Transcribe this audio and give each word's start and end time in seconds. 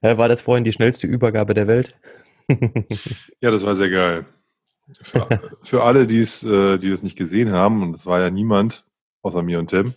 War 0.00 0.28
das 0.28 0.40
vorhin 0.40 0.64
die 0.64 0.72
schnellste 0.72 1.06
Übergabe 1.06 1.54
der 1.54 1.66
Welt? 1.66 1.96
ja, 3.40 3.50
das 3.50 3.64
war 3.64 3.74
sehr 3.74 3.90
geil. 3.90 4.26
Für, 5.02 5.28
für 5.62 5.82
alle, 5.82 6.06
die 6.06 6.20
es, 6.20 6.42
äh, 6.44 6.78
die 6.78 6.90
es 6.90 7.02
nicht 7.02 7.16
gesehen 7.16 7.52
haben, 7.52 7.82
und 7.82 7.94
es 7.94 8.06
war 8.06 8.20
ja 8.20 8.30
niemand 8.30 8.86
außer 9.22 9.42
mir 9.42 9.58
und 9.58 9.68
Tim, 9.68 9.94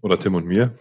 oder 0.00 0.18
Tim 0.18 0.34
und 0.34 0.46
mir. 0.46 0.76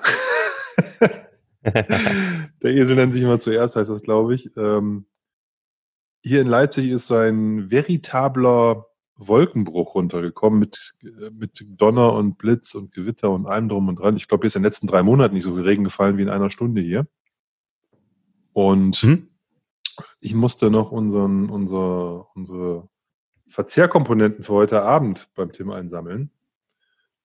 Der 1.63 2.71
Esel 2.71 2.95
nennt 2.95 3.13
sich 3.13 3.23
immer 3.23 3.39
zuerst, 3.39 3.75
heißt 3.75 3.89
das, 3.89 4.03
glaube 4.03 4.35
ich. 4.35 4.55
Ähm, 4.57 5.05
hier 6.23 6.41
in 6.41 6.47
Leipzig 6.47 6.89
ist 6.89 7.11
ein 7.11 7.71
veritabler 7.71 8.87
Wolkenbruch 9.15 9.95
runtergekommen 9.95 10.59
mit, 10.59 10.95
mit 11.31 11.65
Donner 11.67 12.13
und 12.13 12.37
Blitz 12.37 12.75
und 12.75 12.93
Gewitter 12.93 13.29
und 13.29 13.45
allem 13.45 13.69
drum 13.69 13.87
und 13.87 13.99
dran. 13.99 14.17
Ich 14.17 14.27
glaube, 14.27 14.43
hier 14.43 14.47
ist 14.47 14.55
in 14.55 14.61
den 14.61 14.67
letzten 14.67 14.87
drei 14.87 15.03
Monaten 15.03 15.33
nicht 15.33 15.43
so 15.43 15.55
viel 15.55 15.63
Regen 15.63 15.83
gefallen 15.83 16.17
wie 16.17 16.23
in 16.23 16.29
einer 16.29 16.49
Stunde 16.49 16.81
hier. 16.81 17.07
Und 18.53 18.95
hm? 18.97 19.27
ich 20.21 20.33
musste 20.33 20.69
noch 20.69 20.91
unseren, 20.91 21.49
unser, 21.49 22.27
unsere 22.35 22.87
Verzehrkomponenten 23.47 24.43
für 24.43 24.53
heute 24.53 24.81
Abend 24.83 25.29
beim 25.35 25.51
Tim 25.51 25.71
einsammeln. 25.71 26.31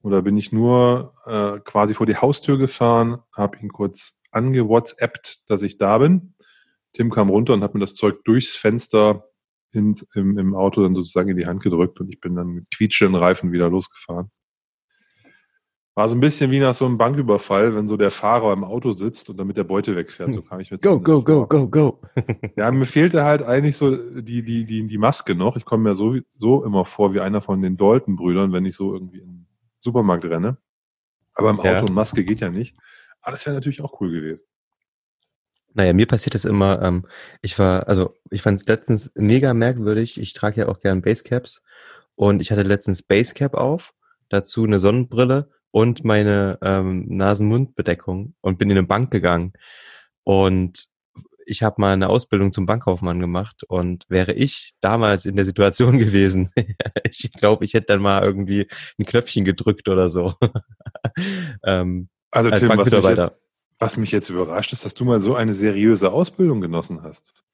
Und 0.00 0.12
da 0.12 0.20
bin 0.20 0.36
ich 0.36 0.52
nur 0.52 1.14
äh, 1.26 1.58
quasi 1.60 1.94
vor 1.94 2.06
die 2.06 2.16
Haustür 2.16 2.56
gefahren, 2.56 3.18
habe 3.34 3.58
ihn 3.58 3.70
kurz 3.70 4.22
angewhatsappt, 4.30 5.50
dass 5.50 5.62
ich 5.62 5.78
da 5.78 5.98
bin. 5.98 6.34
Tim 6.92 7.10
kam 7.10 7.30
runter 7.30 7.54
und 7.54 7.62
hat 7.62 7.74
mir 7.74 7.80
das 7.80 7.94
Zeug 7.94 8.24
durchs 8.24 8.56
Fenster 8.56 9.28
ins, 9.72 10.02
im, 10.14 10.38
im 10.38 10.54
Auto 10.54 10.82
dann 10.82 10.94
sozusagen 10.94 11.28
in 11.30 11.36
die 11.36 11.46
Hand 11.46 11.62
gedrückt 11.62 12.00
und 12.00 12.08
ich 12.08 12.20
bin 12.20 12.36
dann 12.36 12.48
mit 12.48 12.70
quietschenden 12.70 13.20
Reifen 13.20 13.52
wieder 13.52 13.68
losgefahren. 13.68 14.30
War 15.98 16.08
so 16.08 16.14
ein 16.14 16.20
bisschen 16.20 16.52
wie 16.52 16.60
nach 16.60 16.74
so 16.74 16.86
einem 16.86 16.96
Banküberfall, 16.96 17.74
wenn 17.74 17.88
so 17.88 17.96
der 17.96 18.12
Fahrer 18.12 18.52
im 18.52 18.62
Auto 18.62 18.92
sitzt 18.92 19.30
und 19.30 19.36
dann 19.36 19.48
mit 19.48 19.56
der 19.56 19.64
Beute 19.64 19.96
wegfährt. 19.96 20.32
So 20.32 20.42
kam 20.42 20.60
ich 20.60 20.70
mir 20.70 20.78
Go, 20.78 21.00
go, 21.00 21.20
go, 21.24 21.44
go, 21.44 21.66
go. 21.66 22.00
ja, 22.56 22.70
mir 22.70 22.86
fehlte 22.86 23.24
halt 23.24 23.42
eigentlich 23.42 23.76
so 23.76 23.96
die, 23.96 24.44
die, 24.44 24.64
die, 24.64 24.86
die 24.86 24.98
Maske 24.98 25.34
noch. 25.34 25.56
Ich 25.56 25.64
komme 25.64 25.88
mir 25.88 25.96
so, 25.96 26.14
so 26.34 26.64
immer 26.64 26.84
vor 26.84 27.14
wie 27.14 27.20
einer 27.20 27.40
von 27.40 27.60
den 27.62 27.76
Dalton-Brüdern, 27.76 28.52
wenn 28.52 28.64
ich 28.64 28.76
so 28.76 28.94
irgendwie 28.94 29.18
in 29.18 29.26
den 29.26 29.46
Supermarkt 29.80 30.24
renne. 30.24 30.58
Aber 31.34 31.50
im 31.50 31.58
Auto 31.58 31.68
ja. 31.68 31.80
und 31.80 31.94
Maske 31.94 32.22
geht 32.22 32.38
ja 32.38 32.50
nicht. 32.50 32.76
Aber 33.20 33.32
das 33.32 33.44
wäre 33.44 33.56
natürlich 33.56 33.80
auch 33.80 34.00
cool 34.00 34.12
gewesen. 34.12 34.46
Naja, 35.74 35.92
mir 35.94 36.06
passiert 36.06 36.36
das 36.36 36.44
immer, 36.44 36.80
ähm, 36.80 37.06
ich 37.42 37.58
war, 37.58 37.88
also 37.88 38.14
ich 38.30 38.42
fand 38.42 38.60
es 38.60 38.68
letztens 38.68 39.10
mega 39.16 39.52
merkwürdig, 39.52 40.20
ich 40.20 40.32
trage 40.32 40.60
ja 40.60 40.68
auch 40.68 40.78
gern 40.78 41.02
Basecaps 41.02 41.64
und 42.14 42.40
ich 42.40 42.52
hatte 42.52 42.62
letztens 42.62 43.02
Basecap 43.02 43.54
auf, 43.54 43.94
dazu 44.28 44.62
eine 44.62 44.78
Sonnenbrille 44.78 45.50
und 45.70 46.04
meine 46.04 46.58
ähm, 46.62 47.06
Nasen-Mund-Bedeckung 47.08 48.34
und 48.40 48.58
bin 48.58 48.70
in 48.70 48.78
eine 48.78 48.86
Bank 48.86 49.10
gegangen. 49.10 49.52
Und 50.24 50.88
ich 51.48 51.62
habe 51.62 51.80
mal 51.80 51.92
eine 51.92 52.08
Ausbildung 52.08 52.52
zum 52.52 52.66
Bankkaufmann 52.66 53.20
gemacht 53.20 53.64
und 53.64 54.04
wäre 54.08 54.32
ich 54.32 54.74
damals 54.80 55.24
in 55.24 55.36
der 55.36 55.44
Situation 55.44 55.98
gewesen, 55.98 56.50
ich 57.04 57.32
glaube, 57.32 57.64
ich 57.64 57.74
hätte 57.74 57.86
dann 57.86 58.02
mal 58.02 58.22
irgendwie 58.22 58.68
ein 58.98 59.06
Knöpfchen 59.06 59.44
gedrückt 59.44 59.88
oder 59.88 60.08
so. 60.08 60.34
ähm, 61.64 62.08
also 62.30 62.50
Tim, 62.50 62.68
was 62.76 62.90
mich, 62.90 63.04
jetzt, 63.04 63.40
was 63.78 63.96
mich 63.96 64.12
jetzt 64.12 64.28
überrascht 64.28 64.72
ist, 64.72 64.84
dass 64.84 64.94
du 64.94 65.04
mal 65.04 65.20
so 65.20 65.34
eine 65.34 65.54
seriöse 65.54 66.12
Ausbildung 66.12 66.60
genossen 66.60 67.02
hast. 67.02 67.44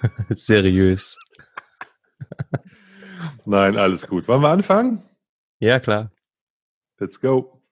Seriös. 0.30 1.18
Nein, 3.44 3.76
alles 3.76 4.06
gut. 4.06 4.26
Wollen 4.28 4.42
wir 4.42 4.48
anfangen? 4.48 5.02
Ja, 5.58 5.80
klar. 5.80 6.12
Let's 6.98 7.18
go. 7.18 7.62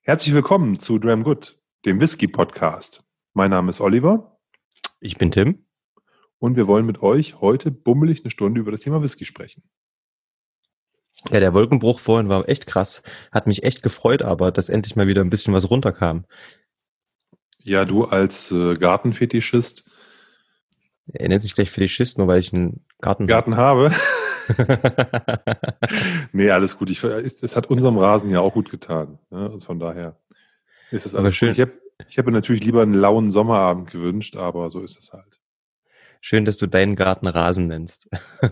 Herzlich 0.00 0.34
willkommen 0.34 0.80
zu 0.80 0.98
Dram 0.98 1.22
Good, 1.22 1.60
dem 1.84 2.00
Whisky 2.00 2.28
Podcast. 2.28 3.04
Mein 3.34 3.50
Name 3.50 3.68
ist 3.68 3.82
Oliver. 3.82 4.40
Ich 5.00 5.18
bin 5.18 5.30
Tim. 5.30 5.66
Und 6.38 6.56
wir 6.56 6.66
wollen 6.66 6.86
mit 6.86 7.02
euch 7.02 7.42
heute 7.42 7.70
bummelig 7.70 8.22
eine 8.24 8.30
Stunde 8.30 8.58
über 8.62 8.70
das 8.70 8.80
Thema 8.80 9.02
Whisky 9.02 9.26
sprechen. 9.26 9.64
Ja, 11.30 11.40
der 11.40 11.54
Wolkenbruch 11.54 12.00
vorhin 12.00 12.28
war 12.28 12.48
echt 12.48 12.66
krass. 12.66 13.02
Hat 13.30 13.46
mich 13.46 13.62
echt 13.62 13.82
gefreut, 13.82 14.22
aber 14.22 14.50
dass 14.50 14.68
endlich 14.68 14.96
mal 14.96 15.06
wieder 15.06 15.20
ein 15.20 15.30
bisschen 15.30 15.54
was 15.54 15.70
runterkam. 15.70 16.24
Ja, 17.58 17.84
du 17.84 18.04
als 18.04 18.50
äh, 18.50 18.74
Gartenfetischist. 18.74 19.84
Er 21.12 21.28
nennt 21.28 21.42
sich 21.42 21.54
gleich 21.54 21.70
Fetischist, 21.70 22.18
nur 22.18 22.28
weil 22.28 22.40
ich 22.40 22.52
einen 22.52 22.84
Garten, 23.00 23.26
Garten 23.26 23.56
habe. 23.56 23.92
nee, 26.32 26.50
alles 26.50 26.78
gut. 26.78 26.90
Ich, 26.90 27.02
es 27.04 27.56
hat 27.56 27.66
unserem 27.66 27.98
Rasen 27.98 28.30
ja 28.30 28.40
auch 28.40 28.54
gut 28.54 28.70
getan. 28.70 29.18
Ne? 29.30 29.50
Also 29.52 29.66
von 29.66 29.78
daher 29.78 30.16
ist 30.90 31.06
es 31.06 31.14
alles 31.14 31.36
schön. 31.36 31.50
Gut. 31.50 31.58
Ich, 31.58 31.62
hab, 31.62 31.70
ich 32.08 32.18
habe 32.18 32.32
natürlich 32.32 32.64
lieber 32.64 32.82
einen 32.82 32.94
lauen 32.94 33.30
Sommerabend 33.30 33.90
gewünscht, 33.90 34.36
aber 34.36 34.70
so 34.70 34.80
ist 34.80 34.98
es 34.98 35.12
halt. 35.12 35.40
Schön, 36.20 36.44
dass 36.44 36.56
du 36.56 36.66
deinen 36.66 36.96
Garten 36.96 37.26
Rasen 37.26 37.66
nennst. 37.66 38.08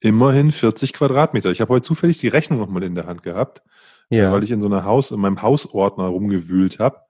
Immerhin 0.00 0.52
40 0.52 0.92
Quadratmeter. 0.92 1.50
Ich 1.50 1.60
habe 1.60 1.74
heute 1.74 1.86
zufällig 1.86 2.18
die 2.18 2.28
Rechnung 2.28 2.60
nochmal 2.60 2.84
in 2.84 2.94
der 2.94 3.06
Hand 3.06 3.22
gehabt, 3.22 3.62
ja. 4.10 4.32
weil 4.32 4.44
ich 4.44 4.50
in 4.50 4.60
so 4.60 4.66
einer 4.66 4.84
Haus, 4.84 5.10
in 5.10 5.20
meinem 5.20 5.42
Hausordner 5.42 6.04
rumgewühlt 6.04 6.78
habe. 6.78 7.00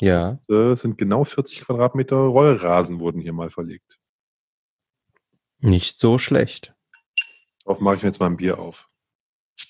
Ja. 0.00 0.38
Es 0.48 0.82
sind 0.82 0.98
genau 0.98 1.24
40 1.24 1.62
Quadratmeter 1.62 2.16
Rollrasen 2.16 3.00
wurden 3.00 3.20
hier 3.20 3.32
mal 3.32 3.50
verlegt. 3.50 3.98
Nicht 5.60 5.98
so 5.98 6.18
schlecht. 6.18 6.74
Darauf 7.64 7.80
mache 7.80 7.96
ich 7.96 8.02
mir 8.02 8.08
jetzt 8.10 8.20
mal 8.20 8.26
ein 8.26 8.36
Bier 8.36 8.60
auf. 8.60 8.86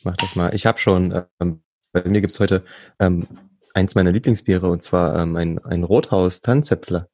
Mach 0.04 0.16
das 0.16 0.36
mal. 0.36 0.54
Ich 0.54 0.66
habe 0.66 0.78
schon, 0.78 1.24
ähm, 1.40 1.62
bei 1.92 2.04
mir 2.04 2.20
gibt's 2.20 2.38
heute 2.38 2.64
ähm, 2.98 3.26
eins 3.72 3.94
meiner 3.94 4.12
Lieblingsbiere 4.12 4.68
und 4.70 4.82
zwar 4.82 5.16
ähm, 5.18 5.36
ein, 5.36 5.58
ein 5.64 5.84
Rothaus 5.84 6.42
Tannenzäpfler. 6.42 7.08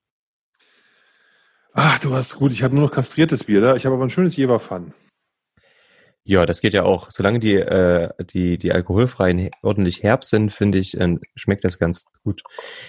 Ach, 1.72 1.98
du 2.00 2.14
hast 2.14 2.36
gut, 2.36 2.52
ich 2.52 2.62
habe 2.62 2.74
nur 2.74 2.84
noch 2.84 2.92
kastriertes 2.92 3.44
Bier 3.44 3.60
da. 3.60 3.76
Ich 3.76 3.86
habe 3.86 3.94
aber 3.94 4.04
ein 4.04 4.10
schönes 4.10 4.36
Jever-Fun. 4.36 4.92
Ja, 6.26 6.46
das 6.46 6.62
geht 6.62 6.72
ja 6.72 6.84
auch. 6.84 7.10
Solange 7.10 7.38
die, 7.38 7.54
äh, 7.54 8.08
die, 8.24 8.56
die 8.56 8.72
alkoholfreien 8.72 9.50
ordentlich 9.62 10.02
herb 10.02 10.24
sind, 10.24 10.52
finde 10.52 10.78
ich, 10.78 10.98
äh, 10.98 11.18
schmeckt 11.36 11.64
das 11.64 11.78
ganz 11.78 12.06
gut. 12.24 12.42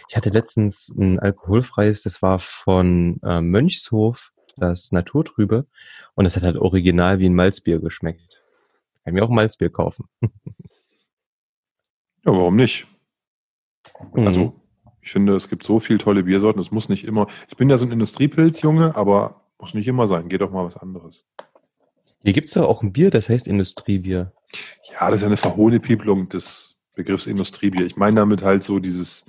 Ich 0.08 0.16
hatte 0.16 0.30
letztens 0.30 0.88
ein 0.98 1.20
alkoholfreies, 1.20 2.02
das 2.02 2.22
war 2.22 2.40
von 2.40 3.20
äh, 3.24 3.42
Mönchshof 3.42 4.32
das 4.56 4.94
Naturtrübe 4.94 5.68
und 6.14 6.26
es 6.26 6.38
hat 6.38 6.44
halt 6.44 6.56
original 6.56 7.20
wie 7.20 7.26
ein 7.26 7.36
Malzbier 7.36 7.80
geschmeckt. 7.80 8.42
Kann 9.04 9.14
mir 9.14 9.24
auch 9.26 9.30
ein 9.30 9.36
Malzbier 9.36 9.70
kaufen. 9.70 10.08
ja, 10.22 10.30
warum 12.24 12.56
nicht? 12.56 12.88
Also, 14.14 14.46
mhm. 14.46 14.54
ich 15.02 15.12
finde, 15.12 15.36
es 15.36 15.50
gibt 15.50 15.64
so 15.64 15.82
viele 15.82 16.00
tolle 16.00 16.24
Biersorten, 16.24 16.62
es 16.62 16.72
muss 16.72 16.88
nicht 16.88 17.04
immer, 17.04 17.28
ich 17.50 17.58
bin 17.58 17.70
ja 17.70 17.78
so 17.78 17.86
ein 17.86 17.92
Industriepilz-Junge, 17.92 18.96
aber 18.96 19.42
muss 19.60 19.74
nicht 19.74 19.88
immer 19.88 20.08
sein, 20.08 20.30
geht 20.30 20.40
doch 20.40 20.52
mal 20.52 20.66
was 20.66 20.78
anderes. 20.78 21.28
Hier 22.26 22.34
gibt 22.34 22.50
es 22.50 22.56
ja 22.56 22.64
auch 22.64 22.82
ein 22.82 22.92
Bier, 22.92 23.12
das 23.12 23.30
heißt 23.30 23.48
Industriebier. 23.48 24.34
Ja, 24.92 25.12
das 25.12 25.18
ist 25.18 25.22
ja 25.22 25.28
eine 25.28 25.38
Verhohnepiepelung 25.38 26.28
des 26.28 26.84
Begriffs 26.96 27.28
Industriebier. 27.28 27.86
Ich 27.86 27.98
meine 27.98 28.16
damit 28.16 28.42
halt 28.42 28.64
so 28.64 28.80
dieses, 28.80 29.26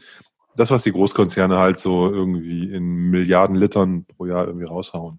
das, 0.56 0.70
was 0.70 0.82
die 0.82 0.92
Großkonzerne 0.92 1.58
halt 1.58 1.78
so 1.78 2.10
irgendwie 2.10 2.72
in 2.72 3.10
Milliarden 3.10 3.54
Litern 3.54 4.06
pro 4.06 4.24
Jahr 4.24 4.46
irgendwie 4.46 4.64
raushauen. 4.64 5.18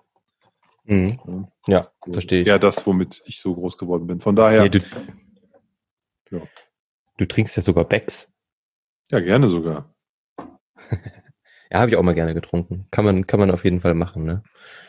Mhm. 0.86 1.48
Ja, 1.68 1.84
so 2.04 2.14
verstehe 2.14 2.42
ich. 2.42 2.48
Ja, 2.48 2.58
das, 2.58 2.88
womit 2.88 3.22
ich 3.28 3.40
so 3.40 3.54
groß 3.54 3.78
geworden 3.78 4.08
bin. 4.08 4.22
Von 4.22 4.36
daher. 4.36 4.64
Nee, 4.64 4.70
du, 4.70 4.80
ja. 6.32 6.42
du 7.18 7.26
trinkst 7.28 7.58
ja 7.58 7.62
sogar 7.62 7.84
Becks. 7.84 8.34
Ja, 9.12 9.20
gerne 9.20 9.50
sogar. 9.50 9.94
ja, 11.72 11.80
habe 11.80 11.90
ich 11.90 11.98
auch 11.98 12.04
mal 12.04 12.16
gerne 12.16 12.34
getrunken. 12.34 12.88
Kann 12.92 13.06
man, 13.06 13.28
kann 13.28 13.40
man 13.40 13.52
auf 13.52 13.64
jeden 13.64 13.82
Fall 13.82 13.94
machen, 13.94 14.24
ne? 14.24 14.44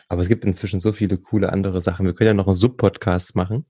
Aber 0.07 0.21
es 0.21 0.27
gibt 0.27 0.45
inzwischen 0.45 0.79
so 0.79 0.91
viele 0.91 1.17
coole 1.17 1.51
andere 1.51 1.81
Sachen. 1.81 2.05
Wir 2.05 2.13
können 2.13 2.29
ja 2.29 2.33
noch 2.33 2.47
einen 2.47 2.55
Sub-Podcast 2.55 3.35
machen. 3.35 3.65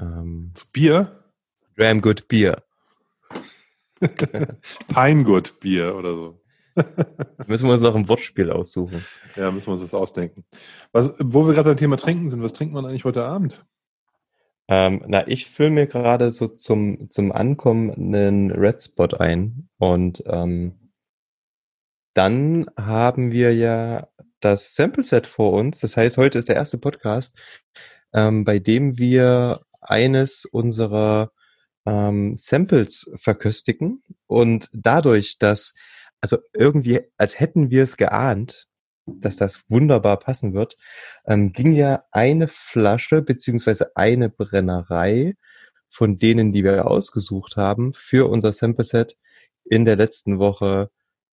Ähm, 0.00 0.50
Zu 0.54 0.70
Bier? 0.72 1.24
Dram 1.76 2.00
Good 2.00 2.26
Beer. 2.28 2.62
Pinegood 4.88 5.60
Bier 5.60 5.94
oder 5.96 6.14
so. 6.14 6.40
müssen 7.46 7.66
wir 7.66 7.72
uns 7.72 7.82
noch 7.82 7.94
ein 7.94 8.08
Wortspiel 8.08 8.50
aussuchen. 8.50 9.04
Ja, 9.36 9.50
müssen 9.50 9.66
wir 9.66 9.72
uns 9.74 9.82
das 9.82 9.94
ausdenken. 9.94 10.44
Was, 10.92 11.14
wo 11.18 11.46
wir 11.46 11.54
gerade 11.54 11.70
beim 11.70 11.76
Thema 11.76 11.96
Trinken 11.96 12.28
sind, 12.28 12.42
was 12.42 12.52
trinkt 12.52 12.74
man 12.74 12.86
eigentlich 12.86 13.04
heute 13.04 13.24
Abend? 13.24 13.64
Ähm, 14.68 15.02
na, 15.06 15.26
ich 15.26 15.46
fülle 15.46 15.70
mir 15.70 15.86
gerade 15.86 16.30
so 16.30 16.46
zum, 16.46 17.10
zum 17.10 17.32
Ankommen 17.32 17.90
einen 17.90 18.50
Red 18.50 18.82
Spot 18.82 19.08
ein. 19.18 19.68
Und 19.78 20.22
ähm, 20.26 20.87
dann 22.18 22.66
haben 22.76 23.30
wir 23.30 23.54
ja 23.54 24.08
das 24.40 24.74
Sample 24.74 25.04
Set 25.04 25.28
vor 25.28 25.52
uns. 25.52 25.78
Das 25.78 25.96
heißt, 25.96 26.16
heute 26.16 26.40
ist 26.40 26.48
der 26.48 26.56
erste 26.56 26.76
Podcast, 26.76 27.38
ähm, 28.12 28.44
bei 28.44 28.58
dem 28.58 28.98
wir 28.98 29.60
eines 29.80 30.44
unserer 30.44 31.30
ähm, 31.86 32.36
Samples 32.36 33.08
verköstigen. 33.14 34.02
und 34.26 34.68
dadurch, 34.72 35.38
dass, 35.38 35.74
also 36.20 36.38
irgendwie, 36.54 37.02
als 37.18 37.38
hätten 37.38 37.70
wir 37.70 37.84
es 37.84 37.96
geahnt, 37.96 38.66
dass 39.06 39.36
das 39.36 39.62
wunderbar 39.68 40.18
passen 40.18 40.54
wird, 40.54 40.76
ähm, 41.24 41.52
ging 41.52 41.72
ja 41.72 42.02
eine 42.10 42.48
Flasche 42.48 43.22
beziehungsweise 43.22 43.94
eine 43.96 44.28
Brennerei 44.28 45.36
von 45.88 46.18
denen, 46.18 46.52
die 46.52 46.64
wir 46.64 46.88
ausgesucht 46.88 47.56
haben, 47.56 47.92
für 47.92 48.28
unser 48.28 48.52
Sample 48.52 48.84
Set 48.84 49.16
in 49.64 49.84
der 49.84 49.94
letzten 49.94 50.40
Woche 50.40 50.90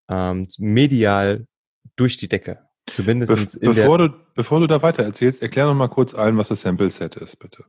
ähm, 0.10 0.48
medial 0.58 1.48
durch 1.96 2.18
die 2.18 2.28
Decke. 2.28 2.60
Zumindest 2.92 3.60
Be 3.60 3.68
bevor, 3.74 3.98
du, 3.98 4.10
bevor 4.36 4.60
du 4.60 4.68
da 4.68 4.82
weiter 4.82 5.04
erzählst, 5.04 5.42
erklär 5.42 5.66
noch 5.66 5.76
mal 5.76 5.88
kurz 5.88 6.14
allen, 6.14 6.38
was 6.38 6.50
das 6.50 6.62
Sample 6.62 6.92
Set 6.92 7.16
ist, 7.16 7.38
bitte. 7.40 7.66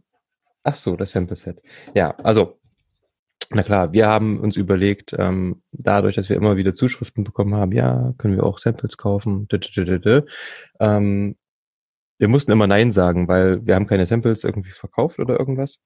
Ach 0.63 0.75
so, 0.75 0.97
das 0.97 1.13
Sample 1.13 1.37
Set. 1.37 1.63
Ja, 1.95 2.11
also 2.23 2.59
na 3.51 3.63
klar, 3.63 3.93
wir 3.93 4.09
haben 4.09 4.41
uns 4.41 4.57
überlegt, 4.57 5.15
ähm, 5.19 5.63
dadurch, 5.71 6.17
dass 6.17 6.29
wir 6.29 6.37
immer 6.37 6.57
wieder 6.57 6.75
Zuschriften 6.75 7.23
bekommen 7.23 7.55
haben, 7.55 7.73
ja, 7.73 8.13
können 8.19 8.37
wir 8.37 8.45
auch 8.45 8.59
Samples 8.59 8.97
kaufen. 8.97 9.47
Ähm, 10.81 11.37
wir 12.19 12.29
mussten 12.29 12.51
immer 12.53 12.67
Nein 12.67 12.93
sagen, 12.93 13.29
weil 13.29 13.65
wir 13.65 13.77
haben 13.77 13.87
keine 13.87 14.07
Samples 14.07 14.43
irgendwie 14.43 14.73
verkauft 14.73 15.19
oder 15.21 15.39
irgendwas. 15.39 15.79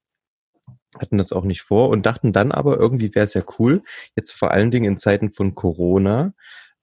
Hatten 0.97 1.17
das 1.17 1.31
auch 1.31 1.45
nicht 1.45 1.61
vor 1.61 1.89
und 1.89 2.05
dachten 2.05 2.33
dann 2.33 2.51
aber, 2.51 2.77
irgendwie 2.77 3.13
wäre 3.15 3.25
es 3.25 3.33
ja 3.33 3.43
cool, 3.59 3.83
jetzt 4.15 4.31
vor 4.33 4.51
allen 4.51 4.71
Dingen 4.71 4.91
in 4.91 4.97
Zeiten 4.97 5.31
von 5.31 5.55
Corona, 5.55 6.33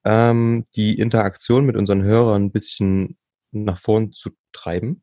ähm, 0.05 0.67
die 0.77 0.99
Interaktion 0.99 1.67
mit 1.67 1.77
unseren 1.77 2.03
Hörern 2.03 2.45
ein 2.45 2.53
bisschen 2.53 3.19
nach 3.51 3.79
vorn 3.79 4.13
zu 4.13 4.31
treiben 4.53 5.03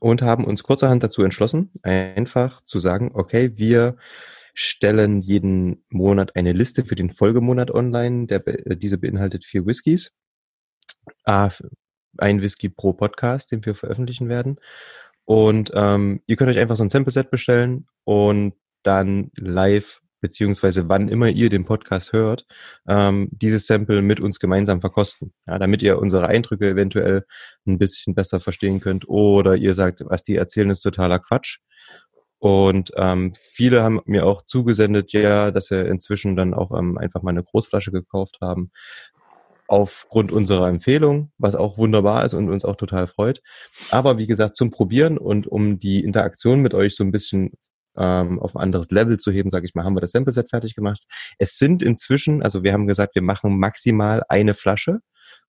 und 0.00 0.22
haben 0.22 0.44
uns 0.44 0.62
kurzerhand 0.62 1.02
dazu 1.02 1.22
entschlossen, 1.22 1.70
einfach 1.82 2.62
zu 2.64 2.78
sagen, 2.78 3.10
okay, 3.14 3.52
wir 3.56 3.96
stellen 4.54 5.20
jeden 5.20 5.84
Monat 5.90 6.36
eine 6.36 6.52
Liste 6.52 6.84
für 6.84 6.94
den 6.94 7.10
Folgemonat 7.10 7.70
online. 7.72 8.26
Der, 8.26 8.40
diese 8.76 8.98
beinhaltet 8.98 9.44
vier 9.44 9.66
Whiskys. 9.66 10.12
Ah, 11.24 11.50
ein 12.18 12.40
Whisky 12.40 12.68
pro 12.68 12.92
Podcast, 12.92 13.50
den 13.50 13.64
wir 13.66 13.74
veröffentlichen 13.74 14.28
werden. 14.28 14.58
Und 15.24 15.72
ähm, 15.74 16.20
ihr 16.26 16.36
könnt 16.36 16.50
euch 16.50 16.58
einfach 16.58 16.76
so 16.76 16.84
ein 16.84 16.90
Sample-Set 16.90 17.30
bestellen 17.30 17.86
und 18.04 18.54
dann 18.82 19.30
live 19.38 20.00
beziehungsweise 20.20 20.88
wann 20.88 21.08
immer 21.08 21.28
ihr 21.28 21.50
den 21.50 21.64
Podcast 21.64 22.14
hört, 22.14 22.46
ähm, 22.88 23.28
dieses 23.30 23.66
Sample 23.66 24.00
mit 24.00 24.20
uns 24.20 24.40
gemeinsam 24.40 24.80
verkosten. 24.80 25.34
Ja, 25.46 25.58
damit 25.58 25.82
ihr 25.82 25.98
unsere 25.98 26.28
Eindrücke 26.28 26.70
eventuell 26.70 27.26
ein 27.66 27.76
bisschen 27.76 28.14
besser 28.14 28.40
verstehen 28.40 28.80
könnt 28.80 29.06
oder 29.06 29.54
ihr 29.54 29.74
sagt, 29.74 30.02
was 30.06 30.22
die 30.22 30.36
erzählen, 30.36 30.70
ist 30.70 30.80
totaler 30.80 31.18
Quatsch. 31.18 31.58
Und 32.38 32.90
ähm, 32.96 33.34
viele 33.38 33.82
haben 33.82 34.00
mir 34.06 34.24
auch 34.24 34.42
zugesendet, 34.42 35.12
ja, 35.12 35.50
dass 35.50 35.66
sie 35.66 35.80
inzwischen 35.80 36.36
dann 36.36 36.54
auch 36.54 36.72
ähm, 36.78 36.96
einfach 36.96 37.20
mal 37.22 37.30
eine 37.30 37.42
Großflasche 37.42 37.92
gekauft 37.92 38.38
haben 38.40 38.70
aufgrund 39.66 40.32
unserer 40.32 40.68
Empfehlung, 40.68 41.30
was 41.38 41.54
auch 41.54 41.78
wunderbar 41.78 42.24
ist 42.24 42.34
und 42.34 42.50
uns 42.50 42.64
auch 42.64 42.76
total 42.76 43.06
freut. 43.06 43.40
Aber 43.90 44.18
wie 44.18 44.26
gesagt, 44.26 44.56
zum 44.56 44.70
Probieren 44.70 45.18
und 45.18 45.46
um 45.46 45.78
die 45.78 46.04
Interaktion 46.04 46.60
mit 46.60 46.74
euch 46.74 46.96
so 46.96 47.04
ein 47.04 47.12
bisschen 47.12 47.52
ähm, 47.96 48.40
auf 48.40 48.56
ein 48.56 48.62
anderes 48.62 48.90
Level 48.90 49.18
zu 49.18 49.30
heben, 49.30 49.50
sage 49.50 49.66
ich 49.66 49.74
mal, 49.74 49.84
haben 49.84 49.94
wir 49.94 50.00
das 50.00 50.12
Sample-Set 50.12 50.50
fertig 50.50 50.74
gemacht. 50.74 51.04
Es 51.38 51.58
sind 51.58 51.82
inzwischen, 51.82 52.42
also 52.42 52.62
wir 52.62 52.72
haben 52.72 52.86
gesagt, 52.86 53.14
wir 53.14 53.22
machen 53.22 53.58
maximal 53.58 54.22
eine 54.28 54.54
Flasche 54.54 55.00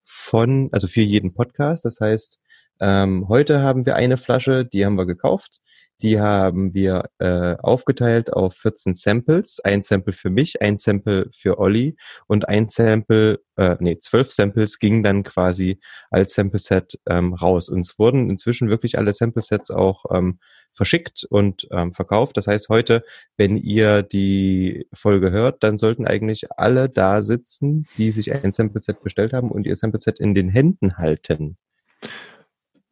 von, 0.04 0.70
also 0.72 0.88
für 0.88 1.02
jeden 1.02 1.34
Podcast. 1.34 1.86
Das 1.86 2.00
heißt, 2.00 2.40
ähm, 2.80 3.28
heute 3.28 3.62
haben 3.62 3.86
wir 3.86 3.96
eine 3.96 4.18
Flasche, 4.18 4.66
die 4.66 4.86
haben 4.86 4.98
wir 4.98 5.06
gekauft. 5.06 5.62
Die 6.02 6.20
haben 6.20 6.74
wir 6.74 7.10
äh, 7.20 7.56
aufgeteilt 7.58 8.34
auf 8.34 8.56
14 8.56 8.96
Samples. 8.96 9.62
Ein 9.64 9.82
Sample 9.82 10.14
für 10.14 10.30
mich, 10.30 10.62
ein 10.62 10.78
Sample 10.78 11.30
für 11.34 11.58
Olli 11.58 11.96
und 12.28 12.50
ein 12.50 12.68
Sample, 12.68 13.40
äh, 13.56 13.78
nee, 13.80 13.98
zwölf 14.00 14.30
Samples 14.30 14.80
gingen 14.80 15.04
dann 15.04 15.24
quasi 15.24 15.80
als 16.10 16.34
Sample-Set 16.34 17.00
ähm, 17.08 17.34
raus. 17.34 17.70
Und 17.70 17.80
es 17.80 17.98
wurden 17.98 18.30
inzwischen 18.30 18.70
wirklich 18.70 18.98
alle 18.98 19.14
Sample-Sets 19.14 19.72
auch 19.72 20.06
ähm, 20.12 20.40
verschickt 20.74 21.26
und 21.30 21.68
ähm, 21.72 21.94
verkauft. 21.94 22.36
Das 22.36 22.48
heißt, 22.48 22.68
heute, 22.68 23.04
wenn 23.38 23.56
ihr 23.56 24.04
die 24.04 24.88
Folge 24.94 25.32
hört, 25.32 25.64
dann 25.64 25.78
sollten 25.78 26.06
eigentlich 26.06 26.52
alle 26.58 26.90
da 26.90 27.22
sitzen, 27.22 27.88
die 27.98 28.12
sich 28.12 28.34
ein 28.34 28.52
Sample-Set 28.52 29.02
bestellt 29.02 29.32
haben 29.32 29.50
und 29.50 29.66
ihr 29.66 29.76
Sample-Set 29.76 30.20
in 30.20 30.34
den 30.34 30.50
Händen 30.50 30.98
halten. 30.98 31.58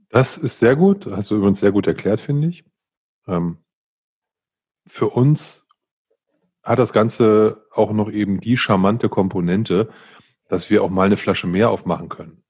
Das 0.10 0.38
ist 0.38 0.60
sehr 0.60 0.76
gut. 0.76 1.08
Hast 1.08 1.32
du 1.32 1.36
übrigens 1.36 1.60
sehr 1.60 1.72
gut 1.72 1.88
erklärt, 1.88 2.20
finde 2.20 2.48
ich. 2.48 2.64
Ähm, 3.28 3.58
für 4.86 5.10
uns 5.10 5.68
hat 6.62 6.80
das 6.80 6.94
Ganze 6.94 7.66
auch 7.72 7.92
noch 7.92 8.10
eben 8.10 8.40
die 8.40 8.58
charmante 8.58 9.10
Komponente, 9.10 9.90
dass 10.48 10.70
wir 10.70 10.84
auch 10.84 10.90
mal 10.90 11.06
eine 11.06 11.18
Flasche 11.18 11.48
mehr 11.48 11.70
aufmachen 11.70 12.10
können. 12.10 12.44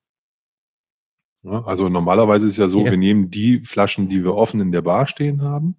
Also 1.44 1.90
normalerweise 1.90 2.46
ist 2.46 2.54
es 2.54 2.58
ja 2.58 2.70
so, 2.70 2.86
ja. 2.86 2.92
wir 2.92 2.98
nehmen 2.98 3.30
die 3.30 3.60
Flaschen, 3.66 4.08
die 4.08 4.24
wir 4.24 4.36
offen 4.36 4.62
in 4.62 4.72
der 4.72 4.82
Bar 4.82 5.08
stehen 5.08 5.42
haben. 5.42 5.76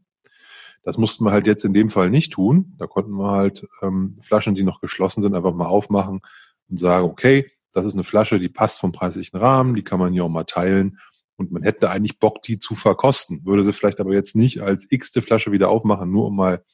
Das 0.83 0.99
mussten 0.99 1.25
wir 1.25 1.33
halt 1.33 1.47
jetzt 1.47 1.65
in 1.65 1.73
dem 1.73 1.89
Fall 1.89 2.11
nicht 2.11 2.35
tun. 2.35 2.75
Da 2.77 2.87
konnten 2.87 3.13
wir 3.13 3.31
halt 3.31 3.67
ähm, 3.81 4.19
Flaschen, 4.21 4.55
die 4.55 4.63
noch 4.63 4.83
geschlossen 4.83 5.23
sind, 5.23 5.35
einfach 5.35 5.55
mal 5.55 5.67
aufmachen 5.67 6.21
und 6.69 6.79
sagen, 6.79 7.07
okay, 7.07 7.51
das 7.73 7.87
ist 7.87 7.95
eine 7.95 8.05
Flasche, 8.05 8.39
die 8.39 8.51
passt 8.51 8.79
vom 8.79 8.93
preislichen 8.93 9.39
Rahmen, 9.39 9.75
die 9.75 9.83
kann 9.83 9.99
man 9.99 10.13
hier 10.13 10.25
auch 10.25 10.29
mal 10.29 10.45
teilen 10.45 10.99
und 11.37 11.53
man 11.53 11.63
hätte 11.63 11.91
eigentlich 11.91 12.19
Bock, 12.19 12.43
die 12.43 12.59
zu 12.59 12.75
verkosten, 12.75 13.45
würde 13.45 13.65
sie 13.65 13.73
vielleicht 13.73 14.01
aber 14.01 14.13
jetzt 14.13 14.37
nicht 14.37 14.63
als 14.63 14.87
x-te 14.91 15.23
Flasche 15.23 15.53
wieder 15.53 15.69
aufmachen, 15.69 16.11
nur 16.11 16.27
um 16.27 16.37
mal 16.37 16.65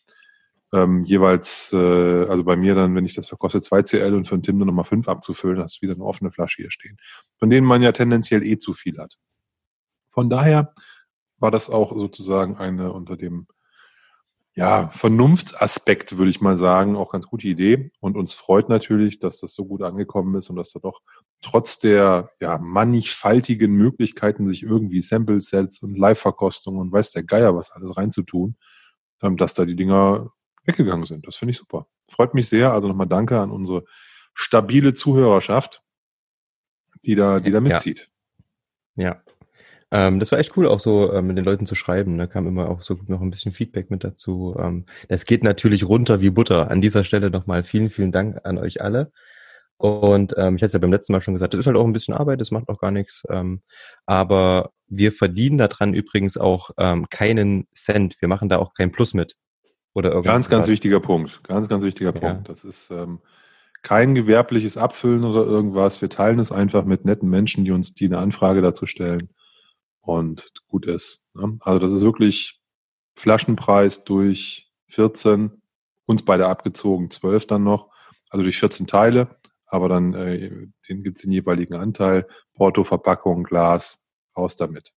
ähm, 0.73 1.03
jeweils, 1.05 1.73
äh, 1.73 2.27
also 2.27 2.45
bei 2.45 2.57
mir 2.57 2.75
dann, 2.75 2.95
wenn 2.95 3.05
ich 3.05 3.15
das 3.15 3.29
verkoste, 3.29 3.61
2 3.61 3.83
CL 3.83 4.15
und 4.15 4.29
für 4.29 4.37
den 4.37 4.43
Tim 4.43 4.59
nur 4.59 4.67
nochmal 4.67 4.85
5 4.85 5.09
abzufüllen, 5.09 5.61
hast 5.61 5.79
du 5.79 5.83
wieder 5.83 5.95
eine 5.95 6.05
offene 6.05 6.31
Flasche 6.31 6.63
hier 6.63 6.71
stehen, 6.71 6.99
von 7.39 7.51
denen 7.51 7.67
man 7.67 7.83
ja 7.83 7.93
tendenziell 7.93 8.45
eh 8.45 8.59
zu 8.59 8.73
viel 8.73 8.99
hat. 8.99 9.19
Von 10.11 10.31
daher 10.31 10.75
war 11.39 11.51
das 11.51 11.71
auch 11.71 11.97
sozusagen 11.97 12.57
eine 12.57 12.93
unter 12.93 13.17
dem 13.17 13.47
ja, 14.55 14.91
Vernunftsaspekt, 14.91 16.19
würde 16.19 16.31
ich 16.31 16.41
mal 16.41 16.57
sagen, 16.57 16.97
auch 16.97 17.13
ganz 17.13 17.27
gute 17.27 17.47
Idee. 17.47 17.93
Und 18.01 18.17
uns 18.17 18.35
freut 18.35 18.69
natürlich, 18.69 19.19
dass 19.21 19.41
das 19.41 19.55
so 19.55 19.67
gut 19.67 19.83
angekommen 19.83 20.35
ist 20.35 20.51
und 20.51 20.57
dass 20.57 20.73
da 20.73 20.81
doch 20.81 21.01
trotz 21.41 21.79
der 21.79 22.31
ja, 22.41 22.59
mannigfaltigen 22.59 23.73
Möglichkeiten, 23.73 24.49
sich 24.49 24.63
irgendwie 24.63 25.01
Sample-Sets 25.01 25.83
und 25.83 25.97
Live-Verkostungen 25.97 26.81
und 26.81 26.93
weiß 26.93 27.13
der 27.13 27.23
Geier 27.23 27.55
was 27.55 27.71
alles 27.71 27.97
reinzutun, 27.97 28.57
ähm, 29.23 29.37
dass 29.37 29.55
da 29.55 29.65
die 29.65 29.77
Dinger 29.77 30.33
weggegangen 30.65 31.07
sind. 31.07 31.27
Das 31.27 31.37
finde 31.37 31.53
ich 31.53 31.59
super. 31.59 31.87
Freut 32.09 32.35
mich 32.35 32.49
sehr. 32.49 32.73
Also 32.73 32.89
nochmal 32.89 33.07
danke 33.07 33.39
an 33.41 33.51
unsere 33.53 33.85
stabile 34.35 34.95
Zuhörerschaft, 34.95 35.83
die 37.05 37.15
da, 37.15 37.41
die 37.41 37.53
da 37.53 37.61
mitzieht. 37.61 38.11
Ja. 38.97 39.05
ja. 39.05 39.23
Ähm, 39.93 40.21
das 40.21 40.31
war 40.31 40.39
echt 40.39 40.57
cool, 40.57 40.69
auch 40.69 40.81
so 40.81 41.13
ähm, 41.13 41.27
mit 41.27 41.37
den 41.37 41.45
Leuten 41.45 41.67
zu 41.67 41.75
schreiben. 41.75 42.17
Da 42.17 42.27
kam 42.27 42.47
immer 42.47 42.69
auch 42.69 42.83
so 42.83 42.99
noch 43.07 43.21
ein 43.21 43.31
bisschen 43.31 43.53
Feedback 43.53 43.91
mit 43.91 44.05
dazu. 44.05 44.57
Ähm, 44.59 44.85
das 45.09 45.25
geht 45.25 45.43
natürlich 45.43 45.85
runter 45.85 46.21
wie 46.21 46.31
Butter. 46.31 46.71
An 46.71 46.81
dieser 46.81 47.03
Stelle 47.03 47.31
nochmal 47.31 47.65
vielen, 47.65 47.91
vielen 47.91 48.13
Dank 48.13 48.41
an 48.45 48.59
euch 48.59 48.81
alle. 48.83 49.11
Und 49.79 50.35
ähm, 50.37 50.57
ich 50.57 50.63
hatte 50.63 50.67
es 50.67 50.73
ja 50.75 50.79
beim 50.79 50.93
letzten 50.93 51.13
Mal 51.13 51.23
schon 51.23 51.35
gesagt, 51.35 51.55
das 51.55 51.61
ist 51.61 51.67
halt 51.67 51.77
auch 51.77 51.87
ein 51.87 51.93
bisschen 51.93 52.15
Arbeit, 52.15 52.41
das 52.41 52.51
macht 52.51 52.69
auch 52.69 52.79
gar 52.79 52.91
nichts. 52.91 53.23
Ähm, 53.31 53.63
aber 54.05 54.73
wir 54.89 55.11
verdienen 55.11 55.59
daran 55.59 55.95
übrigens 55.95 56.37
auch 56.37 56.71
ähm, 56.77 57.09
keinen 57.09 57.67
Cent. 57.75 58.17
Wir 58.21 58.29
machen 58.29 58.49
da 58.49 58.59
auch 58.59 58.75
kein 58.75 58.93
Plus 58.93 59.15
mit. 59.15 59.37
Oder 59.93 60.11
irgendwas. 60.11 60.35
Ganz, 60.35 60.49
ganz 60.51 60.69
wichtiger 60.69 61.01
Punkt. 61.01 61.43
Ganz, 61.45 61.69
ganz 61.69 61.83
wichtiger 61.83 62.15
ja. 62.15 62.21
Punkt. 62.21 62.49
Das 62.49 62.63
ist 62.63 62.91
ähm, 62.91 63.21
kein 63.83 64.15
gewerbliches 64.15 64.77
Abfüllen 64.77 65.25
oder 65.25 65.45
irgendwas. 65.47 66.01
Wir 66.01 66.11
teilen 66.11 66.39
es 66.39 66.53
einfach 66.53 66.85
mit 66.85 67.05
netten 67.05 67.29
Menschen, 67.29 67.65
die 67.65 67.73
uns 67.73 67.95
die 67.95 68.05
eine 68.05 68.19
Anfrage 68.19 68.61
dazu 68.61 68.87
stellen 68.87 69.31
und 70.01 70.51
gut 70.69 70.87
ist. 70.87 71.25
Ne? 71.35 71.59
Also 71.61 71.79
das 71.79 71.93
ist 71.93 72.03
wirklich 72.03 72.61
Flaschenpreis 73.17 74.05
durch 74.05 74.71
14, 74.89 75.63
uns 76.07 76.25
beide 76.25 76.49
abgezogen, 76.49 77.11
12 77.11 77.47
dann 77.47 77.65
noch, 77.65 77.91
also 78.31 78.43
durch 78.43 78.59
14 78.59 78.87
Teile, 78.87 79.37
aber 79.67 79.89
dann 79.89 80.15
äh, 80.15 80.69
den 80.89 81.03
gibt 81.03 81.19
es 81.19 81.23
den 81.23 81.33
jeweiligen 81.33 81.75
Anteil, 81.75 82.27
Porto, 82.55 82.85
Verpackung, 82.85 83.45
Glas, 83.45 84.01
raus 84.37 84.57
damit. 84.57 84.93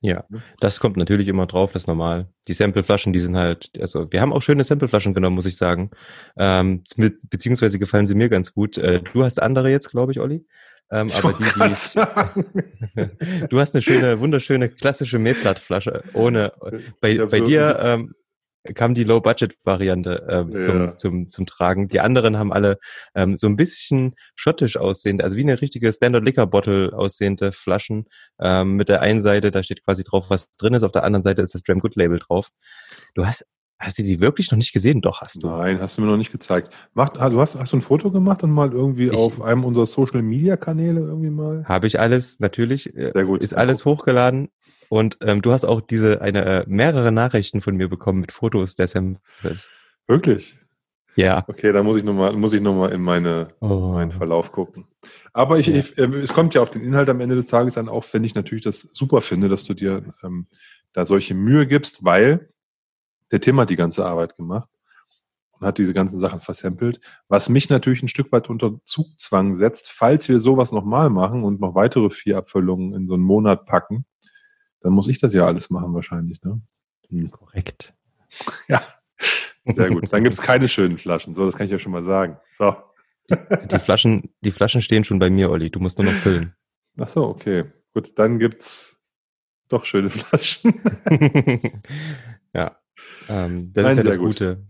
Ja, 0.00 0.24
das 0.60 0.78
kommt 0.78 0.96
natürlich 0.96 1.26
immer 1.26 1.46
drauf, 1.46 1.72
das 1.72 1.82
ist 1.82 1.86
normal. 1.88 2.28
Die 2.46 2.52
Sampleflaschen, 2.52 3.12
die 3.12 3.18
sind 3.18 3.36
halt, 3.36 3.70
also 3.80 4.10
wir 4.12 4.20
haben 4.20 4.32
auch 4.32 4.42
schöne 4.42 4.62
Sampleflaschen 4.62 5.12
genommen, 5.12 5.34
muss 5.34 5.46
ich 5.46 5.56
sagen. 5.56 5.90
Ähm, 6.36 6.84
mit, 6.94 7.28
beziehungsweise 7.30 7.80
gefallen 7.80 8.06
sie 8.06 8.14
mir 8.14 8.28
ganz 8.28 8.54
gut. 8.54 8.78
Äh, 8.78 9.02
du 9.02 9.24
hast 9.24 9.42
andere 9.42 9.70
jetzt, 9.70 9.90
glaube 9.90 10.12
ich, 10.12 10.20
Olli. 10.20 10.46
Ähm, 10.90 11.12
aber 11.12 11.34
die, 11.34 11.44
die 11.44 11.48
du 13.48 13.60
hast 13.60 13.74
eine 13.74 13.82
schöne, 13.82 14.20
wunderschöne 14.20 14.68
klassische 14.68 15.18
Mehlblattflasche 15.18 16.04
ohne. 16.14 16.52
Bei, 17.00 17.18
bei 17.26 17.40
dir 17.40 17.78
ähm, 17.82 18.14
kam 18.74 18.94
die 18.94 19.04
Low-Budget-Variante 19.04 20.26
ähm, 20.28 20.52
ja. 20.52 20.60
zum, 20.60 20.96
zum, 20.96 21.26
zum 21.26 21.46
Tragen. 21.46 21.88
Die 21.88 22.00
anderen 22.00 22.38
haben 22.38 22.52
alle 22.52 22.78
ähm, 23.14 23.36
so 23.36 23.46
ein 23.46 23.56
bisschen 23.56 24.14
schottisch 24.34 24.76
aussehende, 24.76 25.24
also 25.24 25.36
wie 25.36 25.42
eine 25.42 25.60
richtige 25.60 25.92
Standard 25.92 26.24
Liquor 26.24 26.46
Bottle 26.46 26.92
aussehende 26.92 27.52
Flaschen. 27.52 28.06
Ähm, 28.40 28.76
mit 28.76 28.88
der 28.88 29.00
einen 29.00 29.22
Seite, 29.22 29.50
da 29.50 29.62
steht 29.62 29.84
quasi 29.84 30.04
drauf, 30.04 30.26
was 30.28 30.50
drin 30.56 30.74
ist, 30.74 30.82
auf 30.82 30.92
der 30.92 31.04
anderen 31.04 31.22
Seite 31.22 31.42
ist 31.42 31.54
das 31.54 31.62
Dram 31.62 31.80
Good 31.80 31.96
Label 31.96 32.18
drauf. 32.18 32.48
Du 33.14 33.26
hast 33.26 33.46
Hast 33.80 33.98
du 33.98 34.02
die 34.02 34.18
wirklich 34.20 34.50
noch 34.50 34.58
nicht 34.58 34.72
gesehen? 34.72 35.00
Doch, 35.02 35.20
hast 35.20 35.42
du. 35.42 35.46
Nein, 35.46 35.80
hast 35.80 35.96
du 35.96 36.02
mir 36.02 36.08
noch 36.08 36.16
nicht 36.16 36.32
gezeigt. 36.32 36.70
Mach, 36.94 37.10
ah, 37.18 37.30
du 37.30 37.40
hast, 37.40 37.54
hast 37.58 37.72
du 37.72 37.76
ein 37.76 37.82
Foto 37.82 38.10
gemacht 38.10 38.42
und 38.42 38.50
mal 38.50 38.72
irgendwie 38.72 39.06
Ich- 39.06 39.12
auf 39.16 39.40
einem 39.40 39.64
unserer 39.64 39.86
Social 39.86 40.22
Media 40.22 40.56
Kanäle 40.56 41.00
irgendwie 41.00 41.30
mal? 41.30 41.64
Habe 41.64 41.86
ich 41.86 42.00
alles, 42.00 42.40
natürlich. 42.40 42.94
äh, 42.96 43.12
Sehr 43.14 43.24
gut. 43.24 43.42
Ist 43.42 43.54
alles 43.54 43.84
hochgeladen. 43.84 44.48
Und 44.88 45.18
ähm, 45.20 45.42
du 45.42 45.52
hast 45.52 45.64
auch 45.64 45.80
diese 45.80 46.22
eine 46.22 46.44
äh, 46.44 46.64
mehrere 46.66 47.12
Nachrichten 47.12 47.60
von 47.60 47.76
mir 47.76 47.88
bekommen 47.88 48.20
mit 48.20 48.32
Fotos 48.32 48.74
der 48.74 48.88
Samples. 48.88 49.68
Wirklich? 50.08 50.58
Ja. 51.14 51.44
Okay, 51.46 51.72
da 51.72 51.82
muss 51.82 51.96
ich 51.98 52.04
nochmal, 52.04 52.32
muss 52.32 52.52
ich 52.54 52.60
noch 52.62 52.74
mal 52.74 52.90
in 52.92 53.02
meine, 53.02 53.48
Oh. 53.60 53.92
meinen 53.92 54.12
Verlauf 54.12 54.50
gucken. 54.50 54.86
Aber 55.32 55.58
ich, 55.58 55.66
Ja. 55.66 55.76
ich, 55.76 55.98
ähm, 55.98 56.14
es 56.14 56.32
kommt 56.32 56.54
ja 56.54 56.62
auf 56.62 56.70
den 56.70 56.82
Inhalt 56.82 57.08
am 57.10 57.20
Ende 57.20 57.34
des 57.36 57.46
Tages 57.46 57.76
an, 57.76 57.88
auch 57.88 58.04
wenn 58.12 58.24
ich 58.24 58.34
natürlich 58.34 58.64
das 58.64 58.80
super 58.80 59.20
finde, 59.20 59.48
dass 59.48 59.64
du 59.64 59.74
dir 59.74 60.02
ähm, 60.24 60.46
da 60.94 61.04
solche 61.06 61.34
Mühe 61.34 61.66
gibst, 61.66 62.04
weil 62.04 62.48
der 63.30 63.40
Tim 63.40 63.60
hat 63.60 63.70
die 63.70 63.76
ganze 63.76 64.04
Arbeit 64.06 64.36
gemacht 64.36 64.68
und 65.52 65.66
hat 65.66 65.78
diese 65.78 65.94
ganzen 65.94 66.18
Sachen 66.18 66.40
versampelt, 66.40 67.00
was 67.28 67.48
mich 67.48 67.68
natürlich 67.68 68.02
ein 68.02 68.08
Stück 68.08 68.32
weit 68.32 68.48
unter 68.48 68.80
Zugzwang 68.84 69.54
setzt, 69.54 69.90
falls 69.90 70.28
wir 70.28 70.40
sowas 70.40 70.72
nochmal 70.72 71.10
machen 71.10 71.42
und 71.42 71.60
noch 71.60 71.74
weitere 71.74 72.10
vier 72.10 72.38
Abfüllungen 72.38 72.94
in 72.94 73.08
so 73.08 73.14
einen 73.14 73.22
Monat 73.22 73.66
packen, 73.66 74.04
dann 74.80 74.92
muss 74.92 75.08
ich 75.08 75.20
das 75.20 75.32
ja 75.34 75.46
alles 75.46 75.70
machen 75.70 75.94
wahrscheinlich, 75.94 76.42
ne? 76.42 76.60
Hm. 77.08 77.30
Korrekt. 77.30 77.94
Ja, 78.68 78.82
sehr 79.64 79.88
gut. 79.88 80.12
Dann 80.12 80.22
gibt 80.22 80.34
es 80.34 80.42
keine 80.42 80.68
schönen 80.68 80.98
Flaschen, 80.98 81.34
so, 81.34 81.46
das 81.46 81.56
kann 81.56 81.64
ich 81.64 81.72
ja 81.72 81.78
schon 81.78 81.92
mal 81.92 82.02
sagen. 82.04 82.38
So. 82.52 82.76
Die 83.30 83.78
Flaschen, 83.78 84.34
die 84.42 84.50
Flaschen 84.50 84.82
stehen 84.82 85.04
schon 85.04 85.18
bei 85.18 85.30
mir, 85.30 85.50
Olli. 85.50 85.70
Du 85.70 85.80
musst 85.80 85.98
nur 85.98 86.06
noch 86.06 86.12
füllen. 86.12 86.54
Ach 86.98 87.08
so, 87.08 87.26
okay. 87.26 87.64
Gut, 87.94 88.18
dann 88.18 88.38
gibt's 88.38 89.02
doch 89.68 89.84
schöne 89.84 90.10
Flaschen. 90.10 90.80
ja. 92.54 92.76
Ähm, 93.28 93.72
das 93.72 93.84
Nein, 93.84 93.90
ist 93.92 93.96
ja 93.98 94.02
das 94.04 94.18
gut. 94.18 94.26
Gute. 94.28 94.66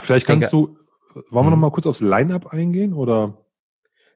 Vielleicht 0.00 0.28
denke- 0.28 0.40
kannst 0.46 0.52
du, 0.52 0.76
wollen 1.30 1.46
wir 1.46 1.50
noch 1.50 1.56
Mhm. 1.56 1.60
mal 1.62 1.70
kurz 1.72 1.86
aufs 1.86 2.00
Line-Up 2.00 2.48
eingehen 2.48 2.92
oder? 2.94 3.38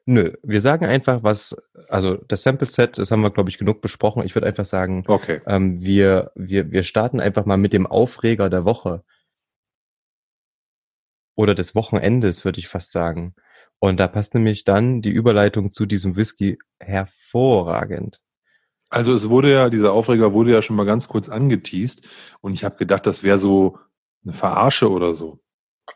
Nö, 0.09 0.35
wir 0.43 0.61
sagen 0.61 0.85
einfach, 0.85 1.23
was, 1.25 1.57
also 1.89 2.15
das 2.17 2.43
Sample 2.43 2.67
Set, 2.69 2.97
das 2.97 3.11
haben 3.11 3.23
wir, 3.23 3.31
glaube 3.33 3.51
ich, 3.51 3.59
genug 3.59 3.81
besprochen. 3.81 4.23
Ich 4.25 4.35
würde 4.37 4.47
einfach 4.47 4.65
sagen, 4.65 5.03
Okay. 5.09 5.41
ähm, 5.47 5.83
wir, 5.83 6.31
wir, 6.37 6.71
wir 6.71 6.85
starten 6.85 7.19
einfach 7.19 7.45
mal 7.45 7.57
mit 7.57 7.73
dem 7.73 7.87
Aufreger 7.89 8.49
der 8.49 8.65
Woche. 8.65 9.05
Oder 11.37 11.55
des 11.55 11.75
Wochenendes, 11.75 12.45
würde 12.45 12.61
ich 12.61 12.69
fast 12.69 12.93
sagen. 12.93 13.35
Und 13.79 14.01
da 14.01 14.09
passt 14.09 14.35
nämlich 14.35 14.65
dann 14.65 15.03
die 15.03 15.11
Überleitung 15.11 15.71
zu 15.73 15.85
diesem 15.87 16.17
Whisky 16.17 16.59
hervorragend. 16.81 18.21
Also 18.89 19.13
es 19.13 19.29
wurde 19.29 19.53
ja, 19.53 19.69
dieser 19.69 19.93
Aufreger 19.93 20.33
wurde 20.33 20.53
ja 20.53 20.63
schon 20.63 20.77
mal 20.77 20.87
ganz 20.87 21.09
kurz 21.09 21.29
angeteased 21.29 22.07
und 22.41 22.55
ich 22.55 22.65
habe 22.65 22.77
gedacht, 22.77 23.07
das 23.07 23.23
wäre 23.23 23.39
so 23.39 23.79
eine 24.25 24.33
Verarsche 24.33 24.91
oder 24.91 25.13
so. 25.13 25.41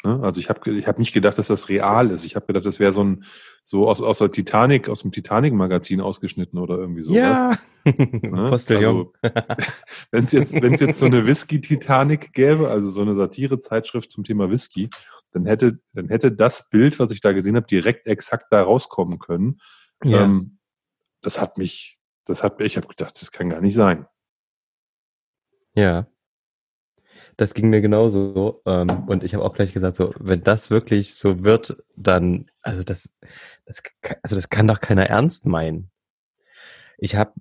Ne? 0.05 0.21
Also 0.23 0.41
ich 0.41 0.49
habe 0.49 0.71
ich 0.71 0.87
hab 0.87 0.99
nicht 0.99 1.13
gedacht, 1.13 1.39
dass 1.39 1.49
das 1.49 1.69
real 1.69 2.11
ist. 2.11 2.25
Ich 2.25 2.37
habe 2.37 2.47
gedacht, 2.47 2.67
das 2.67 2.79
wäre 2.79 2.93
so 2.93 3.05
ein 3.05 3.25
so 3.63 3.89
aus, 3.89 4.01
aus 4.03 4.19
der 4.19 4.31
Titanic, 4.31 4.89
aus 4.89 5.03
dem 5.03 5.13
Titanic-Magazin 5.13 6.01
ausgeschnitten 6.01 6.59
oder 6.59 6.79
irgendwie 6.79 7.03
sowas. 7.03 7.19
Ja, 7.19 7.59
Ne? 7.85 7.91
Postillon. 8.51 9.09
Also, 9.23 9.35
wenn 10.11 10.25
es 10.25 10.33
jetzt, 10.33 10.61
wenn's 10.61 10.81
jetzt 10.81 10.99
so 10.99 11.07
eine 11.07 11.27
Whisky-Titanic 11.27 12.33
gäbe, 12.33 12.69
also 12.69 12.89
so 12.91 13.03
eine 13.03 13.15
Satire-Zeitschrift 13.15 14.11
zum 14.11 14.25
Thema 14.25 14.51
Whisky, 14.51 14.91
dann 15.33 15.47
hätte, 15.47 15.79
dann 15.93 16.09
hätte 16.09 16.33
das 16.33 16.69
Bild, 16.71 16.99
was 16.99 17.11
ich 17.11 17.21
da 17.21 17.33
gesehen 17.33 17.57
habe, 17.57 17.67
direkt 17.67 18.07
exakt 18.07 18.47
da 18.51 18.63
rauskommen 18.63 19.19
können. 19.19 19.61
ja. 20.05 20.25
Ähm, 20.25 20.59
das 21.23 21.39
hat 21.39 21.59
mich, 21.59 22.00
das 22.31 22.43
hat 22.43 22.61
ich 22.61 22.77
habe 22.77 22.89
gedacht, 22.89 23.21
das 23.21 23.33
kann 23.33 23.51
gar 23.51 23.61
nicht 23.61 23.75
sein. 23.75 24.07
Ja. 25.75 26.07
Das 27.37 27.55
ging 27.55 27.71
mir 27.71 27.81
genauso. 27.81 28.63
Ähm, 28.67 29.05
und 29.07 29.25
ich 29.25 29.35
habe 29.35 29.45
auch 29.45 29.55
gleich 29.55 29.73
gesagt, 29.73 29.97
so, 29.97 30.13
wenn 30.19 30.43
das 30.43 30.71
wirklich 30.71 31.15
so 31.15 31.45
wird, 31.45 31.83
dann, 31.97 32.51
also 32.61 32.83
das, 32.83 33.15
das, 33.65 33.83
also 34.23 34.37
das 34.37 34.49
kann 34.49 34.67
doch 34.67 34.81
keiner 34.81 35.07
ernst 35.07 35.47
meinen. 35.47 35.91
Ich 36.99 37.17
habe, 37.17 37.33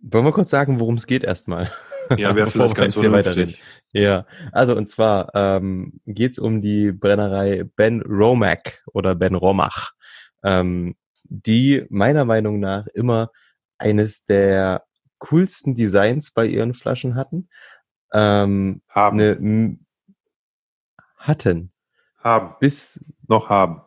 wollen 0.00 0.24
wir 0.24 0.32
kurz 0.32 0.50
sagen, 0.50 0.80
worum 0.80 0.96
es 0.96 1.06
geht 1.06 1.24
erstmal? 1.24 1.70
Ja, 2.16 2.34
wäre 2.34 2.50
vielleicht 2.50 2.76
wir 2.76 2.82
ganz 2.82 2.94
vernünftig. 2.94 3.62
Ja, 3.92 4.26
also 4.52 4.76
und 4.76 4.88
zwar 4.88 5.30
ähm, 5.34 6.00
geht's 6.06 6.38
um 6.38 6.60
die 6.60 6.92
Brennerei 6.92 7.64
Ben 7.76 8.02
Romack 8.02 8.82
oder 8.92 9.14
Ben 9.14 9.36
Romach, 9.36 9.92
ähm, 10.42 10.96
die 11.22 11.86
meiner 11.88 12.24
Meinung 12.24 12.58
nach 12.58 12.86
immer 12.88 13.30
eines 13.78 14.24
der 14.24 14.84
coolsten 15.18 15.74
Designs 15.74 16.32
bei 16.32 16.46
ihren 16.46 16.74
Flaschen 16.74 17.14
hatten. 17.14 17.48
Ähm, 18.12 18.82
Haben, 18.88 19.20
eine, 19.20 19.78
hatten 21.16 21.72
haben, 22.24 22.56
bis 22.58 23.04
noch 23.28 23.48
haben. 23.48 23.82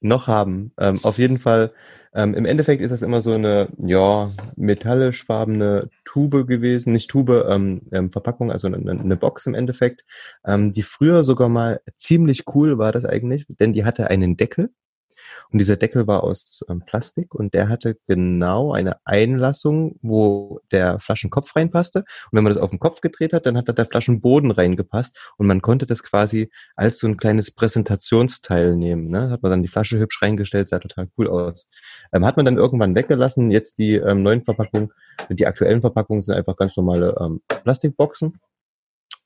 noch 0.00 0.28
haben. 0.28 0.72
Ähm, 0.78 1.00
auf 1.02 1.18
jeden 1.18 1.38
Fall, 1.38 1.72
ähm, 2.14 2.34
im 2.34 2.44
Endeffekt 2.44 2.82
ist 2.82 2.90
das 2.90 3.02
immer 3.02 3.20
so 3.20 3.32
eine, 3.32 3.68
ja, 3.78 4.32
metallischfarbene 4.56 5.90
Tube 6.04 6.46
gewesen, 6.46 6.92
nicht 6.92 7.10
Tube, 7.10 7.44
ähm, 7.48 7.82
ähm, 7.92 8.12
Verpackung, 8.12 8.52
also 8.52 8.68
eine, 8.68 8.90
eine 8.90 9.16
Box 9.16 9.46
im 9.46 9.54
Endeffekt, 9.54 10.04
ähm, 10.44 10.72
die 10.72 10.82
früher 10.82 11.24
sogar 11.24 11.48
mal 11.48 11.80
ziemlich 11.96 12.44
cool 12.54 12.78
war 12.78 12.92
das 12.92 13.04
eigentlich, 13.04 13.46
denn 13.48 13.72
die 13.72 13.84
hatte 13.84 14.08
einen 14.08 14.36
Deckel 14.36 14.70
und 15.50 15.58
dieser 15.58 15.76
Deckel 15.76 16.06
war 16.06 16.24
aus 16.24 16.64
ähm, 16.68 16.82
Plastik 16.84 17.34
und 17.34 17.54
der 17.54 17.68
hatte 17.68 17.96
genau 18.06 18.72
eine 18.72 18.96
Einlassung, 19.04 19.98
wo 20.02 20.60
der 20.72 21.00
Flaschenkopf 21.00 21.54
reinpasste. 21.56 22.00
Und 22.00 22.06
wenn 22.32 22.44
man 22.44 22.52
das 22.52 22.62
auf 22.62 22.70
den 22.70 22.78
Kopf 22.78 23.00
gedreht 23.00 23.32
hat, 23.32 23.46
dann 23.46 23.56
hat 23.56 23.68
da 23.68 23.72
der 23.72 23.86
Flaschenboden 23.86 24.50
reingepasst 24.50 25.32
und 25.36 25.46
man 25.46 25.62
konnte 25.62 25.86
das 25.86 26.02
quasi 26.02 26.50
als 26.76 26.98
so 26.98 27.06
ein 27.06 27.16
kleines 27.16 27.50
Präsentationsteil 27.50 28.76
nehmen. 28.76 29.08
Ne? 29.08 29.30
Hat 29.30 29.42
man 29.42 29.50
dann 29.50 29.62
die 29.62 29.68
Flasche 29.68 29.98
hübsch 29.98 30.22
reingestellt, 30.22 30.68
sah 30.68 30.78
total 30.78 31.08
cool 31.18 31.28
aus. 31.28 31.68
Ähm, 32.12 32.24
hat 32.24 32.36
man 32.36 32.46
dann 32.46 32.56
irgendwann 32.56 32.94
weggelassen. 32.94 33.50
Jetzt 33.50 33.78
die 33.78 33.94
ähm, 33.94 34.22
neuen 34.22 34.44
Verpackungen, 34.44 34.92
die 35.30 35.46
aktuellen 35.46 35.80
Verpackungen 35.80 36.22
sind 36.22 36.34
einfach 36.34 36.56
ganz 36.56 36.76
normale 36.76 37.16
ähm, 37.20 37.40
Plastikboxen 37.48 38.38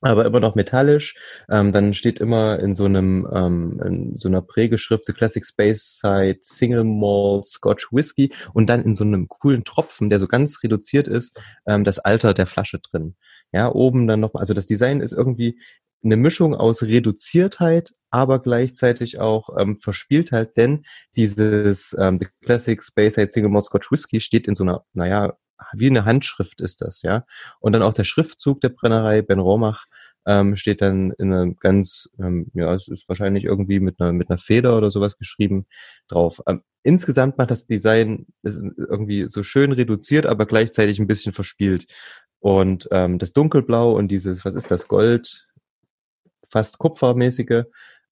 aber 0.03 0.25
immer 0.25 0.39
noch 0.39 0.55
metallisch. 0.55 1.15
Ähm, 1.49 1.71
dann 1.71 1.93
steht 1.93 2.19
immer 2.19 2.59
in 2.59 2.75
so 2.75 2.85
einem 2.85 3.27
ähm, 3.33 3.81
in 3.85 4.17
so 4.17 4.27
einer 4.27 4.41
Prägeschrift 4.41 5.05
The 5.05 5.13
Classic 5.13 5.45
Space 5.45 5.99
Side 5.99 6.39
Single 6.41 6.83
Malt 6.83 7.47
Scotch 7.47 7.91
Whisky 7.91 8.31
und 8.53 8.69
dann 8.69 8.83
in 8.83 8.95
so 8.95 9.03
einem 9.03 9.27
coolen 9.27 9.63
Tropfen, 9.63 10.09
der 10.09 10.19
so 10.19 10.27
ganz 10.27 10.63
reduziert 10.63 11.07
ist, 11.07 11.39
ähm, 11.65 11.83
das 11.83 11.99
Alter 11.99 12.33
der 12.33 12.47
Flasche 12.47 12.79
drin. 12.79 13.15
Ja, 13.51 13.71
oben 13.71 14.07
dann 14.07 14.19
noch, 14.19 14.35
also 14.35 14.53
das 14.53 14.65
Design 14.65 14.99
ist 14.99 15.13
irgendwie 15.13 15.59
eine 16.03 16.17
Mischung 16.17 16.55
aus 16.55 16.83
Reduziertheit, 16.83 17.93
aber 18.09 18.39
gleichzeitig 18.39 19.19
auch 19.19 19.49
ähm, 19.57 19.77
Verspieltheit, 19.77 20.57
denn 20.57 20.83
dieses 21.15 21.95
ähm, 21.99 22.19
The 22.19 22.27
Classic 22.41 22.81
Space 22.83 23.15
Side 23.15 23.31
Single 23.31 23.51
Malt 23.51 23.65
Scotch 23.65 23.91
Whisky 23.91 24.19
steht 24.19 24.47
in 24.47 24.55
so 24.55 24.63
einer, 24.63 24.83
naja, 24.93 25.37
wie 25.73 25.87
eine 25.87 26.05
Handschrift 26.05 26.61
ist 26.61 26.81
das, 26.81 27.01
ja. 27.03 27.25
Und 27.59 27.73
dann 27.73 27.81
auch 27.81 27.93
der 27.93 28.03
Schriftzug 28.03 28.61
der 28.61 28.69
Brennerei 28.69 29.21
Ben 29.21 29.39
Romach 29.39 29.85
ähm, 30.25 30.55
steht 30.57 30.81
dann 30.81 31.11
in 31.11 31.33
einem 31.33 31.55
ganz, 31.57 32.09
ähm, 32.19 32.47
ja, 32.53 32.73
es 32.73 32.87
ist 32.87 33.07
wahrscheinlich 33.09 33.45
irgendwie 33.45 33.79
mit 33.79 33.99
einer 33.99 34.13
mit 34.13 34.29
einer 34.29 34.37
Feder 34.37 34.77
oder 34.77 34.91
sowas 34.91 35.17
geschrieben 35.17 35.65
drauf. 36.07 36.41
Ähm, 36.47 36.61
insgesamt 36.83 37.37
macht 37.37 37.51
das 37.51 37.67
Design 37.67 38.27
irgendwie 38.43 39.27
so 39.29 39.43
schön 39.43 39.71
reduziert, 39.71 40.25
aber 40.25 40.45
gleichzeitig 40.45 40.99
ein 40.99 41.07
bisschen 41.07 41.33
verspielt. 41.33 41.85
Und 42.39 42.89
ähm, 42.91 43.19
das 43.19 43.33
Dunkelblau 43.33 43.95
und 43.95 44.09
dieses, 44.09 44.43
was 44.43 44.53
ist 44.53 44.69
das, 44.69 44.87
Gold, 44.89 45.47
fast 46.53 46.77
Kupfermäßige, 46.77 47.65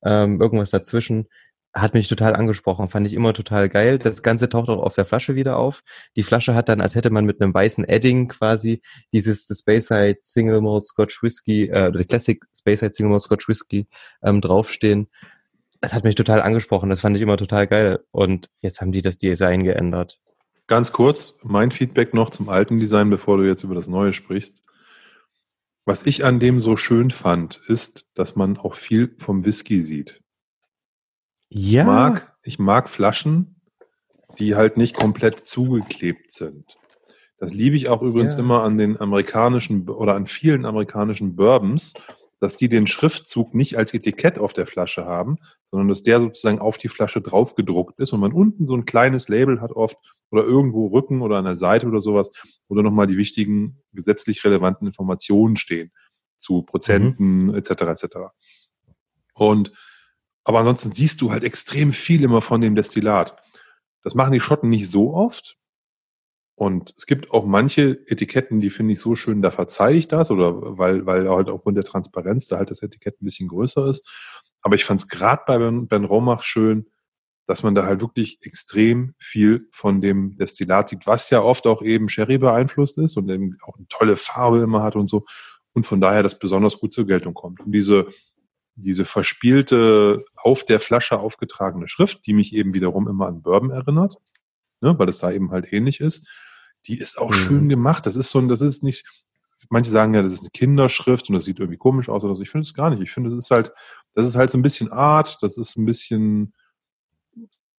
ähm, 0.03 0.41
irgendwas 0.41 0.71
dazwischen, 0.71 1.27
hat 1.73 1.93
mich 1.93 2.09
total 2.09 2.35
angesprochen, 2.35 2.89
fand 2.89 3.07
ich 3.07 3.13
immer 3.13 3.33
total 3.33 3.69
geil. 3.69 3.97
Das 3.97 4.23
Ganze 4.23 4.49
taucht 4.49 4.69
auch 4.69 4.83
auf 4.83 4.95
der 4.95 5.05
Flasche 5.05 5.35
wieder 5.35 5.57
auf. 5.57 5.83
Die 6.17 6.23
Flasche 6.23 6.53
hat 6.53 6.67
dann, 6.67 6.81
als 6.81 6.95
hätte 6.95 7.09
man 7.11 7.25
mit 7.25 7.41
einem 7.41 7.53
weißen 7.53 7.87
Edding 7.87 8.27
quasi 8.27 8.81
dieses 9.13 9.47
das 9.47 9.59
Speyside 9.59 10.19
Single 10.21 10.59
Malt 10.61 10.85
Scotch 10.85 11.23
Whisky, 11.23 11.69
äh, 11.69 11.87
oder 11.87 12.03
Classic 12.03 12.43
Speyside 12.53 12.93
Single 12.93 13.11
Malt 13.11 13.23
Scotch 13.23 13.47
Whisky 13.47 13.87
ähm, 14.21 14.41
draufstehen. 14.41 15.07
Das 15.79 15.93
hat 15.93 16.03
mich 16.03 16.15
total 16.15 16.41
angesprochen, 16.41 16.89
das 16.89 16.99
fand 16.99 17.15
ich 17.15 17.21
immer 17.21 17.37
total 17.37 17.67
geil. 17.67 17.99
Und 18.11 18.49
jetzt 18.59 18.81
haben 18.81 18.91
die 18.91 19.01
das 19.01 19.17
Design 19.17 19.63
geändert. 19.63 20.19
Ganz 20.67 20.91
kurz, 20.91 21.35
mein 21.43 21.71
Feedback 21.71 22.13
noch 22.13 22.29
zum 22.29 22.49
alten 22.49 22.79
Design, 22.79 23.09
bevor 23.09 23.37
du 23.37 23.43
jetzt 23.43 23.63
über 23.63 23.75
das 23.75 23.87
neue 23.87 24.13
sprichst. 24.13 24.61
Was 25.91 26.05
ich 26.05 26.23
an 26.23 26.39
dem 26.39 26.61
so 26.61 26.77
schön 26.77 27.11
fand, 27.11 27.59
ist, 27.67 28.05
dass 28.13 28.37
man 28.37 28.55
auch 28.57 28.75
viel 28.75 29.13
vom 29.17 29.43
Whisky 29.43 29.81
sieht. 29.81 30.21
Ja. 31.49 31.81
Ich 31.81 31.85
mag, 31.85 32.37
ich 32.43 32.59
mag 32.59 32.89
Flaschen, 32.89 33.59
die 34.39 34.55
halt 34.55 34.77
nicht 34.77 34.95
komplett 34.95 35.49
zugeklebt 35.49 36.31
sind. 36.31 36.77
Das 37.39 37.53
liebe 37.53 37.75
ich 37.75 37.89
auch 37.89 38.01
übrigens 38.03 38.35
Ja. 38.35 38.39
immer 38.39 38.63
an 38.63 38.77
den 38.77 39.01
amerikanischen 39.01 39.89
oder 39.89 40.15
an 40.15 40.27
vielen 40.27 40.63
amerikanischen 40.63 41.35
Bourbons, 41.35 41.93
dass 42.41 42.55
die 42.55 42.69
den 42.69 42.87
Schriftzug 42.87 43.53
nicht 43.53 43.77
als 43.77 43.93
Etikett 43.93 44.39
auf 44.39 44.53
der 44.53 44.65
Flasche 44.65 45.05
haben, 45.05 45.37
sondern 45.69 45.87
dass 45.87 46.01
der 46.01 46.19
sozusagen 46.19 46.59
auf 46.59 46.79
die 46.79 46.89
Flasche 46.89 47.21
drauf 47.21 47.55
gedruckt 47.55 47.99
ist 47.99 48.11
und 48.13 48.19
man 48.19 48.33
unten 48.33 48.65
so 48.65 48.75
ein 48.75 48.85
kleines 48.85 49.29
Label 49.29 49.61
hat 49.61 49.71
oft 49.71 49.97
oder 50.31 50.43
irgendwo 50.43 50.87
Rücken 50.87 51.21
oder 51.21 51.37
an 51.37 51.45
der 51.45 51.55
Seite 51.55 51.87
oder 51.87 52.01
sowas, 52.01 52.31
wo 52.67 52.75
dann 52.75 52.83
nochmal 52.83 53.05
die 53.05 53.17
wichtigen 53.17 53.81
gesetzlich 53.93 54.43
relevanten 54.43 54.87
Informationen 54.87 55.55
stehen. 55.55 55.91
zu 56.37 56.63
Prozenten 56.63 57.45
mhm. 57.45 57.55
etc. 57.55 57.69
etc. 57.81 58.05
Und 59.35 59.71
aber 60.43 60.59
ansonsten 60.59 60.91
siehst 60.91 61.21
du 61.21 61.31
halt 61.31 61.43
extrem 61.43 61.93
viel 61.93 62.23
immer 62.23 62.41
von 62.41 62.61
dem 62.61 62.73
Destillat. 62.73 63.37
Das 64.01 64.15
machen 64.15 64.33
die 64.33 64.39
Schotten 64.39 64.71
nicht 64.71 64.89
so 64.89 65.13
oft. 65.13 65.59
Und 66.61 66.93
es 66.95 67.07
gibt 67.07 67.31
auch 67.31 67.43
manche 67.43 68.05
Etiketten, 68.05 68.61
die 68.61 68.69
finde 68.69 68.93
ich 68.93 68.99
so 68.99 69.15
schön, 69.15 69.41
da 69.41 69.49
verzeihe 69.49 69.95
ich 69.95 70.07
das, 70.07 70.29
oder 70.29 70.77
weil, 70.77 71.07
weil 71.07 71.27
halt 71.27 71.49
aufgrund 71.49 71.75
der 71.75 71.83
Transparenz 71.83 72.45
da 72.45 72.57
halt 72.57 72.69
das 72.69 72.83
Etikett 72.83 73.19
ein 73.19 73.25
bisschen 73.25 73.47
größer 73.47 73.87
ist. 73.87 74.07
Aber 74.61 74.75
ich 74.75 74.85
fand 74.85 74.99
es 74.99 75.07
gerade 75.07 75.41
bei 75.47 75.57
Ben, 75.57 75.87
ben 75.87 76.05
Romach 76.05 76.43
schön, 76.43 76.85
dass 77.47 77.63
man 77.63 77.73
da 77.73 77.87
halt 77.87 78.01
wirklich 78.01 78.37
extrem 78.43 79.15
viel 79.17 79.69
von 79.71 80.01
dem 80.01 80.37
Destillat 80.37 80.89
sieht, 80.89 81.07
was 81.07 81.31
ja 81.31 81.41
oft 81.41 81.65
auch 81.65 81.81
eben 81.81 82.09
Sherry 82.09 82.37
beeinflusst 82.37 82.99
ist 82.99 83.17
und 83.17 83.27
eben 83.29 83.57
auch 83.63 83.77
eine 83.77 83.87
tolle 83.87 84.15
Farbe 84.15 84.59
immer 84.59 84.83
hat 84.83 84.95
und 84.95 85.09
so. 85.09 85.25
Und 85.73 85.87
von 85.87 85.99
daher 85.99 86.21
das 86.21 86.37
besonders 86.37 86.77
gut 86.77 86.93
zur 86.93 87.07
Geltung 87.07 87.33
kommt. 87.33 87.61
Und 87.61 87.71
diese, 87.71 88.05
diese 88.75 89.05
verspielte, 89.05 90.25
auf 90.35 90.63
der 90.63 90.79
Flasche 90.79 91.17
aufgetragene 91.21 91.87
Schrift, 91.87 92.27
die 92.27 92.35
mich 92.35 92.53
eben 92.53 92.75
wiederum 92.75 93.07
immer 93.07 93.25
an 93.25 93.41
Bourbon 93.41 93.71
erinnert, 93.71 94.17
ne, 94.79 94.93
weil 94.99 95.09
es 95.09 95.17
da 95.17 95.31
eben 95.31 95.49
halt 95.49 95.73
ähnlich 95.73 96.01
ist, 96.01 96.29
die 96.87 96.97
ist 96.97 97.17
auch 97.17 97.29
mhm. 97.29 97.35
schön 97.35 97.69
gemacht. 97.69 98.05
Das 98.05 98.15
ist 98.15 98.29
so 98.29 98.39
ein, 98.39 98.47
das 98.47 98.61
ist 98.61 98.83
nicht, 98.83 99.05
manche 99.69 99.91
sagen 99.91 100.13
ja, 100.13 100.21
das 100.21 100.33
ist 100.33 100.41
eine 100.41 100.49
Kinderschrift 100.49 101.29
und 101.29 101.35
das 101.35 101.45
sieht 101.45 101.59
irgendwie 101.59 101.77
komisch 101.77 102.09
aus 102.09 102.23
oder 102.23 102.35
so. 102.35 102.43
Ich 102.43 102.49
finde 102.49 102.63
es 102.63 102.73
gar 102.73 102.89
nicht. 102.89 103.01
Ich 103.01 103.11
finde, 103.11 103.29
das 103.29 103.37
ist 103.37 103.51
halt, 103.51 103.71
das 104.13 104.27
ist 104.27 104.35
halt 104.35 104.51
so 104.51 104.57
ein 104.57 104.63
bisschen 104.63 104.91
Art, 104.91 105.37
das 105.41 105.57
ist 105.57 105.77
ein 105.77 105.85
bisschen 105.85 106.53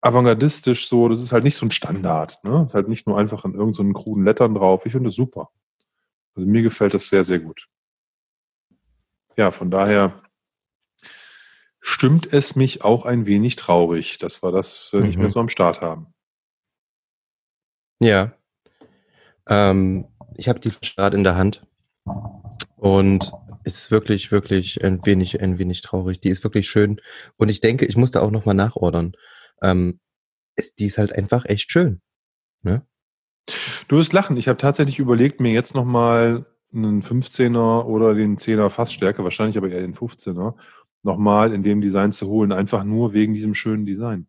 avantgardistisch 0.01 0.89
so, 0.89 1.09
das 1.09 1.23
ist 1.23 1.33
halt 1.33 1.45
nicht 1.45 1.55
so 1.55 1.65
ein 1.65 1.71
Standard. 1.71 2.43
Ne? 2.43 2.51
Das 2.51 2.71
ist 2.71 2.75
halt 2.75 2.89
nicht 2.89 3.07
nur 3.07 3.19
einfach 3.19 3.45
in 3.45 3.55
irgendeinen 3.55 3.95
so 3.95 4.01
kruden 4.01 4.25
Lettern 4.25 4.55
drauf. 4.55 4.85
Ich 4.85 4.93
finde 4.93 5.09
das 5.09 5.15
super. 5.15 5.51
Also 6.35 6.49
mir 6.49 6.63
gefällt 6.63 6.95
das 6.95 7.09
sehr, 7.09 7.25
sehr 7.25 7.39
gut. 7.39 7.69
Ja, 9.37 9.51
von 9.51 9.71
daher 9.71 10.23
stimmt 11.81 12.33
es 12.33 12.57
mich 12.57 12.85
auch 12.85 13.05
ein 13.05 13.27
wenig 13.27 13.57
traurig, 13.57 14.19
dass 14.19 14.43
wir 14.43 14.53
das 14.53 14.93
äh, 14.93 15.01
nicht 15.01 15.17
mehr 15.17 15.29
mhm. 15.29 15.33
so 15.33 15.41
am 15.41 15.49
Start 15.49 15.81
haben. 15.81 16.13
Ja. 18.01 18.33
Ähm, 19.49 20.07
ich 20.37 20.49
habe 20.49 20.61
die 20.61 20.71
gerade 20.97 21.17
in 21.17 21.25
der 21.25 21.37
Hand 21.37 21.67
und 22.77 23.33
ist 23.65 23.91
wirklich, 23.91 24.33
wirklich 24.33 24.83
ein 24.85 25.05
wenig, 25.05 25.41
ein 25.41 25.59
wenig 25.59 25.83
traurig. 25.83 26.21
Die 26.21 26.31
ist 26.31 26.45
wirklich 26.45 26.69
schön 26.69 27.01
und 27.37 27.49
ich 27.49 27.61
denke, 27.61 27.87
ich 27.87 27.97
musste 27.97 28.23
auch 28.23 28.31
nochmal 28.31 28.55
nachordern. 28.55 29.13
Ähm, 29.61 30.01
ist, 30.57 30.79
die 30.79 30.87
ist 30.87 30.99
halt 30.99 31.15
einfach 31.15 31.45
echt 31.45 31.71
schön. 31.71 32.01
Ne? 32.63 32.85
Du 33.89 33.97
wirst 33.97 34.13
lachen. 34.13 34.37
Ich 34.37 34.49
habe 34.49 34.59
tatsächlich 34.59 34.99
überlegt, 34.99 35.41
mir 35.41 35.53
jetzt 35.53 35.75
nochmal 35.75 36.47
einen 36.75 37.03
15er 37.03 37.85
oder 37.85 38.15
den 38.15 38.39
10er 38.39 38.71
Fassstärke, 38.71 39.25
wahrscheinlich 39.25 39.57
aber 39.59 39.69
eher 39.69 39.81
den 39.81 39.95
15er, 39.95 40.55
nochmal 41.03 41.53
in 41.53 41.63
dem 41.63 41.81
Design 41.81 42.13
zu 42.13 42.29
holen, 42.29 42.53
einfach 42.53 42.85
nur 42.85 43.13
wegen 43.13 43.35
diesem 43.35 43.55
schönen 43.55 43.85
Design. 43.85 44.27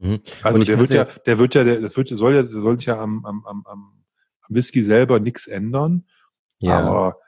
Mhm. 0.00 0.20
Also 0.42 0.62
der 0.62 0.78
wird 0.78 0.90
ja, 0.90 1.04
der 1.04 1.38
wird 1.38 1.54
ja, 1.54 1.64
der, 1.64 1.80
das 1.80 1.96
wird, 1.96 2.08
soll 2.08 2.34
ja, 2.34 2.46
soll 2.46 2.78
sich 2.78 2.86
ja 2.86 3.00
am, 3.00 3.24
am, 3.24 3.44
am, 3.46 3.66
am 3.66 3.97
Whisky 4.48 4.82
selber 4.82 5.20
nichts 5.20 5.46
ändern. 5.46 6.06
Ja. 6.58 6.78
Aber 6.78 7.18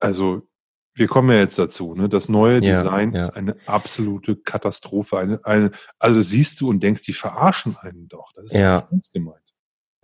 also 0.00 0.48
wir 0.94 1.06
kommen 1.06 1.30
ja 1.30 1.36
jetzt 1.36 1.58
dazu, 1.58 1.94
ne? 1.94 2.08
Das 2.08 2.28
neue 2.28 2.54
ja, 2.54 2.82
Design 2.82 3.12
ja. 3.12 3.20
ist 3.20 3.30
eine 3.30 3.56
absolute 3.66 4.36
Katastrophe. 4.36 5.18
Eine, 5.18 5.40
eine, 5.44 5.70
also 5.98 6.20
siehst 6.20 6.60
du 6.60 6.68
und 6.68 6.82
denkst, 6.82 7.02
die 7.02 7.12
verarschen 7.12 7.76
einen 7.76 8.08
doch. 8.08 8.32
Das 8.34 8.46
ist 8.46 8.58
ja. 8.58 8.80
doch 8.80 8.90
ernst 8.90 9.12
gemeint. 9.12 9.38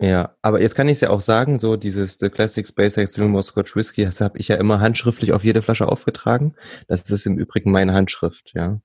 Ja, 0.01 0.35
aber 0.41 0.61
jetzt 0.61 0.75
kann 0.75 0.89
ich 0.89 0.95
es 0.95 1.01
ja 1.01 1.09
auch 1.09 1.21
sagen, 1.21 1.57
so 1.57 1.77
dieses 1.77 2.17
The 2.19 2.29
Classic 2.29 2.67
SpaceX 2.67 3.15
Lilmore 3.15 3.43
Scotch 3.43 3.75
Whisky, 3.77 4.03
das 4.03 4.19
habe 4.19 4.37
ich 4.37 4.49
ja 4.49 4.57
immer 4.57 4.81
handschriftlich 4.81 5.31
auf 5.31 5.43
jede 5.43 5.61
Flasche 5.61 5.87
aufgetragen. 5.87 6.55
Das 6.87 7.09
ist 7.09 7.25
im 7.25 7.37
Übrigen 7.37 7.71
meine 7.71 7.93
Handschrift, 7.93 8.51
ja. 8.53 8.81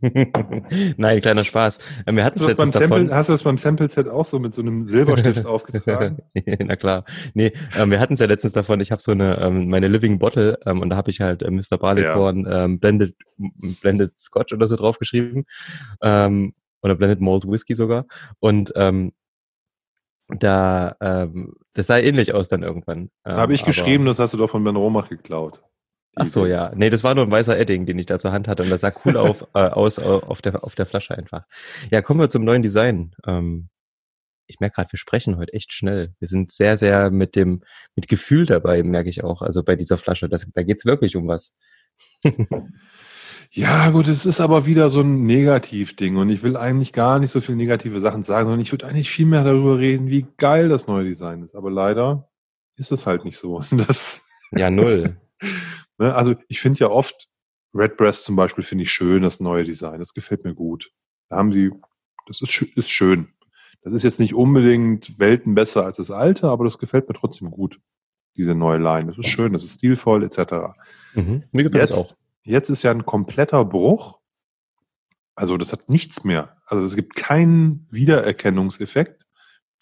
Nein, 0.96 1.20
kleiner 1.20 1.44
Spaß. 1.44 1.78
Wir 2.06 2.24
hatten 2.24 2.40
hast, 2.40 2.50
du 2.50 2.54
beim 2.54 2.72
Sample, 2.72 3.14
hast 3.14 3.28
du 3.28 3.32
das 3.32 3.42
beim 3.42 3.58
Sample-Set 3.58 4.08
auch 4.08 4.26
so 4.26 4.38
mit 4.38 4.54
so 4.54 4.62
einem 4.62 4.84
Silberstift 4.84 5.46
aufgetragen? 5.46 6.18
Na 6.58 6.76
klar. 6.76 7.04
Nee, 7.34 7.52
ähm, 7.76 7.90
wir 7.90 8.00
hatten 8.00 8.14
es 8.14 8.20
ja 8.20 8.26
letztens 8.26 8.52
davon, 8.52 8.80
ich 8.80 8.92
habe 8.92 9.02
so 9.02 9.12
eine, 9.12 9.38
ähm, 9.40 9.68
meine 9.68 9.88
Living 9.88 10.18
Bottle 10.18 10.58
ähm, 10.66 10.80
und 10.80 10.90
da 10.90 10.96
habe 10.96 11.10
ich 11.10 11.20
halt 11.20 11.42
äh, 11.42 11.50
Mr. 11.50 11.78
Barleycorn 11.78 12.44
ja. 12.44 12.64
ähm, 12.64 12.78
Blended, 12.78 13.14
Blended 13.80 14.12
Scotch 14.18 14.52
oder 14.52 14.66
so 14.66 14.76
draufgeschrieben. 14.76 15.44
Ähm, 16.02 16.54
oder 16.82 16.94
Blended 16.94 17.20
Malt 17.20 17.46
Whisky 17.46 17.74
sogar. 17.74 18.06
Und 18.38 18.72
ähm, 18.76 19.12
da, 20.28 20.96
ähm, 21.00 21.54
das 21.74 21.86
sah 21.86 21.98
ähnlich 21.98 22.34
aus 22.34 22.48
dann 22.48 22.62
irgendwann. 22.62 23.10
Habe 23.24 23.54
ich 23.54 23.64
geschrieben, 23.64 24.06
das 24.06 24.18
hast 24.18 24.34
du 24.34 24.38
doch 24.38 24.50
von 24.50 24.64
Ben 24.64 24.76
Romach 24.76 25.08
geklaut. 25.08 25.62
Ach 26.18 26.26
so, 26.26 26.46
ja. 26.46 26.72
Nee, 26.74 26.88
das 26.88 27.04
war 27.04 27.14
nur 27.14 27.24
ein 27.24 27.30
weißer 27.30 27.58
Edding, 27.58 27.84
den 27.84 27.98
ich 27.98 28.06
da 28.06 28.18
zur 28.18 28.32
Hand 28.32 28.48
hatte 28.48 28.62
und 28.62 28.70
das 28.70 28.80
sah 28.80 28.92
cool 29.04 29.18
auf, 29.18 29.46
äh, 29.54 29.58
aus 29.58 29.98
äh, 29.98 30.02
auf, 30.02 30.40
der, 30.40 30.64
auf 30.64 30.74
der 30.74 30.86
Flasche 30.86 31.16
einfach. 31.16 31.44
Ja, 31.90 32.00
kommen 32.00 32.20
wir 32.20 32.30
zum 32.30 32.42
neuen 32.42 32.62
Design. 32.62 33.14
Ähm, 33.26 33.68
ich 34.46 34.58
merke 34.58 34.76
gerade, 34.76 34.92
wir 34.92 34.98
sprechen 34.98 35.36
heute 35.36 35.52
echt 35.52 35.74
schnell. 35.74 36.14
Wir 36.18 36.28
sind 36.28 36.52
sehr, 36.52 36.78
sehr 36.78 37.10
mit 37.10 37.36
dem, 37.36 37.62
mit 37.96 38.08
Gefühl 38.08 38.46
dabei, 38.46 38.82
merke 38.82 39.10
ich 39.10 39.24
auch. 39.24 39.42
Also 39.42 39.62
bei 39.62 39.76
dieser 39.76 39.98
Flasche, 39.98 40.28
das, 40.28 40.46
da 40.54 40.62
geht's 40.62 40.86
wirklich 40.86 41.16
um 41.16 41.28
was. 41.28 41.54
ja, 43.50 43.90
gut, 43.90 44.08
es 44.08 44.24
ist 44.24 44.40
aber 44.40 44.64
wieder 44.64 44.88
so 44.88 45.02
ein 45.02 45.24
Negativding 45.24 46.16
und 46.16 46.30
ich 46.30 46.42
will 46.42 46.56
eigentlich 46.56 46.94
gar 46.94 47.18
nicht 47.18 47.30
so 47.30 47.42
viele 47.42 47.58
negative 47.58 48.00
Sachen 48.00 48.22
sagen, 48.22 48.46
sondern 48.46 48.62
ich 48.62 48.72
würde 48.72 48.86
eigentlich 48.86 49.10
viel 49.10 49.26
mehr 49.26 49.44
darüber 49.44 49.78
reden, 49.78 50.08
wie 50.08 50.26
geil 50.38 50.70
das 50.70 50.86
neue 50.86 51.04
Design 51.04 51.42
ist. 51.42 51.54
Aber 51.54 51.70
leider 51.70 52.30
ist 52.76 52.92
es 52.92 53.06
halt 53.06 53.26
nicht 53.26 53.36
so. 53.36 53.60
Das 53.70 54.26
ja, 54.52 54.70
null. 54.70 55.20
Ne? 55.98 56.14
Also 56.14 56.34
ich 56.48 56.60
finde 56.60 56.80
ja 56.80 56.88
oft, 56.88 57.28
Redbreast 57.74 58.24
zum 58.24 58.36
Beispiel 58.36 58.64
finde 58.64 58.84
ich 58.84 58.92
schön, 58.92 59.22
das 59.22 59.40
neue 59.40 59.64
Design. 59.64 59.98
Das 59.98 60.14
gefällt 60.14 60.44
mir 60.44 60.54
gut. 60.54 60.90
Da 61.28 61.36
haben 61.36 61.52
sie, 61.52 61.70
das 62.26 62.40
ist, 62.40 62.62
ist 62.62 62.90
schön. 62.90 63.28
Das 63.82 63.92
ist 63.92 64.02
jetzt 64.02 64.18
nicht 64.18 64.34
unbedingt 64.34 65.18
Welten 65.18 65.54
besser 65.54 65.84
als 65.84 65.98
das 65.98 66.10
alte, 66.10 66.48
aber 66.48 66.64
das 66.64 66.78
gefällt 66.78 67.08
mir 67.08 67.14
trotzdem 67.14 67.50
gut, 67.50 67.80
diese 68.36 68.54
neue 68.54 68.78
Line. 68.78 69.08
Das 69.08 69.18
ist 69.18 69.28
schön, 69.28 69.52
das 69.52 69.64
ist 69.64 69.74
stilvoll, 69.74 70.24
etc. 70.24 70.74
Mhm, 71.14 71.44
mir 71.52 71.62
gefällt 71.62 71.90
jetzt, 71.90 71.94
auch. 71.94 72.16
Jetzt 72.42 72.68
ist 72.68 72.82
ja 72.82 72.90
ein 72.90 73.06
kompletter 73.06 73.64
Bruch. 73.64 74.18
Also 75.34 75.56
das 75.56 75.72
hat 75.72 75.88
nichts 75.88 76.24
mehr. 76.24 76.56
Also 76.66 76.82
es 76.82 76.96
gibt 76.96 77.14
keinen 77.14 77.86
Wiedererkennungseffekt 77.90 79.26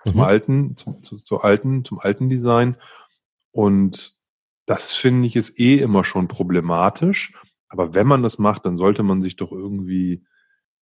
zum 0.04 0.16
mhm. 0.16 0.20
alten, 0.20 0.76
zum, 0.76 1.02
zu, 1.02 1.16
zu 1.16 1.40
alten, 1.40 1.84
zum 1.84 1.98
alten 1.98 2.28
Design. 2.28 2.76
Und 3.52 4.18
das 4.66 4.92
finde 4.92 5.26
ich 5.26 5.36
ist 5.36 5.58
eh 5.58 5.78
immer 5.78 6.04
schon 6.04 6.28
problematisch. 6.28 7.32
Aber 7.68 7.94
wenn 7.94 8.06
man 8.06 8.22
das 8.22 8.38
macht, 8.38 8.66
dann 8.66 8.76
sollte 8.76 9.02
man 9.02 9.20
sich 9.20 9.36
doch 9.36 9.50
irgendwie, 9.50 10.24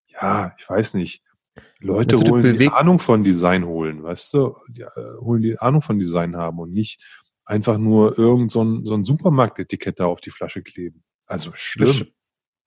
ja, 0.08 0.54
ich 0.58 0.70
weiß 0.70 0.94
nicht, 0.96 1.24
Leute 1.80 2.18
holen, 2.18 2.58
die 2.58 2.70
Ahnung 2.70 3.00
von 3.00 3.24
Design 3.24 3.66
holen, 3.66 4.04
weißt 4.04 4.34
du, 4.34 4.56
die, 4.70 4.82
äh, 4.82 5.18
holen 5.20 5.42
die 5.42 5.58
Ahnung 5.58 5.82
von 5.82 6.00
Design 6.00 6.36
haben 6.36 6.60
und 6.60 6.72
nicht 6.72 7.04
einfach 7.46 7.78
nur 7.78 8.18
irgend 8.18 8.52
so 8.52 8.64
ein, 8.64 8.84
so 8.84 8.94
ein 8.94 9.04
Supermarktetikett 9.04 10.00
da 10.00 10.06
auf 10.06 10.22
die 10.22 10.30
Flasche 10.30 10.62
kleben. 10.62 11.04
Also 11.26 11.52
schlimm. 11.54 12.08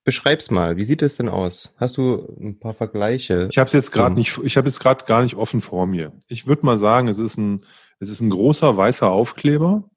Beschreib's 0.04 0.50
mal, 0.50 0.76
wie 0.76 0.84
sieht 0.84 1.00
es 1.00 1.16
denn 1.16 1.30
aus? 1.30 1.74
Hast 1.78 1.96
du 1.96 2.26
ein 2.38 2.58
paar 2.58 2.74
Vergleiche? 2.74 3.48
Ich 3.50 3.56
habe 3.56 3.68
es 3.68 3.72
jetzt 3.72 3.90
gerade 3.90 4.14
nicht, 4.14 4.38
ich 4.44 4.58
habe 4.58 4.68
jetzt 4.68 4.80
gerade 4.80 5.06
gar 5.06 5.22
nicht 5.22 5.36
offen 5.36 5.62
vor 5.62 5.86
mir. 5.86 6.12
Ich 6.28 6.46
würde 6.46 6.66
mal 6.66 6.76
sagen, 6.76 7.08
es 7.08 7.18
ist 7.18 7.38
ein, 7.38 7.64
es 8.00 8.10
ist 8.10 8.20
ein 8.20 8.28
großer 8.28 8.76
weißer 8.76 9.10
Aufkleber 9.10 9.88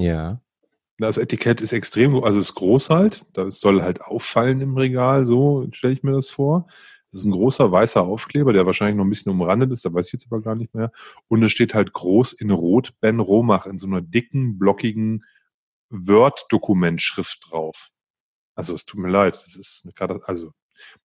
ja. 0.00 0.40
Das 0.98 1.16
Etikett 1.16 1.62
ist 1.62 1.72
extrem, 1.72 2.22
also 2.22 2.38
ist 2.38 2.54
groß 2.54 2.90
halt. 2.90 3.24
Das 3.32 3.60
soll 3.60 3.80
halt 3.82 4.02
auffallen 4.02 4.60
im 4.60 4.76
Regal, 4.76 5.24
so 5.24 5.66
stelle 5.72 5.94
ich 5.94 6.02
mir 6.02 6.12
das 6.12 6.30
vor. 6.30 6.66
Das 7.10 7.20
ist 7.20 7.24
ein 7.24 7.32
großer 7.32 7.72
weißer 7.72 8.02
Aufkleber, 8.02 8.52
der 8.52 8.66
wahrscheinlich 8.66 8.96
noch 8.96 9.04
ein 9.04 9.10
bisschen 9.10 9.32
umrandet 9.32 9.72
ist, 9.72 9.84
da 9.84 9.92
weiß 9.92 10.08
ich 10.08 10.12
jetzt 10.12 10.26
aber 10.26 10.42
gar 10.42 10.54
nicht 10.54 10.74
mehr. 10.74 10.92
Und 11.26 11.42
es 11.42 11.52
steht 11.52 11.74
halt 11.74 11.92
groß 11.92 12.34
in 12.34 12.50
Rot 12.50 12.92
Ben 13.00 13.18
Romach 13.18 13.66
in 13.66 13.78
so 13.78 13.86
einer 13.86 14.00
dicken, 14.00 14.58
blockigen 14.58 15.24
Word-Dokumentschrift 15.88 17.50
drauf. 17.50 17.88
Also 18.54 18.74
es 18.74 18.84
tut 18.84 19.00
mir 19.00 19.10
leid, 19.10 19.42
das 19.44 19.56
ist 19.56 19.88
eine 19.98 20.22
also 20.24 20.52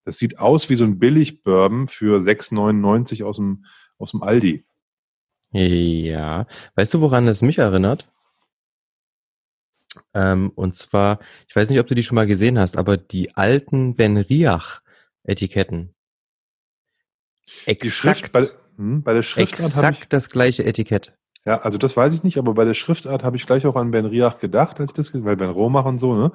das 0.04 0.18
sieht 0.18 0.40
aus 0.40 0.70
wie 0.70 0.76
so 0.76 0.84
ein 0.84 1.00
Billig-Bourbon 1.00 1.88
für 1.88 2.20
6,99 2.20 3.24
aus 3.24 3.38
dem, 3.38 3.66
aus 3.98 4.12
dem 4.12 4.24
Aldi. 4.24 4.64
Ja. 5.52 6.48
Weißt 6.76 6.94
du, 6.94 7.02
woran 7.02 7.28
es 7.28 7.42
mich 7.42 7.58
erinnert? 7.60 8.12
Ähm, 10.14 10.52
und 10.56 10.76
zwar, 10.76 11.20
ich 11.48 11.56
weiß 11.56 11.70
nicht, 11.70 11.80
ob 11.80 11.88
du 11.88 11.96
die 11.96 12.04
schon 12.04 12.16
mal 12.16 12.28
gesehen 12.28 12.60
hast, 12.60 12.78
aber 12.78 12.98
die 12.98 13.36
alten 13.36 13.96
Ben 13.96 14.18
Riach 14.18 14.82
Etiketten. 15.24 15.94
Exakt, 17.66 17.84
die 17.84 17.92
Schrift, 17.92 18.32
bei, 18.32 18.48
hm, 18.78 19.04
bei 19.04 19.14
der 19.14 19.24
Schriftart 19.24 19.60
exakt 19.60 20.00
ich, 20.04 20.10
das 20.10 20.30
gleiche 20.30 20.66
Etikett. 20.66 21.14
Ja, 21.46 21.60
also 21.60 21.78
das 21.78 21.96
weiß 21.96 22.14
ich 22.14 22.24
nicht, 22.24 22.38
aber 22.38 22.54
bei 22.54 22.66
der 22.66 22.74
Schriftart 22.74 23.24
habe 23.24 23.38
ich 23.38 23.46
gleich 23.46 23.66
auch 23.66 23.76
an 23.76 23.92
Ben 23.92 24.06
Riach 24.06 24.40
gedacht, 24.40 24.80
als 24.80 24.92
ich 24.92 24.96
das, 24.96 25.24
weil 25.24 25.38
Ben 25.38 25.50
Romach 25.50 25.86
und 25.86 26.00
so, 26.00 26.16
ne? 26.16 26.32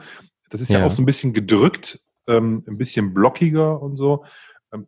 Das 0.50 0.60
ist 0.60 0.70
ja, 0.70 0.80
ja 0.80 0.86
auch 0.86 0.92
so 0.92 1.02
ein 1.02 1.06
bisschen 1.06 1.32
gedrückt, 1.32 2.00
ähm, 2.26 2.64
ein 2.66 2.78
bisschen 2.78 3.12
blockiger 3.12 3.80
und 3.80 3.96
so. 3.96 4.24
Ähm, 4.72 4.86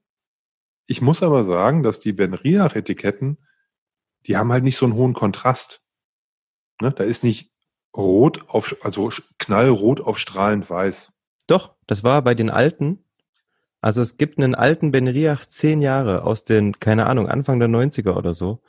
ich 0.87 1.01
muss 1.01 1.23
aber 1.23 1.45
sagen, 1.45 1.83
dass 1.83 2.01
die 2.01 2.13
Ben 2.13 2.35
Riach 2.35 2.77
Etiketten, 2.77 3.39
die 4.27 4.37
haben 4.37 4.53
halt 4.53 4.65
nicht 4.65 4.77
so 4.77 4.87
einen 4.87 4.95
hohen 4.95 5.13
Kontrast. 5.13 5.85
Ne? 6.81 6.93
Da 6.93 7.05
ist 7.05 7.25
nicht 7.25 7.52
rot 7.97 8.45
auf, 8.49 8.77
also 8.83 9.11
knallrot 9.39 10.01
auf 10.01 10.19
strahlend 10.19 10.69
weiß. 10.69 11.13
Doch, 11.47 11.75
das 11.87 12.05
war 12.05 12.23
bei 12.23 12.35
den 12.35 12.51
alten. 12.51 13.05
Also 13.81 14.01
es 14.01 14.17
gibt 14.17 14.39
einen 14.39 14.55
alten 14.55 14.93
Benriach 14.93 15.45
zehn 15.47 15.83
Jahre 15.83 16.25
aus 16.25 16.45
den, 16.45 16.73
keine 16.75 17.07
Ahnung, 17.07 17.29
Anfang 17.29 17.59
der 17.59 17.69
90er 17.69 18.17
oder 18.17 18.33
so. 18.33 18.63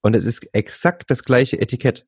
Und 0.00 0.16
es 0.16 0.24
ist 0.24 0.48
exakt 0.54 1.10
das 1.10 1.22
gleiche 1.22 1.60
Etikett. 1.60 2.06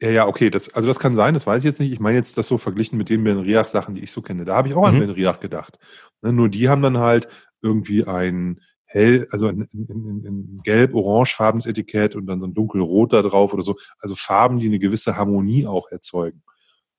Ja, 0.00 0.10
ja, 0.10 0.26
okay, 0.26 0.50
das, 0.50 0.74
also 0.74 0.88
das 0.88 0.98
kann 0.98 1.14
sein, 1.14 1.34
das 1.34 1.46
weiß 1.46 1.58
ich 1.58 1.64
jetzt 1.64 1.78
nicht. 1.78 1.92
Ich 1.92 2.00
meine 2.00 2.18
jetzt 2.18 2.36
das 2.36 2.48
so 2.48 2.58
verglichen 2.58 2.98
mit 2.98 3.08
den 3.08 3.22
Benriach-Sachen, 3.22 3.94
die 3.94 4.02
ich 4.02 4.10
so 4.10 4.20
kenne. 4.20 4.44
Da 4.44 4.56
habe 4.56 4.66
ich 4.66 4.74
auch 4.74 4.84
an 4.84 4.96
mhm. 4.96 5.06
Benriach 5.06 5.38
gedacht. 5.38 5.78
Ne, 6.20 6.32
nur 6.32 6.48
die 6.48 6.68
haben 6.68 6.82
dann 6.82 6.98
halt 6.98 7.28
irgendwie 7.62 8.04
ein 8.04 8.60
hell, 8.92 9.26
also 9.30 9.46
ein, 9.46 9.66
ein, 9.72 10.24
ein 10.26 10.60
gelb-orangefarbenes 10.62 11.66
Etikett 11.66 12.14
und 12.14 12.26
dann 12.26 12.40
so 12.40 12.46
ein 12.46 12.54
dunkelrot 12.54 13.12
da 13.12 13.22
drauf 13.22 13.54
oder 13.54 13.62
so. 13.62 13.76
Also 13.98 14.14
Farben, 14.14 14.58
die 14.58 14.66
eine 14.66 14.78
gewisse 14.78 15.16
Harmonie 15.16 15.66
auch 15.66 15.90
erzeugen. 15.90 16.42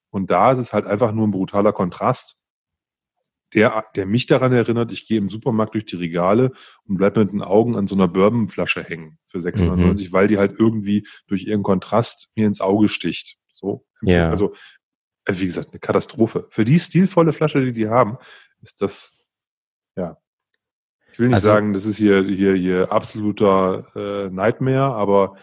Und 0.09 0.31
da 0.31 0.51
ist 0.51 0.59
es 0.59 0.73
halt 0.73 0.85
einfach 0.85 1.11
nur 1.11 1.27
ein 1.27 1.31
brutaler 1.31 1.73
Kontrast, 1.73 2.39
der, 3.53 3.85
der 3.95 4.05
mich 4.05 4.25
daran 4.25 4.51
erinnert, 4.51 4.91
ich 4.91 5.07
gehe 5.07 5.19
im 5.19 5.29
Supermarkt 5.29 5.75
durch 5.75 5.85
die 5.85 5.95
Regale 5.95 6.51
und 6.85 6.97
bleibe 6.97 7.19
mit 7.19 7.31
den 7.31 7.41
Augen 7.41 7.75
an 7.75 7.87
so 7.87 7.95
einer 7.95 8.07
Bourbonflasche 8.07 8.83
hängen 8.83 9.19
für 9.27 9.41
690, 9.41 10.09
mhm. 10.09 10.13
weil 10.13 10.27
die 10.27 10.39
halt 10.39 10.59
irgendwie 10.59 11.07
durch 11.27 11.45
ihren 11.45 11.61
Kontrast 11.61 12.31
mir 12.35 12.47
ins 12.47 12.61
Auge 12.61 12.89
sticht. 12.89 13.37
So. 13.51 13.85
Ja. 14.01 14.29
Also, 14.29 14.55
äh, 15.25 15.33
wie 15.37 15.45
gesagt, 15.45 15.69
eine 15.71 15.79
Katastrophe. 15.79 16.47
Für 16.49 16.65
die 16.65 16.79
stilvolle 16.79 17.33
Flasche, 17.33 17.63
die 17.63 17.73
die 17.73 17.89
haben, 17.89 18.17
ist 18.61 18.81
das, 18.81 19.23
ja, 19.95 20.17
ich 21.13 21.19
will 21.19 21.27
nicht 21.27 21.35
also, 21.35 21.49
sagen, 21.49 21.73
das 21.73 21.85
ist 21.85 21.97
hier, 21.97 22.23
hier, 22.23 22.55
hier 22.55 22.91
absoluter 22.91 23.85
äh, 23.95 24.29
Nightmare, 24.29 24.95
aber 24.95 25.35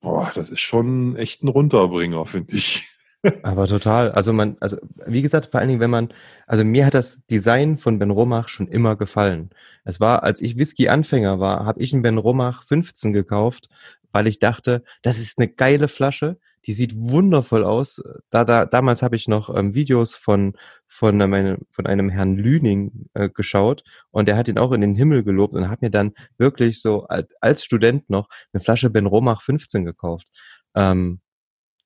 boah, 0.00 0.30
das 0.32 0.48
ist 0.48 0.60
schon 0.60 1.16
echt 1.16 1.42
ein 1.42 1.48
Runterbringer, 1.48 2.24
finde 2.24 2.54
ich. 2.54 2.88
aber 3.42 3.66
total. 3.66 4.12
Also 4.12 4.32
man, 4.32 4.56
also 4.60 4.76
wie 5.06 5.22
gesagt, 5.22 5.50
vor 5.50 5.58
allen 5.58 5.68
Dingen, 5.68 5.80
wenn 5.80 5.90
man, 5.90 6.14
also 6.46 6.64
mir 6.64 6.86
hat 6.86 6.94
das 6.94 7.26
Design 7.26 7.78
von 7.78 7.98
Ben 7.98 8.10
Romach 8.10 8.48
schon 8.48 8.68
immer 8.68 8.94
gefallen. 8.94 9.50
Es 9.84 9.98
war, 9.98 10.22
als 10.22 10.40
ich 10.40 10.56
Whisky-Anfänger 10.56 11.40
war, 11.40 11.66
habe 11.66 11.82
ich 11.82 11.92
einen 11.92 12.02
Ben 12.02 12.16
Romach 12.16 12.62
15 12.62 13.12
gekauft, 13.12 13.68
weil 14.12 14.28
ich 14.28 14.38
dachte, 14.38 14.84
das 15.02 15.18
ist 15.18 15.38
eine 15.38 15.48
geile 15.48 15.88
Flasche 15.88 16.38
die 16.66 16.72
sieht 16.72 16.94
wundervoll 16.96 17.64
aus. 17.64 18.02
Da, 18.30 18.44
da, 18.44 18.66
damals 18.66 19.02
habe 19.02 19.16
ich 19.16 19.28
noch 19.28 19.54
ähm, 19.54 19.74
Videos 19.74 20.14
von, 20.14 20.54
von, 20.86 21.20
äh, 21.20 21.58
von 21.70 21.86
einem 21.86 22.10
Herrn 22.10 22.36
Lüning 22.36 23.08
äh, 23.14 23.28
geschaut 23.28 23.84
und 24.10 24.28
der 24.28 24.36
hat 24.36 24.48
ihn 24.48 24.58
auch 24.58 24.72
in 24.72 24.80
den 24.80 24.94
Himmel 24.94 25.24
gelobt 25.24 25.54
und 25.54 25.68
hat 25.68 25.82
mir 25.82 25.90
dann 25.90 26.12
wirklich 26.38 26.82
so 26.82 27.04
als, 27.04 27.28
als 27.40 27.64
Student 27.64 28.10
noch 28.10 28.28
eine 28.52 28.60
Flasche 28.60 28.90
Ben 28.90 29.06
Romach 29.06 29.42
15 29.42 29.84
gekauft. 29.84 30.26
Ähm, 30.74 31.20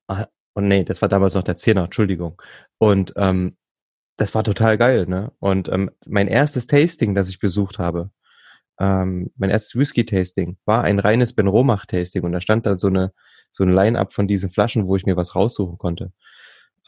ah, 0.07 0.27
und 0.53 0.67
nee, 0.67 0.83
das 0.83 1.01
war 1.01 1.09
damals 1.09 1.33
noch 1.33 1.43
der 1.43 1.57
Zehner, 1.57 1.85
Entschuldigung. 1.85 2.41
Und 2.77 3.13
ähm, 3.17 3.57
das 4.17 4.33
war 4.35 4.43
total 4.43 4.77
geil, 4.77 5.05
ne? 5.07 5.33
Und 5.39 5.67
ähm, 5.69 5.91
mein 6.05 6.27
erstes 6.27 6.67
Tasting, 6.67 7.15
das 7.15 7.29
ich 7.29 7.39
besucht 7.39 7.79
habe, 7.79 8.11
ähm, 8.79 9.31
mein 9.37 9.49
erstes 9.49 9.75
Whisky-Tasting, 9.75 10.57
war 10.65 10.83
ein 10.83 10.99
reines 10.99 11.33
Ben 11.33 11.47
Romach-Tasting 11.47 12.23
und 12.23 12.31
da 12.31 12.41
stand 12.41 12.65
da 12.65 12.77
so 12.77 12.87
eine 12.87 13.13
so 13.55 13.63
ein 13.63 13.73
Line-up 13.73 14.11
von 14.11 14.27
diesen 14.27 14.49
Flaschen, 14.49 14.85
wo 14.85 14.97
ich 14.97 15.05
mir 15.05 15.15
was 15.15 15.33
raussuchen 15.33 15.77
konnte, 15.77 16.11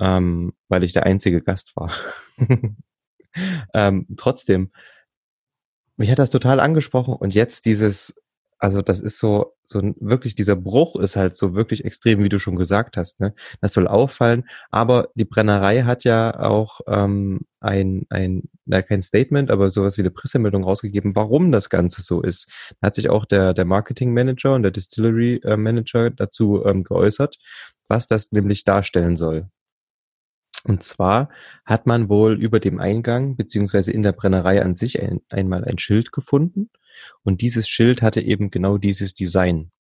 ähm, 0.02 0.54
weil 0.68 0.84
ich 0.84 0.92
der 0.92 1.06
einzige 1.06 1.42
Gast 1.42 1.74
war. 1.78 1.94
ähm, 3.74 4.06
trotzdem, 4.18 4.72
mich 5.96 6.12
hat 6.12 6.20
das 6.20 6.30
total 6.30 6.60
angesprochen 6.60 7.14
und 7.14 7.34
jetzt 7.34 7.66
dieses 7.66 8.16
also 8.60 8.82
das 8.82 9.00
ist 9.00 9.20
so, 9.20 9.54
so 9.64 9.82
wirklich 10.00 10.34
dieser 10.36 10.56
Bruch 10.56 10.96
ist 10.96 11.16
halt 11.16 11.36
so 11.36 11.54
wirklich 11.54 11.86
extrem, 11.86 12.24
wie 12.24 12.30
du 12.30 12.40
schon 12.40 12.56
gesagt 12.56 12.98
hast. 12.98 13.20
Ne? 13.20 13.34
Das 13.62 13.74
soll 13.74 13.88
auffallen. 13.88 14.46
Aber 14.72 15.10
die 15.16 15.26
Brennerei 15.26 15.84
hat 15.84 16.04
ja 16.04 16.40
auch 16.40 16.82
ähm, 16.88 17.42
ein, 17.60 18.06
ein, 18.10 18.44
na, 18.66 18.82
kein 18.82 19.02
Statement, 19.02 19.52
aber 19.52 19.70
sowas 19.70 19.98
wie 19.98 20.02
eine 20.02 20.12
Pressemeldung 20.12 20.64
rausgegeben, 20.64 21.16
warum 21.16 21.52
das 21.52 21.70
Ganze 21.70 22.02
so 22.02 22.22
ist. 22.22 22.50
Da 22.82 22.88
hat 22.88 22.96
sich 22.96 23.10
auch 23.10 23.26
der, 23.26 23.54
der 23.54 23.66
Marketing 23.66 24.14
Manager 24.14 24.56
und 24.56 24.64
der 24.64 24.72
Distillery 24.72 25.42
äh, 25.44 25.58
Manager 25.58 26.10
dazu 26.10 26.66
ähm, 26.66 26.84
geäußert, 26.84 27.38
was 27.88 28.08
das 28.08 28.32
nämlich 28.32 28.64
darstellen 28.64 29.18
soll. 29.18 29.50
Und 30.64 30.84
zwar 30.84 31.30
hat 31.66 31.86
man 31.86 32.10
wohl 32.10 32.34
über 32.34 32.60
dem 32.60 32.80
Eingang 32.80 33.38
beziehungsweise 33.38 33.92
in 33.92 34.02
der 34.02 34.12
Brennerei 34.12 34.62
an 34.62 34.76
sich 34.76 35.02
ein, 35.02 35.22
einmal 35.30 35.64
ein 35.64 35.78
Schild 35.78 36.12
gefunden 36.12 36.70
und 37.24 37.42
dieses 37.42 37.68
Schild 37.68 38.02
hatte 38.02 38.22
eben 38.22 38.52
genau 38.52 38.78
dieses 38.78 39.14
Design. 39.14 39.72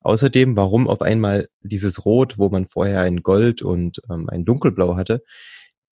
Außerdem, 0.00 0.56
warum 0.56 0.88
auf 0.88 1.02
einmal 1.02 1.48
dieses 1.60 2.04
Rot, 2.04 2.38
wo 2.38 2.48
man 2.48 2.66
vorher 2.66 3.02
ein 3.02 3.22
Gold 3.22 3.62
und 3.62 4.00
ähm, 4.10 4.28
ein 4.28 4.44
Dunkelblau 4.44 4.96
hatte, 4.96 5.22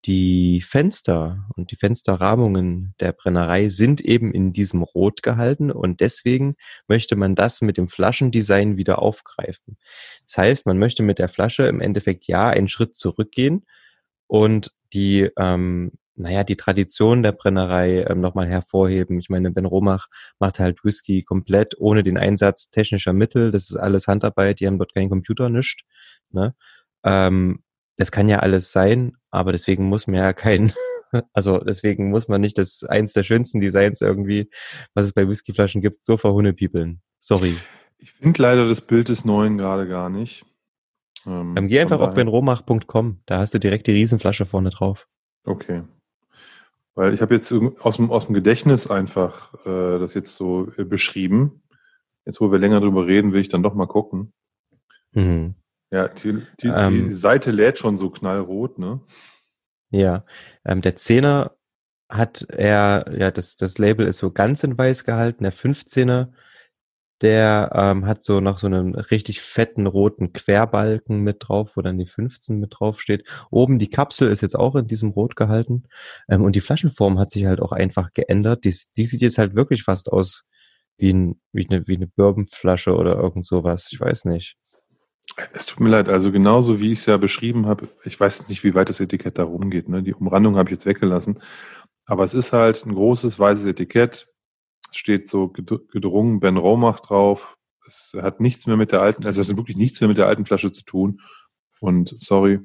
die 0.05 0.61
Fenster 0.61 1.47
und 1.55 1.71
die 1.71 1.77
Fensterrahmungen 1.77 2.93
der 2.99 3.11
Brennerei 3.11 3.69
sind 3.69 4.01
eben 4.01 4.31
in 4.31 4.53
diesem 4.53 4.83
Rot 4.83 5.23
gehalten 5.23 5.71
und 5.71 5.99
deswegen 5.99 6.55
möchte 6.87 7.15
man 7.15 7.33
das 7.33 7.61
mit 7.61 7.77
dem 7.77 7.87
Flaschendesign 7.87 8.77
wieder 8.77 8.99
aufgreifen. 8.99 9.77
Das 10.27 10.37
heißt, 10.37 10.65
man 10.67 10.77
möchte 10.77 11.01
mit 11.01 11.17
der 11.17 11.27
Flasche 11.27 11.63
im 11.63 11.81
Endeffekt 11.81 12.27
ja 12.27 12.49
einen 12.49 12.67
Schritt 12.67 12.95
zurückgehen 12.95 13.65
und 14.27 14.71
die 14.93 15.29
ähm, 15.37 15.93
naja, 16.15 16.43
die 16.43 16.55
Tradition 16.55 17.23
der 17.23 17.33
Brennerei 17.33 18.03
ähm, 18.03 18.21
nochmal 18.21 18.47
hervorheben. 18.47 19.19
Ich 19.19 19.29
meine, 19.29 19.51
Ben 19.51 19.65
Romach 19.65 20.07
macht 20.39 20.59
halt 20.59 20.83
Whisky 20.83 21.23
komplett 21.23 21.75
ohne 21.77 22.03
den 22.03 22.17
Einsatz 22.17 22.69
technischer 22.69 23.13
Mittel. 23.13 23.51
Das 23.51 23.69
ist 23.69 23.75
alles 23.75 24.07
Handarbeit, 24.07 24.59
die 24.59 24.67
haben 24.67 24.77
dort 24.77 24.93
keinen 24.93 25.09
Computer, 25.09 25.49
nischt. 25.49 25.83
Ne? 26.31 26.55
Ähm, 27.03 27.63
das 27.97 28.11
kann 28.11 28.29
ja 28.29 28.39
alles 28.39 28.71
sein, 28.71 29.13
aber 29.29 29.51
deswegen 29.51 29.85
muss 29.85 30.07
man 30.07 30.15
ja 30.15 30.33
kein, 30.33 30.71
also 31.33 31.59
deswegen 31.59 32.09
muss 32.09 32.27
man 32.27 32.41
nicht 32.41 32.57
das 32.57 32.83
eins 32.83 33.13
der 33.13 33.23
schönsten 33.23 33.59
Designs 33.59 34.01
irgendwie, 34.01 34.49
was 34.93 35.07
es 35.07 35.13
bei 35.13 35.27
Whiskyflaschen 35.27 35.81
gibt, 35.81 36.05
so 36.05 36.17
verhunnepiepeln. 36.17 37.01
Sorry. 37.19 37.57
Ich 37.97 38.11
finde 38.11 38.41
leider 38.41 38.67
das 38.67 38.81
Bild 38.81 39.09
des 39.09 39.25
Neuen 39.25 39.57
gerade 39.57 39.87
gar 39.87 40.09
nicht. 40.09 40.45
Ähm, 41.25 41.55
ähm, 41.57 41.67
geh 41.67 41.79
einfach 41.79 41.99
auf 41.99 42.13
benromach.com, 42.13 43.21
da 43.25 43.39
hast 43.39 43.53
du 43.53 43.59
direkt 43.59 43.87
die 43.87 43.91
Riesenflasche 43.91 44.45
vorne 44.45 44.69
drauf. 44.69 45.07
Okay. 45.43 45.83
Weil 46.95 47.13
ich 47.13 47.21
habe 47.21 47.35
jetzt 47.35 47.53
aus 47.81 47.97
dem, 47.97 48.09
aus 48.09 48.25
dem 48.25 48.33
Gedächtnis 48.33 48.89
einfach 48.89 49.53
äh, 49.65 49.99
das 49.99 50.13
jetzt 50.13 50.35
so 50.35 50.71
äh, 50.77 50.85
beschrieben. 50.85 51.61
Jetzt, 52.25 52.41
wo 52.41 52.51
wir 52.51 52.57
länger 52.57 52.79
drüber 52.79 53.05
reden, 53.05 53.33
will 53.33 53.41
ich 53.41 53.49
dann 53.49 53.63
doch 53.63 53.75
mal 53.75 53.85
gucken. 53.85 54.33
Mhm. 55.11 55.55
Ja, 55.91 56.07
die, 56.07 56.41
die, 56.61 56.67
ähm, 56.67 57.09
die 57.09 57.13
Seite 57.13 57.51
lädt 57.51 57.77
schon 57.77 57.97
so 57.97 58.09
knallrot, 58.09 58.79
ne? 58.79 59.01
Ja, 59.91 60.25
ähm, 60.65 60.81
der 60.81 60.95
Zehner 60.95 61.55
hat 62.09 62.45
er, 62.49 63.13
ja, 63.17 63.31
das, 63.31 63.57
das 63.57 63.77
Label 63.77 64.07
ist 64.07 64.17
so 64.17 64.31
ganz 64.31 64.63
in 64.63 64.77
weiß 64.77 65.03
gehalten. 65.03 65.43
Der 65.43 65.53
15er 65.53 66.31
der 67.21 67.71
ähm, 67.73 68.05
hat 68.05 68.23
so 68.23 68.41
noch 68.41 68.57
so 68.57 68.67
einen 68.67 68.95
richtig 68.95 69.41
fetten 69.41 69.87
roten 69.87 70.33
Querbalken 70.33 71.21
mit 71.21 71.37
drauf, 71.39 71.75
wo 71.75 71.81
dann 71.81 71.97
die 71.97 72.05
15 72.05 72.59
mit 72.59 72.75
drauf 72.77 73.01
steht. 73.01 73.27
Oben 73.49 73.79
die 73.79 73.89
Kapsel 73.89 74.29
ist 74.29 74.41
jetzt 74.41 74.55
auch 74.55 74.75
in 74.75 74.87
diesem 74.87 75.11
Rot 75.11 75.35
gehalten. 75.35 75.83
Ähm, 76.29 76.43
und 76.43 76.55
die 76.55 76.61
Flaschenform 76.61 77.17
hat 77.17 77.31
sich 77.31 77.45
halt 77.45 77.61
auch 77.61 77.71
einfach 77.71 78.11
geändert. 78.13 78.65
Die, 78.65 78.75
die 78.97 79.05
sieht 79.05 79.21
jetzt 79.21 79.37
halt 79.37 79.55
wirklich 79.55 79.83
fast 79.83 80.11
aus 80.11 80.43
wie, 80.97 81.13
ein, 81.13 81.39
wie 81.53 81.67
eine, 81.69 81.87
wie 81.87 81.95
eine 81.95 82.07
Bourbonflasche 82.07 82.95
oder 82.95 83.15
irgend 83.15 83.45
sowas. 83.45 83.89
Ich 83.91 83.99
weiß 83.99 84.25
nicht. 84.25 84.57
Es 85.53 85.65
tut 85.65 85.79
mir 85.79 85.89
leid, 85.89 86.07
also 86.07 86.31
genauso 86.31 86.79
wie 86.79 86.91
ich 86.91 86.99
es 86.99 87.05
ja 87.07 87.17
beschrieben 87.17 87.65
habe, 87.65 87.89
ich 88.03 88.19
weiß 88.19 88.47
nicht, 88.47 88.63
wie 88.63 88.75
weit 88.75 88.89
das 88.89 88.99
Etikett 88.99 89.37
da 89.37 89.43
rumgeht. 89.43 89.89
Ne? 89.89 90.03
Die 90.03 90.13
Umrandung 90.13 90.55
habe 90.55 90.69
ich 90.69 90.73
jetzt 90.73 90.85
weggelassen. 90.85 91.41
Aber 92.05 92.23
es 92.23 92.33
ist 92.33 92.53
halt 92.53 92.85
ein 92.85 92.93
großes 92.93 93.39
weißes 93.39 93.65
Etikett 93.65 94.34
steht 94.97 95.29
so 95.29 95.49
gedrungen 95.49 96.39
Ben 96.39 96.57
Romach 96.57 96.99
drauf. 96.99 97.57
Es 97.87 98.15
hat 98.19 98.39
nichts 98.39 98.67
mehr 98.67 98.77
mit 98.77 98.91
der 98.91 99.01
alten, 99.01 99.25
also 99.25 99.41
es 99.41 99.49
hat 99.49 99.57
wirklich 99.57 99.77
nichts 99.77 100.01
mehr 100.01 100.07
mit 100.07 100.17
der 100.17 100.27
alten 100.27 100.45
Flasche 100.45 100.71
zu 100.71 100.83
tun. 100.83 101.21
Und 101.79 102.15
sorry, 102.19 102.59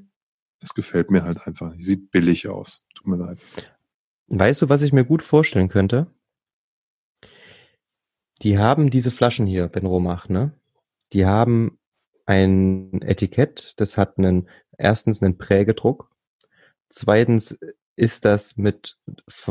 es 0.61 0.75
gefällt 0.75 1.11
mir 1.11 1.25
halt 1.25 1.47
einfach. 1.47 1.75
Sieht 1.79 2.11
billig 2.11 2.49
aus. 2.49 2.87
Tut 2.95 3.07
mir 3.07 3.17
leid. 3.17 3.39
Weißt 4.29 4.63
du, 4.63 4.69
was 4.69 4.83
ich 4.83 4.93
mir 4.93 5.05
gut 5.05 5.23
vorstellen 5.23 5.69
könnte? 5.69 6.07
Die 8.43 8.59
haben 8.59 8.91
diese 8.91 9.11
Flaschen 9.11 9.47
hier, 9.47 9.69
Ben 9.69 9.87
Romach, 9.87 10.29
ne? 10.29 10.53
Die 11.13 11.27
haben 11.27 11.79
ein 12.27 13.03
Etikett, 13.03 13.75
das 13.79 13.99
hat 13.99 14.19
einen, 14.19 14.49
erstens 14.79 15.23
einen 15.23 15.37
Prägedruck, 15.37 16.11
zweitens 16.89 17.59
ist 18.01 18.25
das 18.25 18.57
mit, 18.57 18.97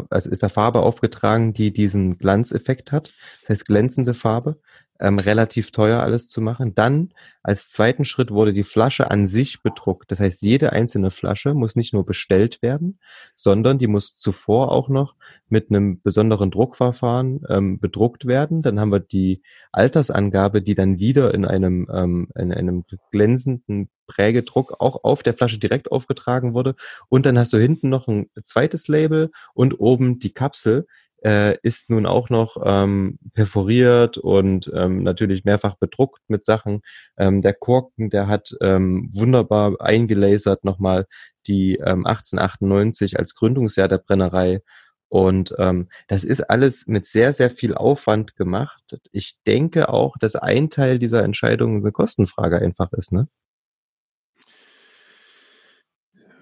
also 0.09 0.29
ist 0.31 0.41
da 0.41 0.49
Farbe 0.49 0.81
aufgetragen, 0.81 1.53
die 1.53 1.71
diesen 1.71 2.17
Glanzeffekt 2.17 2.91
hat. 2.91 3.13
Das 3.41 3.49
heißt 3.49 3.65
glänzende 3.65 4.15
Farbe. 4.15 4.59
Ähm, 4.99 5.19
relativ 5.19 5.71
teuer 5.71 6.01
alles 6.01 6.27
zu 6.27 6.41
machen. 6.41 6.75
Dann 6.75 7.09
als 7.41 7.71
zweiten 7.71 8.05
Schritt 8.05 8.31
wurde 8.31 8.53
die 8.53 8.63
Flasche 8.63 9.09
an 9.09 9.27
sich 9.27 9.61
bedruckt. 9.63 10.11
Das 10.11 10.19
heißt, 10.19 10.41
jede 10.41 10.73
einzelne 10.73 11.11
Flasche 11.11 11.53
muss 11.53 11.75
nicht 11.75 11.93
nur 11.93 12.05
bestellt 12.05 12.61
werden, 12.61 12.99
sondern 13.33 13.77
die 13.77 13.87
muss 13.87 14.17
zuvor 14.17 14.71
auch 14.71 14.89
noch 14.89 15.15
mit 15.47 15.69
einem 15.69 16.01
besonderen 16.01 16.51
Druckverfahren 16.51 17.41
ähm, 17.49 17.79
bedruckt 17.79 18.25
werden. 18.25 18.61
Dann 18.61 18.79
haben 18.79 18.91
wir 18.91 18.99
die 18.99 19.41
Altersangabe, 19.71 20.61
die 20.61 20.75
dann 20.75 20.99
wieder 20.99 21.33
in 21.33 21.45
einem, 21.45 21.87
ähm, 21.91 22.27
in 22.35 22.53
einem 22.53 22.83
glänzenden 23.11 23.89
Prägedruck 24.07 24.75
auch 24.79 25.03
auf 25.03 25.23
der 25.23 25.33
Flasche 25.33 25.59
direkt 25.59 25.91
aufgetragen 25.91 26.53
wurde. 26.53 26.75
Und 27.07 27.25
dann 27.25 27.37
hast 27.37 27.53
du 27.53 27.57
hinten 27.57 27.89
noch 27.89 28.07
ein 28.07 28.29
zweites 28.43 28.87
Label 28.87 29.31
und 29.53 29.79
oben 29.79 30.19
die 30.19 30.33
Kapsel, 30.33 30.87
äh, 31.23 31.57
ist 31.63 31.89
nun 31.89 32.05
auch 32.05 32.29
noch 32.29 32.57
ähm, 32.63 33.19
perforiert 33.33 34.17
und 34.17 34.71
ähm, 34.73 35.03
natürlich 35.03 35.43
mehrfach 35.43 35.75
bedruckt 35.75 36.21
mit 36.27 36.45
Sachen. 36.45 36.81
Ähm, 37.17 37.41
der 37.41 37.53
Korken, 37.53 38.09
der 38.09 38.27
hat 38.27 38.55
ähm, 38.61 39.09
wunderbar 39.13 39.75
eingelasert 39.79 40.63
nochmal 40.63 41.05
die 41.47 41.75
ähm, 41.75 42.05
1898 42.05 43.17
als 43.19 43.35
Gründungsjahr 43.35 43.87
der 43.87 43.97
Brennerei. 43.97 44.61
Und 45.09 45.55
ähm, 45.57 45.89
das 46.07 46.23
ist 46.23 46.41
alles 46.49 46.85
mit 46.85 47.07
sehr, 47.07 47.33
sehr 47.33 47.49
viel 47.49 47.73
Aufwand 47.73 48.35
gemacht. 48.35 48.99
Ich 49.11 49.41
denke 49.45 49.89
auch, 49.89 50.17
dass 50.19 50.35
ein 50.35 50.69
Teil 50.69 50.99
dieser 50.99 51.23
Entscheidung 51.23 51.77
eine 51.77 51.91
Kostenfrage 51.91 52.59
einfach 52.59 52.93
ist, 52.93 53.11
ne? 53.11 53.27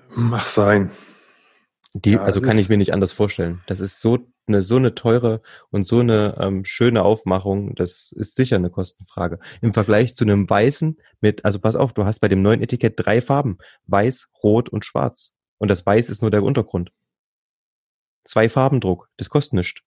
Mach 0.09 0.45
sein. 0.45 0.91
Die, 1.93 2.13
ja, 2.13 2.21
also 2.21 2.41
kann 2.41 2.57
ich 2.57 2.69
mir 2.69 2.77
nicht 2.77 2.93
anders 2.93 3.11
vorstellen. 3.11 3.61
Das 3.67 3.79
ist 3.79 4.01
so 4.01 4.19
eine 4.47 4.61
so 4.61 4.75
eine 4.77 4.95
teure 4.95 5.41
und 5.69 5.85
so 5.85 5.99
eine 5.99 6.37
ähm, 6.39 6.65
schöne 6.65 7.03
Aufmachung. 7.03 7.75
Das 7.75 8.11
ist 8.11 8.35
sicher 8.35 8.55
eine 8.55 8.69
Kostenfrage. 8.69 9.39
Im 9.61 9.73
Vergleich 9.73 10.15
zu 10.15 10.23
einem 10.23 10.49
weißen 10.49 10.97
mit, 11.21 11.45
also 11.45 11.59
pass 11.59 11.75
auf, 11.75 11.93
du 11.93 12.05
hast 12.05 12.19
bei 12.19 12.27
dem 12.27 12.41
neuen 12.41 12.61
Etikett 12.61 12.93
drei 12.97 13.21
Farben: 13.21 13.57
Weiß, 13.85 14.31
Rot 14.43 14.69
und 14.69 14.85
Schwarz. 14.85 15.33
Und 15.57 15.69
das 15.69 15.85
Weiß 15.85 16.09
ist 16.09 16.21
nur 16.21 16.31
der 16.31 16.43
Untergrund. 16.43 16.91
Zwei 18.23 18.49
Farbendruck. 18.49 19.09
Das 19.17 19.29
kostet 19.29 19.53
nichts. 19.53 19.81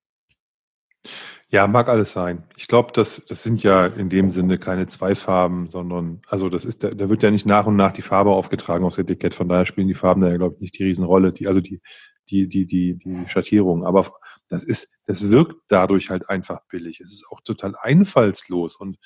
Ja, 1.49 1.67
mag 1.67 1.89
alles 1.89 2.13
sein. 2.13 2.43
Ich 2.55 2.67
glaube, 2.67 2.91
das, 2.93 3.25
das 3.25 3.43
sind 3.43 3.61
ja 3.61 3.85
in 3.85 4.09
dem 4.09 4.29
Sinne 4.29 4.57
keine 4.57 4.87
zwei 4.87 5.15
Farben, 5.15 5.69
sondern, 5.69 6.21
also 6.27 6.47
das 6.49 6.63
ist, 6.63 6.83
da, 6.83 6.91
da 6.91 7.09
wird 7.09 7.23
ja 7.23 7.31
nicht 7.31 7.45
nach 7.45 7.65
und 7.65 7.75
nach 7.75 7.91
die 7.91 8.01
Farbe 8.01 8.29
aufgetragen 8.31 8.85
aufs 8.85 8.97
Etikett. 8.97 9.33
Von 9.33 9.49
daher 9.49 9.65
spielen 9.65 9.89
die 9.89 9.93
Farben 9.93 10.21
da 10.21 10.29
ja, 10.29 10.37
glaube 10.37 10.55
ich, 10.55 10.61
nicht 10.61 10.79
die 10.79 10.85
Riesenrolle, 10.85 11.33
die, 11.33 11.47
also 11.47 11.59
die, 11.59 11.81
die, 12.29 12.47
die, 12.47 12.65
die, 12.65 12.97
die 12.97 13.27
Schattierung. 13.27 13.85
Aber 13.85 14.13
das 14.51 14.63
ist, 14.63 14.97
das 15.05 15.31
wirkt 15.31 15.55
dadurch 15.67 16.09
halt 16.09 16.29
einfach 16.29 16.61
billig. 16.67 16.99
Es 16.99 17.11
ist 17.11 17.25
auch 17.31 17.41
total 17.41 17.75
einfallslos 17.81 18.75
und 18.75 18.97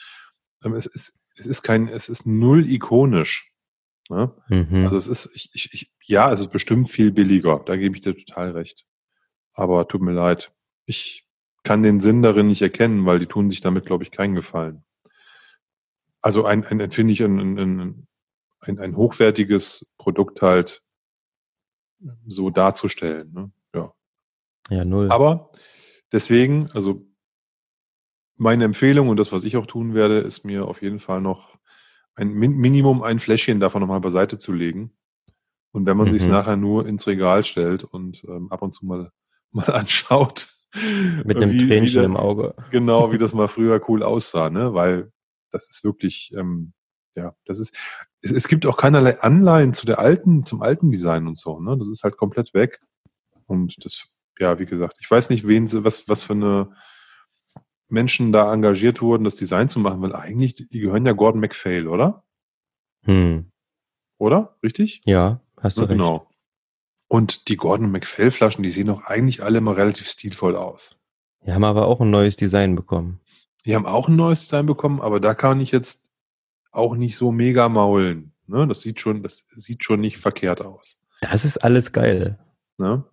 ähm, 0.64 0.74
es 0.74 0.86
ist, 0.86 1.22
es 1.38 1.46
ist 1.46 1.62
kein, 1.62 1.88
es 1.88 2.10
ist 2.10 2.26
null 2.26 2.70
ikonisch. 2.70 3.54
Ne? 4.10 4.34
Mhm. 4.50 4.86
Also 4.86 4.98
es 4.98 5.08
ist, 5.08 5.32
ich, 5.36 5.50
ich, 5.54 5.74
ich, 5.74 5.94
ja, 6.06 6.32
es 6.32 6.42
ist 6.42 6.52
bestimmt 6.52 6.90
viel 6.90 7.12
billiger. 7.12 7.64
Da 7.66 7.76
gebe 7.76 7.96
ich 7.96 8.02
dir 8.02 8.16
total 8.16 8.52
recht. 8.52 8.86
Aber 9.54 9.88
tut 9.88 10.02
mir 10.02 10.14
leid. 10.14 10.54
Ich, 10.86 11.26
kann 11.66 11.84
den 11.84 12.00
Sinn 12.00 12.22
darin 12.22 12.48
nicht 12.48 12.62
erkennen, 12.62 13.06
weil 13.06 13.20
die 13.20 13.26
tun 13.26 13.50
sich 13.50 13.60
damit, 13.60 13.86
glaube 13.86 14.04
ich, 14.04 14.12
keinen 14.12 14.36
Gefallen. 14.36 14.86
Also 16.22 16.46
ein, 16.46 16.64
ein, 16.64 16.92
finde 16.92 17.12
ich, 17.12 17.22
ein, 17.22 17.40
ein, 17.40 18.08
ein, 18.62 18.80
ein 18.80 18.96
hochwertiges 18.96 19.94
Produkt 19.98 20.42
halt 20.42 20.84
so 22.26 22.52
darzustellen. 22.52 23.34
Ne? 23.34 23.52
Ja. 24.70 24.86
null. 24.86 25.12
Aber 25.12 25.52
deswegen, 26.12 26.70
also 26.74 27.06
meine 28.38 28.66
Empfehlung 28.66 29.10
und 29.10 29.18
das, 29.18 29.32
was 29.32 29.44
ich 29.44 29.58
auch 29.58 29.66
tun 29.66 29.94
werde, 29.94 30.20
ist 30.20 30.44
mir 30.44 30.68
auf 30.68 30.82
jeden 30.82 31.00
Fall 31.00 31.22
noch 31.22 31.58
ein 32.16 32.32
Minimum 32.34 33.04
ein 33.04 33.20
Fläschchen 33.20 33.60
davon 33.60 33.82
nochmal 33.82 34.00
beiseite 34.00 34.38
zu 34.38 34.54
legen. 34.54 34.92
Und 35.72 35.86
wenn 35.86 35.98
man 35.98 36.08
mhm. 36.08 36.14
sich 36.14 36.28
nachher 36.28 36.56
nur 36.56 36.88
ins 36.88 37.06
Regal 37.06 37.44
stellt 37.44 37.84
und 37.84 38.24
ähm, 38.26 38.50
ab 38.50 38.62
und 38.62 38.74
zu 38.74 38.86
mal, 38.86 39.12
mal 39.52 39.70
anschaut, 39.70 40.48
mit 41.24 41.38
einem 41.38 41.52
wie, 41.52 41.68
Tränchen 41.68 41.88
wie 41.88 41.94
der, 41.94 42.04
im 42.04 42.18
Auge. 42.18 42.56
Genau, 42.72 43.12
wie 43.12 43.18
das 43.18 43.34
mal 43.34 43.48
früher 43.48 43.82
cool 43.90 44.04
aussah, 44.04 44.50
ne? 44.50 44.74
Weil 44.74 45.12
das 45.52 45.70
ist 45.70 45.84
wirklich, 45.84 46.34
ähm, 46.36 46.74
ja, 47.16 47.36
das 47.46 47.60
ist, 47.60 47.76
es, 48.22 48.32
es 48.32 48.48
gibt 48.48 48.66
auch 48.66 48.78
keinerlei 48.78 49.20
Anleihen 49.20 49.74
zu 49.74 49.86
der 49.86 50.00
alten, 50.00 50.46
zum 50.46 50.62
alten 50.62 50.92
Design 50.92 51.28
und 51.28 51.38
so, 51.38 51.60
ne? 51.60 51.78
Das 51.78 51.90
ist 51.90 52.04
halt 52.04 52.18
komplett 52.18 52.54
weg. 52.54 52.82
Und 53.48 53.84
das, 53.84 54.08
ja, 54.40 54.60
wie 54.60 54.66
gesagt, 54.66 54.98
ich 55.00 55.10
weiß 55.10 55.30
nicht, 55.30 55.48
wen 55.48 55.68
sie, 55.68 55.84
was, 55.84 56.08
was 56.10 56.24
für 56.24 56.34
eine 56.34 56.76
Menschen 57.88 58.32
da 58.32 58.52
engagiert 58.52 59.02
wurden, 59.02 59.24
das 59.24 59.36
Design 59.36 59.70
zu 59.70 59.80
machen, 59.80 60.02
weil 60.02 60.16
eigentlich, 60.16 60.56
die 60.56 60.80
gehören 60.80 61.06
ja 61.06 61.14
Gordon 61.14 61.42
MacPhail, 61.42 61.88
oder? 61.88 62.24
Hm. 63.04 63.52
Oder? 64.18 64.56
Richtig? 64.64 65.02
Ja, 65.06 65.42
hast 65.62 65.78
du 65.78 65.82
ja, 65.82 65.88
recht. 65.88 65.98
Genau. 65.98 66.30
Und 67.08 67.48
die 67.50 67.58
Gordon 67.58 67.92
McPhail 67.92 68.32
Flaschen, 68.32 68.64
die 68.64 68.70
sehen 68.70 68.88
doch 68.88 69.04
eigentlich 69.04 69.44
alle 69.44 69.60
immer 69.60 69.78
relativ 69.78 70.08
stilvoll 70.08 70.56
aus. 70.56 70.98
Die 71.46 71.54
haben 71.54 71.64
aber 71.64 71.86
auch 71.86 72.02
ein 72.02 72.10
neues 72.10 72.36
Design 72.36 72.76
bekommen. 72.76 73.20
Die 73.66 73.76
haben 73.76 73.86
auch 73.86 74.08
ein 74.08 74.16
neues 74.16 74.42
Design 74.42 74.66
bekommen, 74.66 75.02
aber 75.02 75.20
da 75.20 75.34
kann 75.34 75.60
ich 75.60 75.72
jetzt 75.72 76.12
auch 76.72 76.96
nicht 76.96 77.16
so 77.16 77.32
mega 77.32 77.70
maulen. 77.70 78.34
Ne? 78.48 78.68
Das 78.68 78.82
sieht 78.82 79.00
schon, 79.00 79.24
das 79.24 79.46
sieht 79.48 79.84
schon 79.84 80.02
nicht 80.02 80.18
verkehrt 80.18 80.62
aus. 80.62 81.02
Das 81.22 81.46
ist 81.46 81.58
alles 81.58 81.92
geil. 81.92 82.40
Ne? 82.78 83.04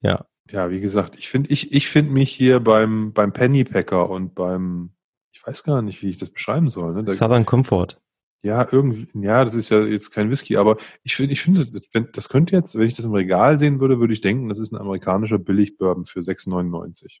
Ja. 0.00 0.26
Ja, 0.50 0.70
wie 0.70 0.80
gesagt, 0.80 1.16
ich 1.16 1.28
finde, 1.28 1.50
ich, 1.50 1.72
ich 1.72 1.88
finde 1.88 2.12
mich 2.12 2.30
hier 2.30 2.60
beim, 2.60 3.12
beim 3.12 3.32
Pennypacker 3.32 4.10
und 4.10 4.34
beim, 4.34 4.90
ich 5.32 5.46
weiß 5.46 5.62
gar 5.62 5.82
nicht, 5.82 6.02
wie 6.02 6.10
ich 6.10 6.18
das 6.18 6.30
beschreiben 6.30 6.68
soll. 6.68 6.94
Ne? 6.94 7.08
Southern 7.10 7.46
Comfort. 7.46 7.98
Ja, 8.44 8.66
irgendwie, 8.70 9.06
ja, 9.24 9.44
das 9.44 9.54
ist 9.54 9.68
ja 9.68 9.82
jetzt 9.84 10.10
kein 10.10 10.28
Whisky, 10.28 10.56
aber 10.56 10.76
ich 11.04 11.14
finde, 11.14 11.32
ich 11.32 11.42
finde, 11.42 11.64
das, 11.64 11.88
das 12.12 12.28
könnte 12.28 12.56
jetzt, 12.56 12.76
wenn 12.76 12.88
ich 12.88 12.96
das 12.96 13.04
im 13.04 13.14
Regal 13.14 13.56
sehen 13.56 13.80
würde, 13.80 14.00
würde 14.00 14.12
ich 14.12 14.20
denken, 14.20 14.48
das 14.48 14.58
ist 14.58 14.72
ein 14.72 14.80
amerikanischer 14.80 15.38
Billig-Bourbon 15.38 16.06
für 16.06 16.20
6,99. 16.20 17.20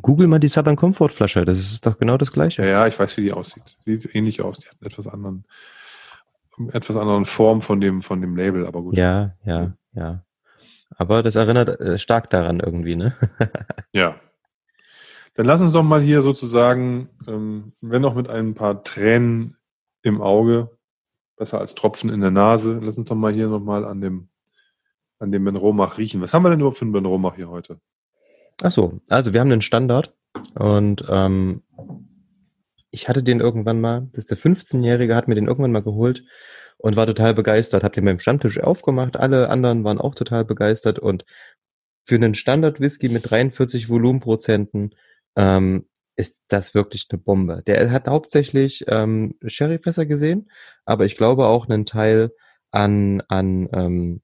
Google 0.00 0.28
mal 0.28 0.38
die 0.38 0.48
Southern 0.48 0.76
Comfort 0.76 1.08
Flasche, 1.08 1.44
das 1.44 1.58
ist 1.58 1.84
doch 1.84 1.98
genau 1.98 2.16
das 2.16 2.32
gleiche. 2.32 2.62
Ja, 2.62 2.68
ja, 2.68 2.86
ich 2.86 2.98
weiß, 2.98 3.16
wie 3.16 3.22
die 3.22 3.32
aussieht. 3.32 3.76
Sieht 3.84 4.14
ähnlich 4.14 4.40
aus, 4.40 4.60
die 4.60 4.68
hat 4.68 4.76
einen 4.80 4.90
etwas 4.90 5.08
anderen, 5.08 5.44
etwas 6.72 6.96
anderen 6.96 7.24
Form 7.24 7.60
von 7.60 7.80
dem, 7.80 8.00
von 8.00 8.20
dem 8.20 8.36
Label, 8.36 8.64
aber 8.64 8.82
gut. 8.82 8.96
Ja, 8.96 9.34
ja, 9.44 9.76
ja. 9.94 10.24
Aber 10.96 11.22
das 11.22 11.36
erinnert 11.36 11.80
äh, 11.80 11.98
stark 11.98 12.30
daran 12.30 12.60
irgendwie, 12.60 12.96
ne? 12.96 13.14
ja. 13.92 14.16
Dann 15.34 15.46
lass 15.46 15.62
uns 15.62 15.72
doch 15.72 15.82
mal 15.82 16.00
hier 16.00 16.22
sozusagen, 16.22 17.08
ähm, 17.26 17.72
wenn 17.80 18.04
auch 18.04 18.14
mit 18.14 18.28
ein 18.28 18.54
paar 18.54 18.84
Tränen 18.84 19.56
im 20.02 20.20
Auge, 20.20 20.70
besser 21.36 21.60
als 21.60 21.74
Tropfen 21.74 22.10
in 22.10 22.20
der 22.20 22.30
Nase. 22.30 22.78
Lass 22.82 22.98
uns 22.98 23.08
doch 23.08 23.16
mal 23.16 23.32
hier 23.32 23.48
nochmal 23.48 23.84
an 23.84 24.00
dem, 24.00 24.28
an 25.18 25.32
dem 25.32 25.44
Ben 25.44 25.56
Romach 25.56 25.98
riechen. 25.98 26.20
Was 26.20 26.34
haben 26.34 26.42
wir 26.42 26.50
denn 26.50 26.60
überhaupt 26.60 26.78
für 26.78 26.84
einen 26.84 26.92
Ben 26.92 27.06
Romach 27.06 27.36
hier 27.36 27.48
heute? 27.48 27.80
Ach 28.62 28.70
so, 28.70 29.00
also 29.08 29.32
wir 29.32 29.40
haben 29.40 29.50
den 29.50 29.62
Standard 29.62 30.14
und 30.54 31.04
ähm, 31.08 31.62
ich 32.90 33.08
hatte 33.08 33.22
den 33.22 33.40
irgendwann 33.40 33.80
mal, 33.80 34.08
das 34.12 34.24
ist 34.24 34.30
der 34.30 34.38
15-Jährige, 34.38 35.16
hat 35.16 35.26
mir 35.26 35.34
den 35.34 35.48
irgendwann 35.48 35.72
mal 35.72 35.82
geholt 35.82 36.24
und 36.78 36.96
war 36.96 37.06
total 37.06 37.34
begeistert. 37.34 37.84
Hab 37.84 37.92
den 37.92 38.04
beim 38.04 38.18
Standtisch 38.18 38.60
aufgemacht, 38.60 39.16
alle 39.16 39.48
anderen 39.48 39.84
waren 39.84 39.98
auch 40.00 40.14
total 40.14 40.44
begeistert 40.44 40.98
und 40.98 41.24
für 42.04 42.16
einen 42.16 42.34
Standard-Whisky 42.34 43.08
mit 43.08 43.30
43 43.30 43.88
Volumenprozenten 43.88 44.94
ähm, 45.36 45.86
ist 46.16 46.42
das 46.48 46.74
wirklich 46.74 47.06
eine 47.10 47.18
Bombe. 47.18 47.62
Der 47.66 47.90
hat 47.90 48.08
hauptsächlich 48.08 48.84
ähm, 48.88 49.36
Sherryfässer 49.46 50.06
gesehen, 50.06 50.50
aber 50.84 51.04
ich 51.04 51.16
glaube 51.16 51.46
auch 51.46 51.68
einen 51.68 51.86
Teil 51.86 52.32
an, 52.70 53.22
an, 53.28 53.68
ähm, 53.72 54.22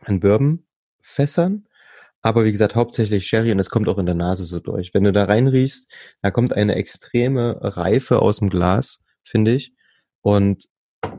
an 0.00 0.20
Bourbonfässern. 0.20 1.66
Aber 2.20 2.44
wie 2.44 2.52
gesagt, 2.52 2.74
hauptsächlich 2.74 3.26
Sherry 3.26 3.52
und 3.52 3.60
es 3.60 3.70
kommt 3.70 3.88
auch 3.88 3.98
in 3.98 4.06
der 4.06 4.14
Nase 4.14 4.44
so 4.44 4.58
durch. 4.58 4.92
Wenn 4.92 5.04
du 5.04 5.12
da 5.12 5.24
reinriechst, 5.24 5.88
da 6.20 6.30
kommt 6.30 6.52
eine 6.52 6.74
extreme 6.74 7.58
Reife 7.60 8.20
aus 8.20 8.40
dem 8.40 8.50
Glas, 8.50 9.04
finde 9.22 9.54
ich. 9.54 9.72
Und 10.20 10.68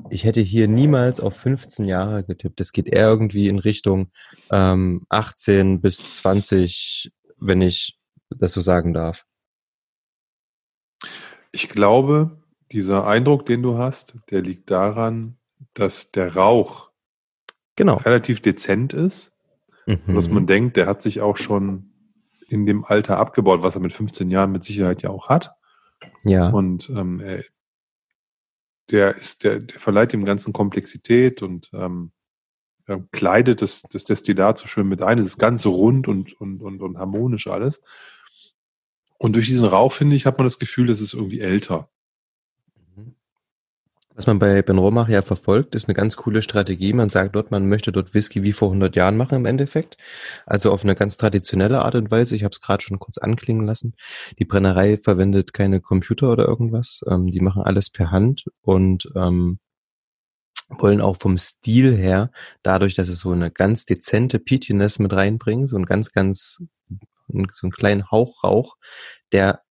ich 0.10 0.24
hätte 0.24 0.42
hier 0.42 0.68
niemals 0.68 1.20
auf 1.20 1.36
15 1.38 1.86
Jahre 1.86 2.24
getippt. 2.24 2.60
Es 2.60 2.72
geht 2.74 2.88
eher 2.88 3.08
irgendwie 3.08 3.48
in 3.48 3.60
Richtung 3.60 4.12
ähm, 4.52 5.06
18 5.10 5.82
bis 5.82 5.98
20, 5.98 7.12
wenn 7.38 7.62
ich 7.62 8.00
das 8.30 8.52
so 8.54 8.62
sagen 8.62 8.94
darf. 8.94 9.26
Ich 11.52 11.70
glaube, 11.70 12.44
dieser 12.72 13.08
Eindruck, 13.08 13.46
den 13.46 13.64
du 13.64 13.78
hast, 13.78 14.16
der 14.30 14.42
liegt 14.42 14.70
daran, 14.70 15.38
dass 15.74 16.12
der 16.12 16.36
Rauch 16.36 16.92
genau. 17.76 17.96
relativ 17.98 18.42
dezent 18.42 18.94
ist. 18.94 19.36
Mhm. 19.86 20.16
Dass 20.16 20.30
man 20.30 20.46
denkt, 20.46 20.78
der 20.78 20.86
hat 20.86 21.02
sich 21.02 21.22
auch 21.22 21.38
schon 21.38 21.94
in 22.48 22.66
dem 22.66 22.84
Alter 22.84 23.18
abgebaut, 23.18 23.62
was 23.62 23.76
er 23.76 23.82
mit 23.82 23.94
15 23.94 24.30
Jahren 24.30 24.52
mit 24.52 24.64
Sicherheit 24.64 25.02
ja 25.02 25.10
auch 25.10 25.30
hat. 25.30 25.56
Ja. 26.24 26.50
Und 26.50 26.90
ähm, 26.90 27.20
er, 27.20 27.44
der 28.92 29.16
ist, 29.16 29.44
der, 29.44 29.60
der 29.60 29.80
verleiht 29.80 30.14
dem 30.14 30.26
Ganzen 30.26 30.54
Komplexität 30.54 31.42
und 31.42 31.70
ähm, 31.74 32.12
kleidet 33.12 33.62
das, 33.62 33.84
das 33.84 34.06
Destillat 34.06 34.58
so 34.58 34.68
schön 34.68 34.88
mit 34.88 35.02
ein. 35.02 35.20
Es 35.20 35.28
ist 35.28 35.38
ganz 35.38 35.66
rund 35.66 36.08
und, 36.08 36.34
und, 36.42 36.62
und, 36.62 36.82
und 36.82 36.98
harmonisch 36.98 37.48
alles. 37.48 37.82
Und 39.18 39.36
durch 39.36 39.48
diesen 39.48 39.66
Rauch, 39.66 39.92
finde 39.92 40.16
ich, 40.16 40.26
hat 40.26 40.38
man 40.38 40.46
das 40.46 40.60
Gefühl, 40.60 40.88
das 40.88 41.02
ist 41.02 41.14
irgendwie 41.14 41.42
älter. 41.42 41.90
Was 44.20 44.28
man 44.28 44.38
bei 44.38 44.62
Ben 44.62 44.78
Romach 44.78 45.08
ja 45.08 45.22
verfolgt, 45.22 45.76
ist 45.76 45.88
eine 45.88 45.94
ganz 45.94 46.18
coole 46.18 46.42
Strategie. 46.42 46.92
Man 46.92 47.08
sagt 47.08 47.38
dort, 47.38 47.52
man 47.52 47.68
möchte 47.70 47.94
dort 47.94 48.14
Whisky 48.14 48.44
wie 48.44 48.52
vor 48.52 48.68
100 48.68 48.94
Jahren 48.98 49.16
machen 49.16 49.36
im 49.36 49.46
Endeffekt. 49.46 49.96
Also 50.46 50.74
auf 50.74 50.84
eine 50.84 50.94
ganz 50.94 51.16
traditionelle 51.16 51.84
Art 51.84 51.96
und 51.96 52.12
Weise. 52.12 52.36
Ich 52.36 52.44
habe 52.44 52.52
es 52.52 52.60
gerade 52.60 52.84
schon 52.84 53.00
kurz 53.00 53.18
anklingen 53.18 53.66
lassen. 53.66 53.96
Die 54.38 54.44
Brennerei 54.44 55.00
verwendet 55.02 55.54
keine 55.54 55.80
Computer 55.80 56.34
oder 56.34 56.50
irgendwas. 56.50 57.00
Ähm, 57.10 57.28
die 57.28 57.40
machen 57.40 57.62
alles 57.62 57.92
per 57.92 58.12
Hand 58.12 58.44
und 58.62 59.10
ähm, 59.16 59.60
wollen 60.68 61.00
auch 61.00 61.16
vom 61.16 61.38
Stil 61.38 61.96
her, 61.96 62.30
dadurch, 62.62 62.96
dass 62.96 63.08
es 63.08 63.20
so 63.20 63.32
eine 63.32 63.52
ganz 63.52 63.86
dezente 63.86 64.38
Peatiness 64.38 65.00
mit 65.00 65.14
reinbringen, 65.14 65.66
so 65.66 65.78
ein 65.78 65.86
ganz, 65.86 66.12
ganz, 66.12 66.62
so 67.30 67.68
einen 67.68 67.72
kleinen 67.72 68.12
Hauch 68.12 68.44
Rauch, 68.44 68.76
der 69.32 69.62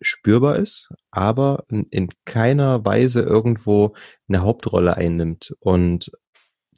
spürbar 0.00 0.56
ist, 0.56 0.88
aber 1.10 1.64
in 1.68 2.08
keiner 2.24 2.84
Weise 2.84 3.22
irgendwo 3.22 3.94
eine 4.28 4.42
Hauptrolle 4.42 4.96
einnimmt. 4.96 5.54
Und 5.60 6.10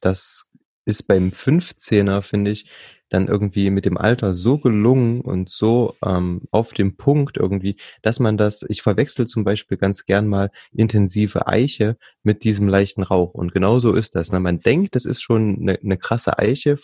das 0.00 0.50
ist 0.85 1.04
beim 1.04 1.28
15er, 1.28 2.22
finde 2.22 2.50
ich, 2.50 2.70
dann 3.12 3.28
irgendwie 3.28 3.70
mit 3.70 3.85
dem 3.85 3.98
Alter 3.98 4.35
so 4.35 4.58
gelungen 4.58 5.20
und 5.20 5.50
so 5.50 5.96
ähm, 6.04 6.42
auf 6.50 6.72
dem 6.72 6.96
Punkt 6.96 7.37
irgendwie, 7.37 7.76
dass 8.00 8.20
man 8.20 8.37
das, 8.37 8.64
ich 8.68 8.82
verwechsel 8.82 9.26
zum 9.26 9.44
Beispiel 9.44 9.76
ganz 9.76 10.06
gern 10.06 10.26
mal 10.26 10.50
intensive 10.72 11.46
Eiche 11.46 11.98
mit 12.22 12.42
diesem 12.42 12.68
leichten 12.68 13.02
Rauch. 13.02 13.35
Und 13.35 13.52
genau 13.52 13.78
so 13.80 13.92
ist 13.92 14.14
das. 14.14 14.32
Ne? 14.32 14.40
Man 14.40 14.61
denkt, 14.61 14.94
das 14.94 15.04
ist 15.04 15.20
schon 15.20 15.58
eine, 15.61 15.78
eine 15.78 15.98
krasse 15.98 16.38
Eiche, 16.38 16.78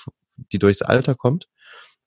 die 0.52 0.58
durchs 0.58 0.82
Alter 0.82 1.14
kommt, 1.14 1.48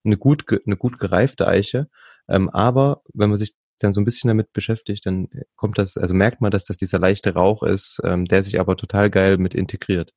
eine 0.03 0.17
gut, 0.17 0.45
eine 0.65 0.77
gut 0.77 0.99
gereifte 0.99 1.47
Eiche. 1.47 1.89
Ähm, 2.29 2.49
aber 2.49 3.01
wenn 3.13 3.29
man 3.29 3.39
sich 3.39 3.55
dann 3.83 3.93
so 3.93 4.01
ein 4.01 4.05
bisschen 4.05 4.27
damit 4.27 4.53
beschäftigt, 4.53 5.05
dann 5.05 5.29
kommt 5.55 5.77
das, 5.77 5.97
also 5.97 6.13
merkt 6.13 6.41
man, 6.41 6.51
dass 6.51 6.65
das 6.65 6.77
dieser 6.77 6.99
leichte 6.99 7.33
Rauch 7.33 7.63
ist, 7.63 7.99
ähm, 8.03 8.25
der 8.25 8.43
sich 8.43 8.59
aber 8.59 8.77
total 8.77 9.09
geil 9.09 9.37
mit 9.37 9.53
integriert. 9.55 10.13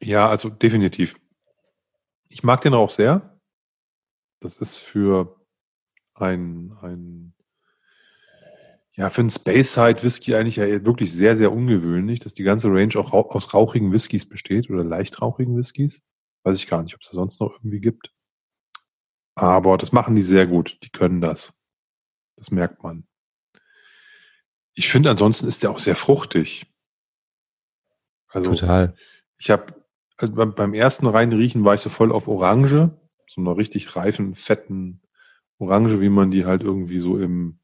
Ja, 0.00 0.28
also 0.28 0.50
definitiv. 0.50 1.16
Ich 2.28 2.42
mag 2.42 2.60
den 2.60 2.74
Rauch 2.74 2.90
sehr. 2.90 3.38
Das 4.40 4.56
ist 4.56 4.78
für 4.78 5.36
ein, 6.14 6.72
ein 6.82 7.34
ja, 8.96 9.10
für 9.10 9.20
einen 9.20 9.30
Space-Side 9.30 10.02
Whisky 10.02 10.34
eigentlich 10.34 10.56
ja 10.56 10.66
wirklich 10.84 11.12
sehr, 11.12 11.36
sehr 11.36 11.52
ungewöhnlich, 11.52 12.20
dass 12.20 12.32
die 12.32 12.42
ganze 12.42 12.68
Range 12.68 12.96
auch 12.96 13.12
aus 13.12 13.52
rauchigen 13.52 13.92
Whiskys 13.92 14.26
besteht 14.26 14.70
oder 14.70 14.84
leicht 14.84 15.20
rauchigen 15.20 15.56
Whiskys. 15.56 16.00
Weiß 16.44 16.58
ich 16.58 16.66
gar 16.66 16.82
nicht, 16.82 16.94
ob 16.94 17.02
es 17.02 17.08
da 17.08 17.14
sonst 17.14 17.40
noch 17.40 17.58
irgendwie 17.58 17.80
gibt. 17.80 18.15
Aber 19.36 19.76
das 19.76 19.92
machen 19.92 20.16
die 20.16 20.22
sehr 20.22 20.46
gut. 20.46 20.78
Die 20.82 20.90
können 20.90 21.20
das. 21.20 21.60
Das 22.36 22.50
merkt 22.50 22.82
man. 22.82 23.06
Ich 24.74 24.88
finde, 24.88 25.10
ansonsten 25.10 25.46
ist 25.46 25.62
der 25.62 25.70
auch 25.70 25.78
sehr 25.78 25.96
fruchtig. 25.96 26.66
Also, 28.28 28.50
Total. 28.50 28.94
Ich 29.38 29.50
habe 29.50 29.74
also 30.18 30.32
beim, 30.34 30.74
ersten 30.74 31.06
reinriechen 31.06 31.64
war 31.64 31.74
ich 31.74 31.80
so 31.80 31.90
voll 31.90 32.10
auf 32.10 32.26
Orange, 32.26 32.90
so 33.28 33.40
einer 33.40 33.56
richtig 33.56 33.96
reifen, 33.96 34.34
fetten 34.34 35.02
Orange, 35.58 36.00
wie 36.00 36.08
man 36.08 36.30
die 36.30 36.46
halt 36.46 36.62
irgendwie 36.62 36.98
so 36.98 37.18
im, 37.18 37.58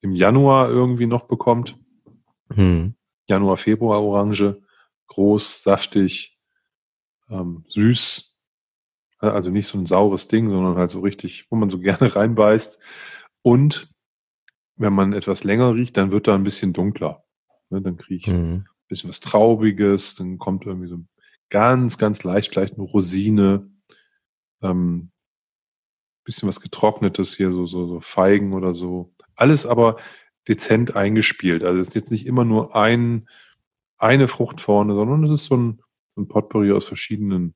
im 0.00 0.12
Januar 0.12 0.68
irgendwie 0.68 1.06
noch 1.06 1.28
bekommt. 1.28 1.78
Hm. 2.52 2.94
Januar, 3.28 3.56
Februar 3.56 4.02
Orange, 4.02 4.60
groß, 5.06 5.62
saftig, 5.62 6.40
ähm, 7.30 7.64
süß, 7.68 8.31
also 9.30 9.50
nicht 9.50 9.68
so 9.68 9.78
ein 9.78 9.86
saures 9.86 10.28
Ding, 10.28 10.48
sondern 10.48 10.76
halt 10.76 10.90
so 10.90 11.00
richtig, 11.00 11.46
wo 11.50 11.56
man 11.56 11.70
so 11.70 11.78
gerne 11.80 12.14
reinbeißt. 12.14 12.80
Und 13.42 13.92
wenn 14.76 14.92
man 14.92 15.12
etwas 15.12 15.44
länger 15.44 15.74
riecht, 15.74 15.96
dann 15.96 16.12
wird 16.12 16.26
da 16.26 16.34
ein 16.34 16.44
bisschen 16.44 16.72
dunkler. 16.72 17.24
Ne, 17.70 17.80
dann 17.82 17.96
kriege 17.96 18.16
ich 18.16 18.26
mhm. 18.26 18.64
ein 18.64 18.88
bisschen 18.88 19.08
was 19.08 19.20
Traubiges, 19.20 20.14
dann 20.14 20.38
kommt 20.38 20.66
irgendwie 20.66 20.88
so 20.88 20.98
ganz, 21.50 21.98
ganz 21.98 22.24
leicht 22.24 22.52
vielleicht 22.52 22.74
eine 22.74 22.84
Rosine, 22.84 23.70
ähm, 24.62 25.10
bisschen 26.24 26.48
was 26.48 26.60
Getrocknetes 26.60 27.36
hier, 27.36 27.50
so, 27.50 27.66
so, 27.66 27.86
so 27.86 28.00
Feigen 28.00 28.52
oder 28.52 28.74
so. 28.74 29.12
Alles 29.34 29.66
aber 29.66 29.96
dezent 30.48 30.96
eingespielt. 30.96 31.64
Also 31.64 31.80
es 31.80 31.88
ist 31.88 31.94
jetzt 31.94 32.10
nicht 32.10 32.26
immer 32.26 32.44
nur 32.44 32.76
ein, 32.76 33.28
eine 33.98 34.28
Frucht 34.28 34.60
vorne, 34.60 34.94
sondern 34.94 35.24
es 35.24 35.30
ist 35.30 35.44
so 35.44 35.56
ein, 35.56 35.82
so 36.08 36.20
ein 36.20 36.28
Potpourri 36.28 36.72
aus 36.72 36.86
verschiedenen 36.86 37.54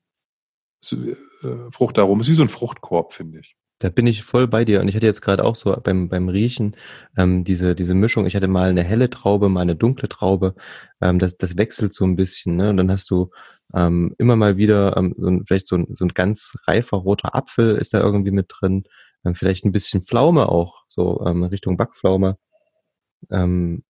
Fruchtaromen. 1.71 2.21
Es 2.21 2.27
ist 2.27 2.33
wie 2.33 2.37
so 2.37 2.43
ein 2.43 2.49
Fruchtkorb, 2.49 3.13
finde 3.13 3.41
ich. 3.41 3.57
Da 3.79 3.91
bin 3.91 4.07
ich 4.07 4.23
voll 4.23 4.49
bei 4.49 4.65
dir. 4.65 4.81
Und 4.81 4.89
ich 4.89 4.97
hatte 4.97 5.07
jetzt 5.07 5.21
gerade 5.21 5.45
auch 5.45 5.55
so 5.55 5.77
beim, 5.83 6.09
beim 6.09 6.29
Riechen 6.29 6.77
ähm, 7.17 7.45
diese, 7.45 7.75
diese 7.75 7.95
Mischung. 7.95 8.27
Ich 8.27 8.35
hatte 8.35 8.49
mal 8.49 8.71
eine 8.71 8.83
helle 8.83 9.11
Traube, 9.11 9.51
mal 9.51 9.61
eine 9.61 9.77
dunkle 9.77 10.09
Traube. 10.09 10.55
Ähm, 11.03 11.19
das, 11.19 11.37
das 11.37 11.59
wechselt 11.59 11.93
so 11.93 12.05
ein 12.05 12.17
bisschen. 12.17 12.57
Ne? 12.57 12.71
Und 12.71 12.79
dann 12.79 12.91
hast 12.91 13.11
du 13.11 13.31
ähm, 13.75 14.15
immer 14.19 14.37
mal 14.37 14.57
wieder 14.57 14.97
ähm, 14.97 15.15
so 15.19 15.29
ein, 15.29 15.45
vielleicht 15.47 15.67
so 15.67 15.77
ein, 15.77 15.89
so 15.95 16.07
ein 16.07 16.15
ganz 16.15 16.57
reifer 16.67 16.97
roter 16.97 17.35
Apfel 17.35 17.77
ist 17.77 17.93
da 17.93 18.01
irgendwie 18.01 18.31
mit 18.31 18.47
drin. 18.49 18.85
Ähm, 19.25 19.35
vielleicht 19.35 19.65
ein 19.67 19.73
bisschen 19.73 20.03
Pflaume 20.03 20.49
auch, 20.49 20.85
so 20.89 21.23
ähm, 21.27 21.43
Richtung 21.43 21.77
Backpflaume. 21.77 22.39
Ähm, 23.31 23.83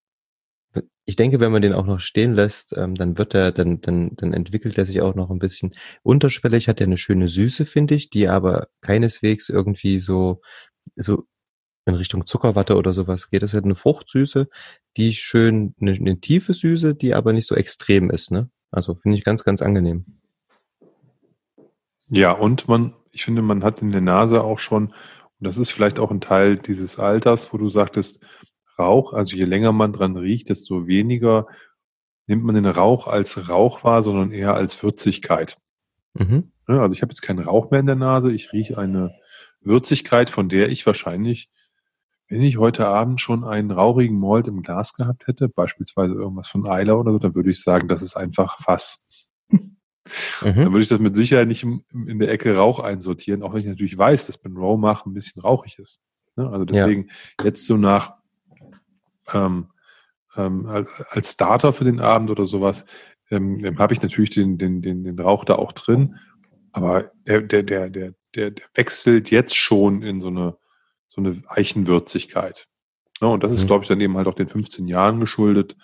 ich 1.08 1.14
denke, 1.14 1.38
wenn 1.38 1.52
man 1.52 1.62
den 1.62 1.72
auch 1.72 1.86
noch 1.86 2.00
stehen 2.00 2.34
lässt, 2.34 2.76
ähm, 2.76 2.96
dann 2.96 3.16
wird 3.16 3.32
er, 3.34 3.52
dann, 3.52 3.80
dann, 3.80 4.16
dann 4.16 4.32
entwickelt 4.32 4.76
er 4.76 4.84
sich 4.84 5.00
auch 5.00 5.14
noch 5.14 5.30
ein 5.30 5.38
bisschen. 5.38 5.72
Unterschwellig 6.02 6.68
hat 6.68 6.80
er 6.80 6.88
eine 6.88 6.96
schöne 6.96 7.28
Süße, 7.28 7.64
finde 7.64 7.94
ich, 7.94 8.10
die 8.10 8.28
aber 8.28 8.66
keineswegs 8.80 9.48
irgendwie 9.48 10.00
so, 10.00 10.40
so 10.96 11.24
in 11.86 11.94
Richtung 11.94 12.26
Zuckerwatte 12.26 12.76
oder 12.76 12.92
sowas 12.92 13.30
geht. 13.30 13.44
Es 13.44 13.54
hat 13.54 13.64
eine 13.64 13.76
Fruchtsüße, 13.76 14.48
die 14.96 15.14
schön, 15.14 15.74
eine, 15.80 15.92
eine 15.92 16.20
tiefe 16.20 16.52
Süße, 16.52 16.96
die 16.96 17.14
aber 17.14 17.32
nicht 17.32 17.46
so 17.46 17.54
extrem 17.54 18.10
ist, 18.10 18.32
ne? 18.32 18.50
Also 18.72 18.96
finde 18.96 19.16
ich 19.16 19.24
ganz, 19.24 19.44
ganz 19.44 19.62
angenehm. 19.62 20.04
Ja, 22.08 22.32
und 22.32 22.66
man, 22.66 22.94
ich 23.12 23.24
finde, 23.24 23.42
man 23.42 23.62
hat 23.62 23.80
in 23.80 23.92
der 23.92 24.00
Nase 24.00 24.42
auch 24.42 24.58
schon, 24.58 24.88
und 24.88 25.46
das 25.46 25.58
ist 25.58 25.70
vielleicht 25.70 26.00
auch 26.00 26.10
ein 26.10 26.20
Teil 26.20 26.56
dieses 26.56 26.98
Alters, 26.98 27.52
wo 27.52 27.58
du 27.58 27.70
sagtest, 27.70 28.20
Rauch, 28.78 29.12
also 29.12 29.36
je 29.36 29.44
länger 29.44 29.72
man 29.72 29.92
dran 29.92 30.16
riecht, 30.16 30.48
desto 30.48 30.86
weniger 30.86 31.46
nimmt 32.26 32.44
man 32.44 32.54
den 32.54 32.66
Rauch 32.66 33.06
als 33.06 33.48
Rauch 33.48 33.84
wahr, 33.84 34.02
sondern 34.02 34.32
eher 34.32 34.54
als 34.54 34.82
Würzigkeit. 34.82 35.58
Mhm. 36.14 36.52
Also 36.66 36.94
ich 36.94 37.02
habe 37.02 37.10
jetzt 37.10 37.22
keinen 37.22 37.38
Rauch 37.38 37.70
mehr 37.70 37.80
in 37.80 37.86
der 37.86 37.94
Nase, 37.94 38.32
ich 38.32 38.52
rieche 38.52 38.78
eine 38.78 39.14
Würzigkeit, 39.60 40.30
von 40.30 40.48
der 40.48 40.68
ich 40.68 40.84
wahrscheinlich, 40.86 41.50
wenn 42.28 42.42
ich 42.42 42.58
heute 42.58 42.88
Abend 42.88 43.20
schon 43.20 43.44
einen 43.44 43.70
rauchigen 43.70 44.18
Malt 44.18 44.48
im 44.48 44.62
Glas 44.62 44.94
gehabt 44.94 45.28
hätte, 45.28 45.48
beispielsweise 45.48 46.14
irgendwas 46.14 46.48
von 46.48 46.66
Eiler 46.66 46.98
oder 46.98 47.12
so, 47.12 47.18
dann 47.18 47.34
würde 47.36 47.50
ich 47.50 47.60
sagen, 47.60 47.86
das 47.86 48.02
ist 48.02 48.16
einfach 48.16 48.58
Fass. 48.60 49.06
Mhm. 49.48 49.76
Dann 50.40 50.72
würde 50.72 50.80
ich 50.80 50.88
das 50.88 51.00
mit 51.00 51.16
Sicherheit 51.16 51.48
nicht 51.48 51.64
in 51.64 52.18
der 52.18 52.30
Ecke 52.30 52.56
Rauch 52.56 52.80
einsortieren, 52.80 53.42
auch 53.42 53.52
wenn 53.52 53.60
ich 53.60 53.66
natürlich 53.66 53.96
weiß, 53.96 54.26
dass 54.26 54.38
Ben 54.38 54.56
Row 54.56 54.78
ein 54.84 55.14
bisschen 55.14 55.42
rauchig 55.42 55.78
ist. 55.78 56.00
Ne, 56.36 56.48
also 56.48 56.64
deswegen 56.64 57.08
ja. 57.38 57.46
jetzt 57.46 57.66
so 57.66 57.76
nach 57.76 58.14
ähm, 59.32 59.68
ähm, 60.36 60.66
als 60.66 61.32
Starter 61.32 61.72
für 61.72 61.84
den 61.84 62.00
Abend 62.00 62.30
oder 62.30 62.46
sowas, 62.46 62.86
ähm, 63.30 63.78
habe 63.78 63.92
ich 63.92 64.02
natürlich 64.02 64.30
den, 64.30 64.58
den, 64.58 64.82
den, 64.82 65.04
den 65.04 65.18
Rauch 65.18 65.44
da 65.44 65.56
auch 65.56 65.72
drin. 65.72 66.16
Aber 66.72 67.10
der, 67.26 67.42
der, 67.42 67.62
der, 67.62 67.90
der, 67.90 68.14
der, 68.34 68.52
wechselt 68.74 69.30
jetzt 69.30 69.56
schon 69.56 70.02
in 70.02 70.20
so 70.20 70.28
eine, 70.28 70.56
so 71.08 71.20
eine 71.20 71.40
Eichenwürzigkeit. 71.48 72.68
Ja, 73.20 73.28
und 73.28 73.42
das 73.42 73.52
ist, 73.52 73.62
mhm. 73.62 73.66
glaube 73.68 73.84
ich, 73.84 73.88
dann 73.88 74.00
eben 74.00 74.16
halt 74.16 74.28
auch 74.28 74.34
den 74.34 74.48
15 74.48 74.86
Jahren 74.86 75.20
geschuldet. 75.20 75.76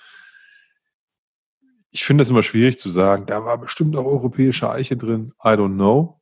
Ich 1.90 2.05
finde 2.05 2.22
das 2.22 2.31
immer 2.31 2.42
schwierig 2.42 2.78
zu 2.78 2.90
sagen, 2.90 3.26
da 3.26 3.44
war 3.44 3.59
bestimmt 3.59 3.96
auch 3.96 4.05
europäische 4.05 4.70
Eiche 4.70 4.96
drin. 4.96 5.33
I 5.42 5.48
don't 5.48 5.74
know. 5.74 6.20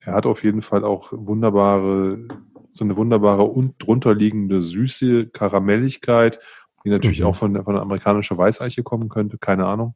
Er 0.00 0.14
hat 0.14 0.26
auf 0.26 0.42
jeden 0.42 0.62
Fall 0.62 0.84
auch 0.84 1.12
wunderbare, 1.12 2.26
so 2.70 2.84
eine 2.84 2.96
wunderbare 2.96 3.44
und 3.44 3.74
drunter 3.78 4.14
liegende 4.14 4.62
süße 4.62 5.28
Karamelligkeit 5.28 6.40
die 6.84 6.90
natürlich 6.90 7.20
mhm. 7.20 7.26
auch 7.26 7.36
von, 7.36 7.64
von 7.64 7.76
amerikanischer 7.76 8.36
Weißeiche 8.36 8.82
kommen 8.82 9.08
könnte, 9.08 9.38
keine 9.38 9.66
Ahnung. 9.66 9.94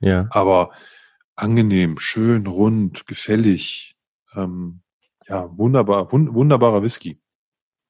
Ja. 0.00 0.28
Aber 0.30 0.70
angenehm, 1.36 1.98
schön, 1.98 2.46
rund, 2.46 3.06
gefällig. 3.06 3.96
Ähm, 4.34 4.82
ja, 5.26 5.56
wunderbar, 5.56 6.10
wund, 6.12 6.34
wunderbarer 6.34 6.82
Whisky. 6.82 7.20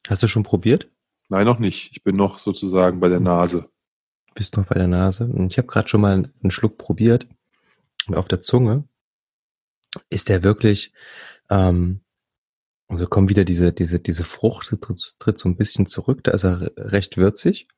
Hast 0.09 0.23
du 0.23 0.29
schon 0.29 0.43
probiert? 0.43 0.91
Nein, 1.29 1.45
noch 1.45 1.59
nicht. 1.59 1.93
Ich 1.93 2.03
bin 2.03 2.17
noch 2.17 2.39
sozusagen 2.39 3.01
bei 3.01 3.09
der 3.09 3.21
Nase. 3.21 3.71
Bist 4.35 4.57
noch 4.57 4.67
bei 4.67 4.77
der 4.77 4.89
Nase? 4.89 5.31
Ich 5.49 5.59
habe 5.59 5.69
gerade 5.69 5.89
schon 5.89 6.01
mal 6.01 6.13
einen 6.43 6.51
Schluck 6.51 6.79
probiert. 6.79 7.29
Und 8.07 8.17
auf 8.17 8.29
der 8.29 8.41
Zunge 8.41 8.85
ist 10.09 10.29
der 10.29 10.43
wirklich, 10.43 10.93
ähm, 11.51 12.01
also 12.89 13.07
kommt 13.07 13.29
wieder 13.29 13.45
diese, 13.45 13.73
diese, 13.73 14.01
diese 14.01 14.25
Frucht, 14.25 14.69
tritt, 14.69 15.17
tritt 15.19 15.39
so 15.39 15.49
ein 15.49 15.57
bisschen 15.57 15.87
zurück. 15.87 16.25
Da 16.25 16.33
ist 16.33 16.45
er 16.45 16.71
recht 16.77 17.17
würzig. 17.17 17.69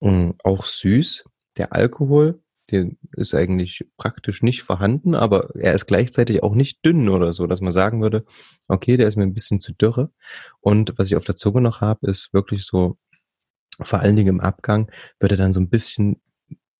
Mm, 0.00 0.30
auch 0.42 0.64
süß. 0.64 1.24
Der 1.56 1.72
Alkohol 1.72 2.40
der 2.70 2.90
ist 3.16 3.34
eigentlich 3.34 3.86
praktisch 3.96 4.42
nicht 4.42 4.62
vorhanden, 4.62 5.14
aber 5.14 5.54
er 5.56 5.74
ist 5.74 5.86
gleichzeitig 5.86 6.42
auch 6.42 6.54
nicht 6.54 6.84
dünn 6.84 7.08
oder 7.08 7.32
so, 7.32 7.46
dass 7.46 7.60
man 7.60 7.72
sagen 7.72 8.00
würde, 8.00 8.24
okay, 8.68 8.96
der 8.96 9.08
ist 9.08 9.16
mir 9.16 9.24
ein 9.24 9.34
bisschen 9.34 9.60
zu 9.60 9.72
dürre. 9.72 10.10
Und 10.60 10.94
was 10.96 11.08
ich 11.08 11.16
auf 11.16 11.24
der 11.24 11.36
Zunge 11.36 11.60
noch 11.60 11.80
habe, 11.80 12.08
ist 12.10 12.32
wirklich 12.32 12.64
so, 12.64 12.96
vor 13.80 14.00
allen 14.00 14.16
Dingen 14.16 14.36
im 14.36 14.40
Abgang, 14.40 14.90
wird 15.20 15.32
er 15.32 15.38
dann 15.38 15.52
so 15.52 15.60
ein 15.60 15.68
bisschen 15.68 16.20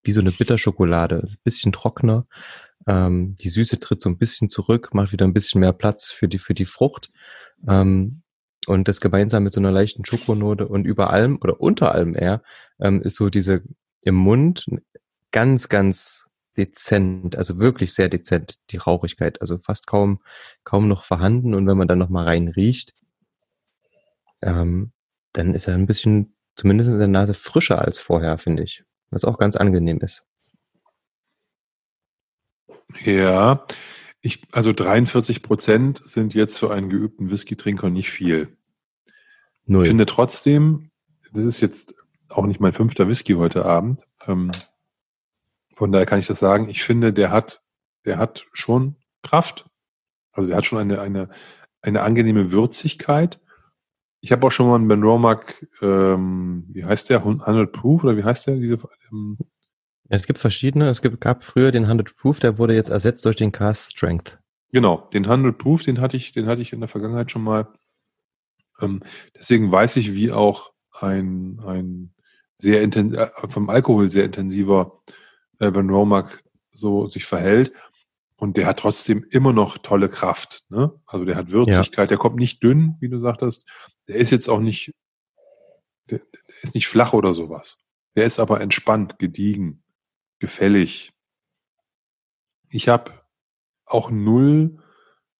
wie 0.02 0.12
so 0.12 0.20
eine 0.20 0.32
Bitterschokolade, 0.32 1.28
ein 1.28 1.38
bisschen 1.44 1.72
trockener. 1.72 2.26
Ähm, 2.86 3.36
die 3.36 3.48
Süße 3.48 3.80
tritt 3.80 4.02
so 4.02 4.08
ein 4.08 4.18
bisschen 4.18 4.48
zurück, 4.48 4.94
macht 4.94 5.12
wieder 5.12 5.26
ein 5.26 5.32
bisschen 5.32 5.60
mehr 5.60 5.72
Platz 5.72 6.10
für 6.10 6.28
die, 6.28 6.38
für 6.38 6.54
die 6.54 6.66
Frucht. 6.66 7.10
Ähm, 7.68 8.22
und 8.66 8.88
das 8.88 9.00
gemeinsam 9.00 9.44
mit 9.44 9.54
so 9.54 9.60
einer 9.60 9.72
leichten 9.72 10.04
Schokonote 10.04 10.66
und 10.68 10.84
über 10.84 11.10
allem 11.10 11.38
oder 11.40 11.60
unter 11.60 11.92
allem 11.92 12.14
eher 12.14 12.42
ähm, 12.80 13.02
ist 13.02 13.16
so 13.16 13.30
diese 13.30 13.62
im 14.02 14.14
Mund 14.14 14.66
ganz, 15.32 15.68
ganz 15.68 16.28
dezent, 16.56 17.36
also 17.36 17.58
wirklich 17.58 17.92
sehr 17.94 18.08
dezent, 18.08 18.58
die 18.70 18.76
Rauchigkeit, 18.76 19.40
also 19.40 19.58
fast 19.58 19.86
kaum, 19.86 20.20
kaum 20.62 20.88
noch 20.88 21.02
vorhanden. 21.02 21.54
Und 21.54 21.66
wenn 21.66 21.76
man 21.76 21.88
dann 21.88 21.98
noch 21.98 22.08
mal 22.08 22.24
rein 22.24 22.48
riecht, 22.48 22.94
ähm, 24.42 24.92
dann 25.32 25.54
ist 25.54 25.66
er 25.66 25.74
ein 25.74 25.86
bisschen, 25.86 26.36
zumindest 26.54 26.92
in 26.92 26.98
der 26.98 27.08
Nase, 27.08 27.34
frischer 27.34 27.80
als 27.80 27.98
vorher, 27.98 28.38
finde 28.38 28.62
ich. 28.62 28.84
Was 29.10 29.24
auch 29.24 29.38
ganz 29.38 29.56
angenehm 29.56 29.98
ist. 29.98 30.24
Ja, 33.04 33.66
ich, 34.24 34.40
also 34.52 34.72
43 34.72 35.42
Prozent 35.42 36.02
sind 36.06 36.32
jetzt 36.32 36.58
für 36.58 36.72
einen 36.72 36.88
geübten 36.88 37.30
Whisky-Trinker 37.30 37.90
nicht 37.90 38.10
viel. 38.10 38.56
Null. 39.66 39.82
Ich 39.82 39.88
finde 39.88 40.06
trotzdem, 40.06 40.90
das 41.34 41.44
ist 41.44 41.60
jetzt 41.60 41.94
auch 42.30 42.46
nicht 42.46 42.58
mein 42.58 42.72
fünfter 42.72 43.06
Whisky 43.06 43.34
heute 43.34 43.66
Abend. 43.66 44.02
Ähm, 44.26 44.50
von 45.74 45.92
daher 45.92 46.06
kann 46.06 46.20
ich 46.20 46.26
das 46.26 46.38
sagen. 46.38 46.70
Ich 46.70 46.82
finde, 46.82 47.12
der 47.12 47.30
hat, 47.30 47.62
der 48.06 48.16
hat 48.16 48.46
schon 48.54 48.96
Kraft. 49.22 49.66
Also 50.32 50.48
der 50.48 50.56
hat 50.56 50.64
schon 50.64 50.78
eine, 50.78 51.02
eine, 51.02 51.28
eine 51.82 52.00
angenehme 52.00 52.50
Würzigkeit. 52.50 53.40
Ich 54.22 54.32
habe 54.32 54.46
auch 54.46 54.52
schon 54.52 54.68
mal 54.68 54.76
einen 54.76 54.88
Ben 54.88 55.02
Romack, 55.02 55.66
ähm, 55.82 56.64
wie 56.68 56.86
heißt 56.86 57.10
der? 57.10 57.18
100 57.18 57.70
Proof 57.72 58.04
oder 58.04 58.16
wie 58.16 58.24
heißt 58.24 58.46
der? 58.46 58.56
Diese, 58.56 58.78
ähm, 59.12 59.36
es 60.08 60.26
gibt 60.26 60.38
verschiedene. 60.38 60.90
Es 60.90 61.02
gibt, 61.02 61.20
gab 61.20 61.44
früher 61.44 61.72
den 61.72 61.84
100 61.84 62.16
Proof, 62.16 62.40
der 62.40 62.58
wurde 62.58 62.74
jetzt 62.74 62.90
ersetzt 62.90 63.24
durch 63.24 63.36
den 63.36 63.52
Cast 63.52 63.92
Strength. 63.92 64.38
Genau, 64.72 65.08
den 65.12 65.24
100 65.24 65.56
Proof, 65.56 65.82
den 65.82 66.00
hatte 66.00 66.16
ich, 66.16 66.32
den 66.32 66.46
hatte 66.46 66.62
ich 66.62 66.72
in 66.72 66.80
der 66.80 66.88
Vergangenheit 66.88 67.30
schon 67.30 67.42
mal. 67.42 67.68
Ähm, 68.80 69.02
deswegen 69.36 69.70
weiß 69.70 69.96
ich, 69.96 70.14
wie 70.14 70.32
auch 70.32 70.72
ein, 70.92 71.60
ein 71.64 72.14
sehr 72.58 72.82
intensiv, 72.82 73.18
äh, 73.18 73.48
vom 73.48 73.70
Alkohol 73.70 74.10
sehr 74.10 74.24
intensiver 74.24 75.00
äh, 75.58 75.70
Ben 75.70 75.90
Romack 75.90 76.42
so 76.72 77.06
sich 77.06 77.24
verhält. 77.24 77.72
Und 78.36 78.56
der 78.56 78.66
hat 78.66 78.80
trotzdem 78.80 79.24
immer 79.30 79.52
noch 79.52 79.78
tolle 79.78 80.08
Kraft. 80.08 80.64
Ne? 80.68 80.92
Also 81.06 81.24
der 81.24 81.36
hat 81.36 81.52
Würzigkeit, 81.52 82.04
ja. 82.04 82.06
der 82.06 82.18
kommt 82.18 82.36
nicht 82.36 82.62
dünn, 82.62 82.96
wie 83.00 83.08
du 83.08 83.18
sagtest. 83.18 83.66
Der 84.08 84.16
ist 84.16 84.32
jetzt 84.32 84.48
auch 84.48 84.58
nicht, 84.58 84.90
der, 86.10 86.18
der 86.18 86.62
ist 86.62 86.74
nicht 86.74 86.88
flach 86.88 87.12
oder 87.12 87.32
sowas. 87.32 87.78
Der 88.16 88.24
ist 88.26 88.40
aber 88.40 88.60
entspannt, 88.60 89.18
gediegen 89.18 89.83
gefällig. 90.38 91.12
Ich 92.68 92.88
habe 92.88 93.12
auch 93.86 94.10
null 94.10 94.78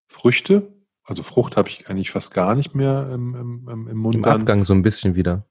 Früchte. 0.07 0.73
Also 1.05 1.23
Frucht 1.23 1.57
habe 1.57 1.69
ich 1.69 1.89
eigentlich 1.89 2.11
fast 2.11 2.33
gar 2.33 2.55
nicht 2.55 2.75
mehr 2.75 3.11
im, 3.13 3.35
im, 3.69 3.89
im 3.89 3.97
Mund. 3.99 4.15
Im 4.15 4.25
Abgang 4.25 4.65
so 4.65 4.73
ein 4.73 4.83
bisschen 4.83 5.15
wieder. 5.15 5.47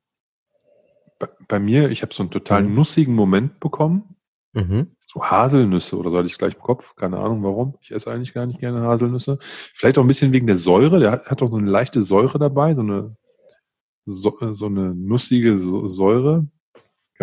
Bei, 1.20 1.28
bei 1.48 1.60
mir, 1.60 1.90
ich 1.92 2.02
habe 2.02 2.14
so 2.14 2.24
einen 2.24 2.32
total 2.32 2.64
mhm. 2.64 2.76
nussigen 2.76 3.14
Moment 3.14 3.60
bekommen. 3.60 4.16
Mhm. 4.54 4.96
So 5.00 5.24
Haselnüsse 5.24 5.98
oder 5.98 6.10
so 6.10 6.18
hatte 6.18 6.28
ich 6.28 6.38
gleich 6.38 6.56
im 6.56 6.62
Kopf. 6.62 6.96
Keine 6.96 7.18
Ahnung 7.18 7.44
warum. 7.44 7.76
Ich 7.82 7.92
esse 7.92 8.12
eigentlich 8.12 8.34
gar 8.34 8.46
nicht 8.46 8.60
gerne 8.60 8.82
Haselnüsse. 8.82 9.38
Vielleicht 9.42 9.98
auch 9.98 10.04
ein 10.04 10.08
bisschen 10.08 10.32
wegen 10.32 10.48
der 10.48 10.58
Säure. 10.58 11.00
Der 11.00 11.12
hat, 11.12 11.26
hat 11.30 11.42
auch 11.42 11.52
so 11.52 11.58
eine 11.58 11.70
leichte 11.70 12.04
Säure 12.04 12.40
dabei, 12.40 12.74
so 12.74 12.82
eine, 12.82 13.16
so, 14.06 14.36
so 14.54 14.66
eine 14.66 14.96
nussige 14.96 15.58
Säure. 15.58 16.48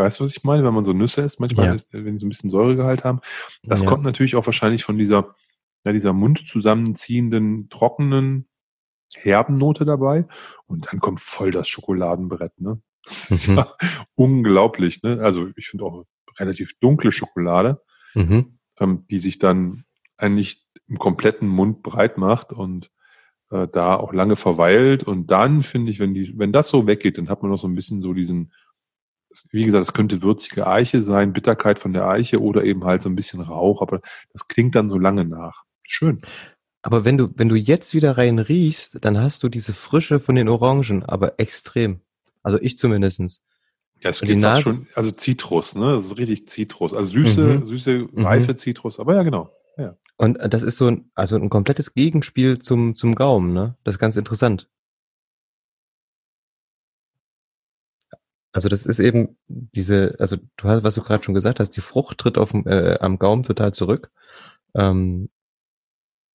Weißt 0.02 0.20
du, 0.20 0.24
was 0.24 0.36
ich 0.36 0.44
meine? 0.44 0.64
Wenn 0.64 0.74
man 0.74 0.84
so 0.84 0.92
Nüsse 0.92 1.22
isst, 1.22 1.40
manchmal, 1.40 1.66
ja. 1.66 1.74
ist, 1.74 1.92
wenn 1.92 2.12
die 2.12 2.18
so 2.18 2.26
ein 2.26 2.30
bisschen 2.30 2.50
Säuregehalt 2.50 3.04
haben. 3.04 3.20
Das 3.62 3.82
ja. 3.82 3.88
kommt 3.88 4.04
natürlich 4.04 4.36
auch 4.36 4.46
wahrscheinlich 4.46 4.84
von 4.84 4.98
dieser, 4.98 5.34
ja, 5.84 5.92
dieser 5.92 6.12
Mund 6.12 6.46
zusammenziehenden, 6.46 7.68
trockenen, 7.68 8.48
herben 9.14 9.56
Note 9.56 9.84
dabei. 9.84 10.26
Und 10.66 10.92
dann 10.92 11.00
kommt 11.00 11.20
voll 11.20 11.50
das 11.50 11.68
Schokoladenbrett, 11.68 12.60
ne? 12.60 12.80
Das 13.04 13.30
ist 13.30 13.48
mhm. 13.48 13.58
ja 13.58 13.66
unglaublich, 14.14 15.02
ne? 15.02 15.20
Also 15.22 15.48
ich 15.56 15.68
finde 15.68 15.84
auch 15.84 16.04
relativ 16.38 16.78
dunkle 16.80 17.12
Schokolade, 17.12 17.82
mhm. 18.14 18.58
ähm, 18.78 19.04
die 19.10 19.18
sich 19.18 19.38
dann 19.38 19.84
eigentlich 20.16 20.66
im 20.86 20.98
kompletten 20.98 21.48
Mund 21.48 21.82
breit 21.82 22.18
macht 22.18 22.52
und 22.52 22.90
äh, 23.50 23.68
da 23.68 23.96
auch 23.96 24.12
lange 24.12 24.36
verweilt. 24.36 25.02
Und 25.02 25.30
dann 25.30 25.62
finde 25.62 25.90
ich, 25.90 25.98
wenn 25.98 26.14
die, 26.14 26.38
wenn 26.38 26.52
das 26.52 26.68
so 26.68 26.86
weggeht, 26.86 27.18
dann 27.18 27.28
hat 27.28 27.42
man 27.42 27.50
noch 27.50 27.58
so 27.58 27.68
ein 27.68 27.74
bisschen 27.74 28.00
so 28.00 28.12
diesen 28.12 28.52
wie 29.50 29.64
gesagt, 29.64 29.82
es 29.82 29.92
könnte 29.92 30.22
würzige 30.22 30.66
Eiche 30.66 31.02
sein, 31.02 31.32
Bitterkeit 31.32 31.78
von 31.78 31.92
der 31.92 32.06
Eiche 32.06 32.40
oder 32.40 32.64
eben 32.64 32.84
halt 32.84 33.02
so 33.02 33.08
ein 33.08 33.16
bisschen 33.16 33.40
Rauch, 33.40 33.82
aber 33.82 34.00
das 34.32 34.48
klingt 34.48 34.74
dann 34.74 34.88
so 34.88 34.98
lange 34.98 35.24
nach. 35.24 35.64
Schön. 35.86 36.22
Aber 36.82 37.04
wenn 37.04 37.18
du, 37.18 37.28
wenn 37.36 37.48
du 37.48 37.56
jetzt 37.56 37.94
wieder 37.94 38.16
rein 38.16 38.38
riechst, 38.38 39.04
dann 39.04 39.20
hast 39.20 39.42
du 39.42 39.48
diese 39.48 39.74
Frische 39.74 40.18
von 40.18 40.34
den 40.34 40.48
Orangen, 40.48 41.02
aber 41.04 41.38
extrem. 41.38 42.00
Also 42.42 42.58
ich 42.60 42.78
zumindestens. 42.78 43.44
Ja, 44.02 44.10
es 44.10 44.20
geht 44.20 44.40
fast 44.40 44.62
schon, 44.62 44.86
also 44.94 45.10
Zitrus, 45.10 45.74
ne? 45.74 45.92
Das 45.92 46.06
ist 46.06 46.16
richtig 46.16 46.48
Zitrus. 46.48 46.94
Also 46.94 47.10
süße, 47.10 47.42
mhm. 47.42 47.66
süße, 47.66 48.08
mhm. 48.12 48.24
reife 48.24 48.52
mhm. 48.52 48.56
Zitrus, 48.56 48.98
aber 48.98 49.14
ja, 49.14 49.22
genau. 49.22 49.50
Ja. 49.76 49.96
Und 50.16 50.38
das 50.52 50.62
ist 50.62 50.76
so 50.76 50.86
ein, 50.86 51.10
also 51.14 51.36
ein 51.36 51.50
komplettes 51.50 51.92
Gegenspiel 51.92 52.58
zum, 52.58 52.96
zum 52.96 53.14
Gaumen, 53.14 53.52
ne? 53.52 53.76
Das 53.84 53.96
ist 53.96 53.98
ganz 53.98 54.16
interessant. 54.16 54.68
Also 58.52 58.68
das 58.68 58.84
ist 58.84 58.98
eben 58.98 59.36
diese, 59.48 60.16
also 60.18 60.36
du 60.56 60.68
hast, 60.68 60.82
was 60.82 60.94
du 60.96 61.02
gerade 61.02 61.22
schon 61.22 61.34
gesagt 61.34 61.60
hast, 61.60 61.70
die 61.70 61.80
Frucht 61.80 62.18
tritt 62.18 62.36
auf 62.36 62.50
dem, 62.50 62.66
äh, 62.66 62.98
am 63.00 63.18
Gaumen 63.18 63.44
total 63.44 63.72
zurück. 63.72 64.10
Ähm, 64.74 65.30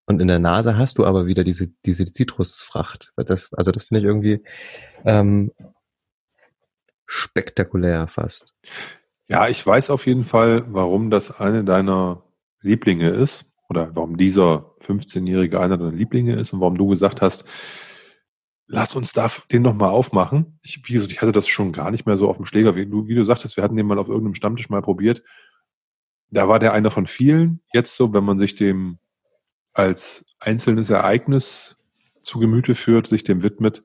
und 0.08 0.22
in 0.22 0.28
der 0.28 0.40
Nase 0.40 0.78
hast 0.78 0.98
du 0.98 1.06
aber 1.06 1.26
wieder 1.26 1.44
diese, 1.44 1.68
diese 1.86 2.06
Zitrusfracht. 2.06 3.12
Das, 3.18 3.54
also 3.54 3.72
das 3.72 3.86
finde 3.86 4.02
ich 4.02 4.06
irgendwie 4.06 4.44
ähm, 5.04 5.52
spektakulär 7.08 8.08
fast. 8.08 8.56
Ja, 9.28 9.48
ich 9.48 9.66
weiß 9.66 9.90
auf 9.90 10.06
jeden 10.06 10.26
Fall, 10.26 10.64
warum 10.68 11.10
das 11.10 11.40
eine 11.40 11.64
deiner 11.64 12.24
Lieblinge 12.62 13.10
ist 13.10 13.52
oder 13.70 13.96
warum 13.96 14.18
dieser 14.18 14.72
15-Jährige 14.82 15.60
einer 15.60 15.78
deiner 15.78 15.92
Lieblinge 15.92 16.36
ist 16.36 16.54
und 16.54 16.62
warum 16.62 16.78
du 16.78 16.88
gesagt 16.88 17.22
hast, 17.22 17.46
Lass 18.68 18.96
uns 18.96 19.14
da 19.14 19.30
den 19.52 19.62
nochmal 19.62 19.92
aufmachen. 19.92 20.60
Ich, 20.64 20.82
wie 20.88 20.94
gesagt, 20.94 21.12
ich 21.12 21.22
hatte 21.22 21.32
das 21.32 21.48
schon 21.48 21.72
gar 21.72 21.92
nicht 21.92 22.06
mehr 22.06 22.18
so 22.18 22.28
auf 22.28 22.38
dem 22.38 22.46
Schläger. 22.46 22.76
Wie 22.76 22.88
du, 22.88 23.08
wie 23.08 23.16
du 23.16 23.24
sagtest, 23.24 23.58
wir 23.58 23.64
hatten 23.64 23.76
den 23.76 23.86
mal 23.86 24.00
auf 24.00 24.08
irgendeinem 24.08 24.36
Stammtisch 24.36 24.70
mal 24.70 24.82
probiert. 24.82 25.22
Da 26.32 26.48
war 26.48 26.60
der 26.60 26.74
einer 26.74 26.90
von 26.90 27.06
vielen. 27.06 27.62
Jetzt 27.74 27.96
so, 27.96 28.14
wenn 28.14 28.24
man 28.24 28.40
sich 28.40 28.56
dem 28.56 28.98
als 29.74 30.36
einzelnes 30.40 30.90
Ereignis 30.90 31.78
zu 32.24 32.40
Gemüte 32.40 32.74
führt, 32.74 33.08
sich 33.08 33.24
dem 33.24 33.44
widmet, 33.44 33.84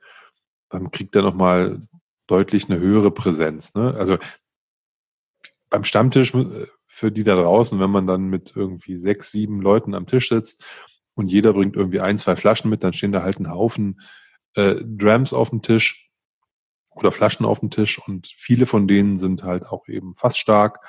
dann 0.70 0.90
kriegt 0.90 1.14
er 1.14 1.22
nochmal 1.22 1.82
deutlich 2.26 2.70
eine 2.70 2.80
höhere 2.80 3.10
Präsenz. 3.10 3.74
Ne? 3.74 3.94
Also 3.94 4.18
beim 5.68 5.84
Stammtisch 5.84 6.34
äh, 6.34 6.66
für 6.86 7.12
die 7.12 7.24
da 7.24 7.36
draußen, 7.36 7.78
wenn 7.80 7.90
man 7.90 8.06
dann 8.06 8.28
mit 8.28 8.52
irgendwie 8.54 8.96
sechs, 8.96 9.30
sieben 9.30 9.60
Leuten 9.60 9.94
am 9.94 10.06
Tisch 10.06 10.28
sitzt 10.28 10.64
und 11.14 11.28
jeder 11.28 11.52
bringt 11.52 11.76
irgendwie 11.76 12.00
ein, 12.00 12.18
zwei 12.18 12.36
Flaschen 12.36 12.70
mit, 12.70 12.82
dann 12.82 12.92
stehen 12.92 13.12
da 13.12 13.22
halt 13.22 13.40
ein 13.40 13.50
Haufen 13.50 14.00
äh, 14.54 14.76
Drams 14.84 15.32
auf 15.32 15.50
dem 15.50 15.62
Tisch 15.62 16.10
oder 16.90 17.12
Flaschen 17.12 17.46
auf 17.46 17.60
dem 17.60 17.70
Tisch 17.70 17.98
und 17.98 18.26
viele 18.26 18.66
von 18.66 18.88
denen 18.88 19.16
sind 19.16 19.44
halt 19.44 19.66
auch 19.66 19.88
eben 19.88 20.14
fast 20.16 20.38
stark 20.38 20.80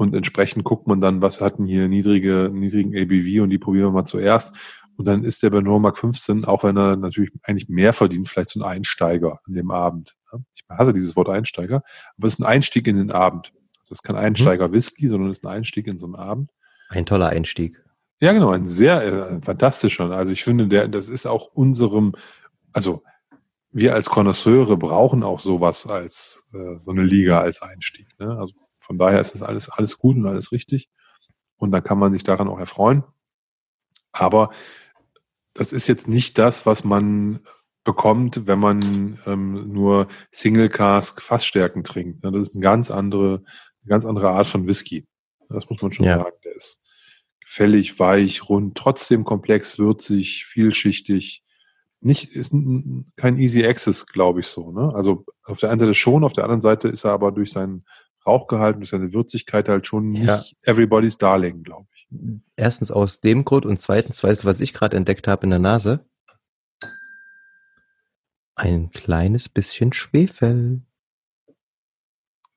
und 0.00 0.14
entsprechend 0.14 0.64
guckt 0.64 0.86
man 0.86 1.00
dann, 1.00 1.20
was 1.20 1.42
hatten 1.42 1.66
hier 1.66 1.86
niedrige, 1.86 2.50
niedrigen 2.50 2.96
ABV 2.96 3.42
und 3.42 3.50
die 3.50 3.58
probieren 3.58 3.88
wir 3.88 3.92
mal 3.92 4.06
zuerst. 4.06 4.54
Und 4.96 5.04
dann 5.04 5.24
ist 5.24 5.42
der 5.42 5.50
bei 5.50 5.60
Normark 5.60 5.98
15, 5.98 6.46
auch 6.46 6.64
wenn 6.64 6.76
er 6.78 6.96
natürlich 6.96 7.30
eigentlich 7.42 7.68
mehr 7.68 7.92
verdient, 7.92 8.26
vielleicht 8.28 8.48
so 8.48 8.60
ein 8.60 8.66
Einsteiger 8.66 9.40
an 9.46 9.52
dem 9.52 9.70
Abend. 9.70 10.16
Ich 10.54 10.62
hasse 10.70 10.94
dieses 10.94 11.16
Wort 11.16 11.28
Einsteiger, 11.28 11.82
aber 12.16 12.26
es 12.26 12.34
ist 12.34 12.40
ein 12.40 12.46
Einstieg 12.46 12.86
in 12.86 12.96
den 12.96 13.10
Abend. 13.10 13.52
Also 13.78 13.92
es 13.92 13.98
ist 13.98 14.02
kein 14.02 14.16
mhm. 14.16 14.22
Einsteiger 14.22 14.72
Whisky, 14.72 15.08
sondern 15.08 15.30
es 15.30 15.38
ist 15.38 15.44
ein 15.44 15.52
Einstieg 15.52 15.86
in 15.86 15.98
so 15.98 16.06
einen 16.06 16.14
Abend. 16.14 16.50
Ein 16.88 17.04
toller 17.04 17.28
Einstieg. 17.28 17.82
Ja, 18.20 18.32
genau, 18.32 18.50
ein 18.50 18.66
sehr 18.66 19.02
äh, 19.02 19.42
fantastischer. 19.42 20.10
Also 20.10 20.32
ich 20.32 20.44
finde, 20.44 20.66
der, 20.66 20.88
das 20.88 21.08
ist 21.08 21.26
auch 21.26 21.46
unserem 21.52 22.12
also 22.72 23.02
wir 23.72 23.94
als 23.94 24.10
Konnoisseure 24.10 24.76
brauchen 24.76 25.22
auch 25.22 25.40
sowas 25.40 25.86
als 25.86 26.48
äh, 26.52 26.76
so 26.80 26.90
eine 26.90 27.02
Liga 27.04 27.40
als 27.40 27.62
Einstieg. 27.62 28.08
Ne? 28.18 28.36
Also 28.38 28.54
von 28.78 28.98
daher 28.98 29.20
ist 29.20 29.34
das 29.34 29.42
alles 29.42 29.68
alles 29.68 29.98
gut 29.98 30.16
und 30.16 30.26
alles 30.26 30.52
richtig 30.52 30.88
und 31.56 31.70
dann 31.70 31.84
kann 31.84 31.98
man 31.98 32.12
sich 32.12 32.24
daran 32.24 32.48
auch 32.48 32.58
erfreuen. 32.58 33.04
Aber 34.12 34.50
das 35.54 35.72
ist 35.72 35.86
jetzt 35.86 36.08
nicht 36.08 36.38
das, 36.38 36.66
was 36.66 36.84
man 36.84 37.40
bekommt, 37.84 38.46
wenn 38.46 38.58
man 38.58 39.18
ähm, 39.26 39.72
nur 39.72 40.08
Single 40.32 40.68
Cask 40.68 41.22
Fassstärken 41.22 41.84
trinkt. 41.84 42.22
Ne? 42.24 42.32
Das 42.32 42.42
ist 42.48 42.54
eine 42.54 42.62
ganz 42.62 42.90
andere, 42.90 43.42
eine 43.82 43.88
ganz 43.88 44.04
andere 44.04 44.30
Art 44.30 44.46
von 44.46 44.66
Whisky. 44.66 45.06
Das 45.48 45.68
muss 45.70 45.80
man 45.80 45.92
schon 45.92 46.06
Ja. 46.06 46.18
sagen. 46.18 46.36
Der 46.44 46.54
ist 46.56 46.82
gefällig, 47.40 47.98
weich, 47.98 48.48
rund, 48.48 48.76
trotzdem 48.76 49.24
komplex, 49.24 49.78
würzig, 49.78 50.44
vielschichtig. 50.46 51.44
Nicht, 52.02 52.34
ist 52.34 52.54
kein 53.16 53.36
Easy 53.36 53.64
Access, 53.64 54.06
glaube 54.06 54.40
ich 54.40 54.46
so. 54.46 54.72
Ne? 54.72 54.92
Also 54.94 55.26
auf 55.44 55.60
der 55.60 55.70
einen 55.70 55.78
Seite 55.78 55.94
schon, 55.94 56.24
auf 56.24 56.32
der 56.32 56.44
anderen 56.44 56.62
Seite 56.62 56.88
ist 56.88 57.04
er 57.04 57.12
aber 57.12 57.30
durch 57.30 57.52
seinen 57.52 57.84
Rauchgehalt, 58.26 58.76
durch 58.76 58.90
seine 58.90 59.12
Würzigkeit 59.12 59.68
halt 59.68 59.86
schon 59.86 60.14
Ja. 60.14 60.36
nicht 60.36 60.56
everybody's 60.64 61.18
darling, 61.18 61.62
glaube 61.62 61.88
ich. 61.94 62.08
Erstens 62.56 62.90
aus 62.90 63.20
dem 63.20 63.44
Grund 63.44 63.66
und 63.66 63.78
zweitens, 63.78 64.22
weißt 64.22 64.44
du, 64.44 64.48
was 64.48 64.60
ich 64.60 64.72
gerade 64.72 64.96
entdeckt 64.96 65.28
habe 65.28 65.44
in 65.44 65.50
der 65.50 65.58
Nase? 65.58 66.06
Ein 68.54 68.90
kleines 68.90 69.48
bisschen 69.48 69.92
Schwefel. 69.92 70.82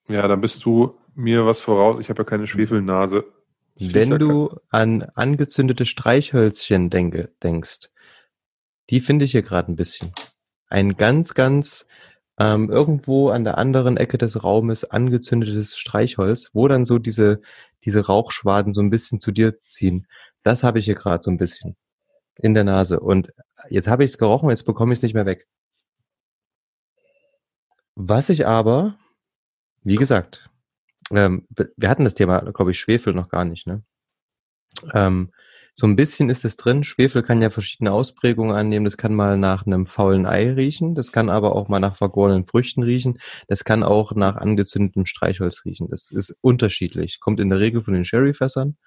Ja, 0.10 0.28
dann 0.28 0.42
bist 0.42 0.66
du 0.66 0.98
mir 1.16 1.46
was 1.46 1.62
voraus. 1.62 2.00
Ich 2.00 2.10
habe 2.10 2.22
ja 2.22 2.26
keine 2.26 2.48
Schwefelnase. 2.48 3.26
Wenn 3.80 4.12
du 4.12 4.58
an 4.70 5.04
angezündete 5.16 5.86
Streichhölzchen 5.86 6.90
denke, 6.90 7.34
denkst, 7.42 7.90
die 8.90 9.00
finde 9.00 9.26
ich 9.26 9.32
hier 9.32 9.42
gerade 9.44 9.72
ein 9.72 9.76
bisschen. 9.76 10.12
Ein 10.68 10.98
ganz, 10.98 11.34
ganz 11.34 11.86
ähm, 12.40 12.70
irgendwo 12.70 13.30
an 13.30 13.44
der 13.44 13.58
anderen 13.58 13.98
Ecke 13.98 14.18
des 14.18 14.44
Raumes 14.44 14.84
angezündetes 14.84 15.78
Streichholz, 15.78 16.50
wo 16.54 16.68
dann 16.68 16.86
so 16.86 16.98
diese, 16.98 17.42
diese 17.86 18.06
Rauchschwaden 18.06 18.74
so 18.74 18.82
ein 18.82 18.90
bisschen 18.90 19.20
zu 19.20 19.32
dir 19.32 19.64
ziehen. 19.66 20.08
Das 20.42 20.64
habe 20.64 20.80
ich 20.80 20.86
hier 20.86 20.96
gerade 20.96 21.24
so 21.24 21.32
ein 21.32 21.38
bisschen 21.38 21.76
in 22.36 22.54
der 22.54 22.64
Nase. 22.64 23.00
Und 23.00 23.34
jetzt 23.70 23.88
habe 23.88 24.04
ich 24.04 24.12
es 24.12 24.18
gerochen, 24.18 24.50
jetzt 24.50 24.66
bekomme 24.66 24.94
ich 24.94 25.00
es 25.00 25.04
nicht 25.04 25.14
mehr 25.14 25.26
weg. 25.26 25.48
Was 27.96 28.30
ich 28.30 28.48
aber, 28.48 28.98
wie 29.84 29.96
gesagt, 29.96 30.50
ähm, 31.12 31.48
wir 31.50 31.90
hatten 31.90 32.06
das 32.06 32.16
Thema, 32.16 32.40
glaube 32.40 32.72
ich, 32.72 32.80
Schwefel 32.80 33.14
noch 33.14 33.30
gar 33.30 33.46
nicht, 33.46 33.68
ne? 33.68 33.84
Ähm, 34.94 35.32
so 35.76 35.88
ein 35.88 35.96
bisschen 35.96 36.30
ist 36.30 36.46
es 36.46 36.56
drin. 36.56 36.84
Schwefel 36.84 37.24
kann 37.24 37.42
ja 37.42 37.50
verschiedene 37.50 37.92
Ausprägungen 37.92 38.56
annehmen. 38.56 38.86
Das 38.86 38.98
kann 38.98 39.16
mal 39.16 39.38
nach 39.38 39.66
einem 39.66 39.88
faulen 39.88 40.26
Ei 40.26 40.52
riechen. 40.52 40.94
Das 40.94 41.12
kann 41.12 41.30
aber 41.30 41.56
auch 41.56 41.68
mal 41.68 41.80
nach 41.80 41.98
vergorenen 41.98 42.46
Früchten 42.46 42.84
riechen. 42.84 43.18
Das 43.48 43.64
kann 43.64 43.84
auch 43.84 44.14
nach 44.14 44.36
angezündetem 44.36 45.06
Streichholz 45.06 45.66
riechen. 45.66 45.88
Das 45.90 46.12
ist 46.12 46.36
unterschiedlich. 46.42 47.20
Kommt 47.20 47.40
in 47.40 47.50
der 47.50 47.60
Regel 47.60 47.82
von 47.82 47.96
den 47.96 48.06
Sherryfässern. 48.06 48.78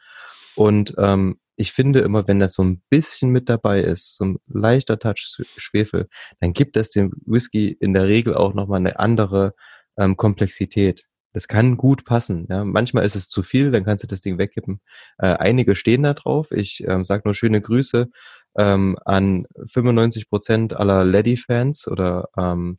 Und 0.55 0.95
ähm, 0.97 1.41
ich 1.57 1.73
finde 1.73 2.01
immer, 2.01 2.29
wenn 2.29 2.39
das 2.39 2.55
so 2.55 2.63
ein 2.63 2.83
bisschen 2.89 3.31
mit 3.31 3.49
dabei 3.49 3.81
ist, 3.81 4.17
so 4.17 4.25
ein 4.25 4.39
leichter 4.47 4.99
Touch 4.99 5.43
Schwefel, 5.57 6.09
dann 6.41 6.53
gibt 6.53 6.77
es 6.77 6.91
dem 6.91 7.13
Whisky 7.27 7.69
in 7.69 7.95
der 7.95 8.07
Regel 8.07 8.35
auch 8.35 8.55
nochmal 8.55 8.79
eine 8.79 8.99
andere 8.99 9.55
ähm, 9.99 10.17
Komplexität. 10.17 11.05
Das 11.37 11.49
kann 11.49 11.77
gut 11.77 12.07
passen. 12.07 12.47
Ja. 12.49 12.65
Manchmal 12.65 13.05
ist 13.05 13.15
es 13.15 13.29
zu 13.29 13.43
viel, 13.43 13.71
dann 13.71 13.85
kannst 13.85 14.03
du 14.03 14.09
das 14.09 14.23
Ding 14.23 14.39
wegkippen. 14.39 14.81
Äh, 15.19 15.35
einige 15.35 15.75
stehen 15.75 16.03
da 16.03 16.15
drauf. 16.15 16.51
Ich 16.51 16.83
ähm, 16.89 17.05
sage 17.05 17.25
nur 17.27 17.35
schöne 17.35 17.61
Grüße 17.61 18.09
ähm, 18.57 18.97
an 19.05 19.47
95 19.67 20.31
Prozent 20.31 20.73
aller 20.75 21.05
Leddy-Fans 21.05 21.89
oder 21.89 22.31
ähm, 22.39 22.79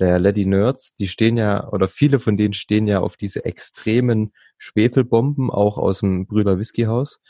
der 0.00 0.18
Leddy-Nerds. 0.18 0.94
Die 0.94 1.06
stehen 1.06 1.36
ja, 1.36 1.68
oder 1.68 1.86
viele 1.86 2.18
von 2.18 2.38
denen 2.38 2.54
stehen 2.54 2.86
ja 2.86 3.00
auf 3.00 3.18
diese 3.18 3.44
extremen 3.44 4.32
Schwefelbomben, 4.56 5.50
auch 5.50 5.76
aus 5.76 6.00
dem 6.00 6.26
Brüder 6.26 6.58
Whiskyhaus. 6.58 7.20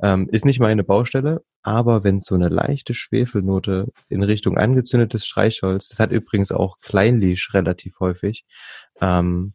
Ähm, 0.00 0.28
ist 0.30 0.44
nicht 0.44 0.60
meine 0.60 0.84
Baustelle, 0.84 1.42
aber 1.62 2.04
wenn 2.04 2.20
so 2.20 2.36
eine 2.36 2.48
leichte 2.48 2.94
Schwefelnote 2.94 3.88
in 4.08 4.22
Richtung 4.22 4.56
angezündetes 4.56 5.26
Streichholz, 5.26 5.88
das 5.88 5.98
hat 5.98 6.12
übrigens 6.12 6.52
auch 6.52 6.78
Kleinlisch 6.78 7.52
relativ 7.54 7.98
häufig, 7.98 8.44
ähm, 9.00 9.54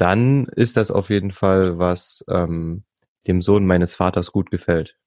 dann 0.00 0.46
ist 0.46 0.76
das 0.78 0.90
auf 0.90 1.10
jeden 1.10 1.30
Fall, 1.30 1.78
was 1.78 2.24
ähm, 2.28 2.84
dem 3.26 3.42
Sohn 3.42 3.66
meines 3.66 3.94
Vaters 3.94 4.32
gut 4.32 4.50
gefällt. 4.50 4.98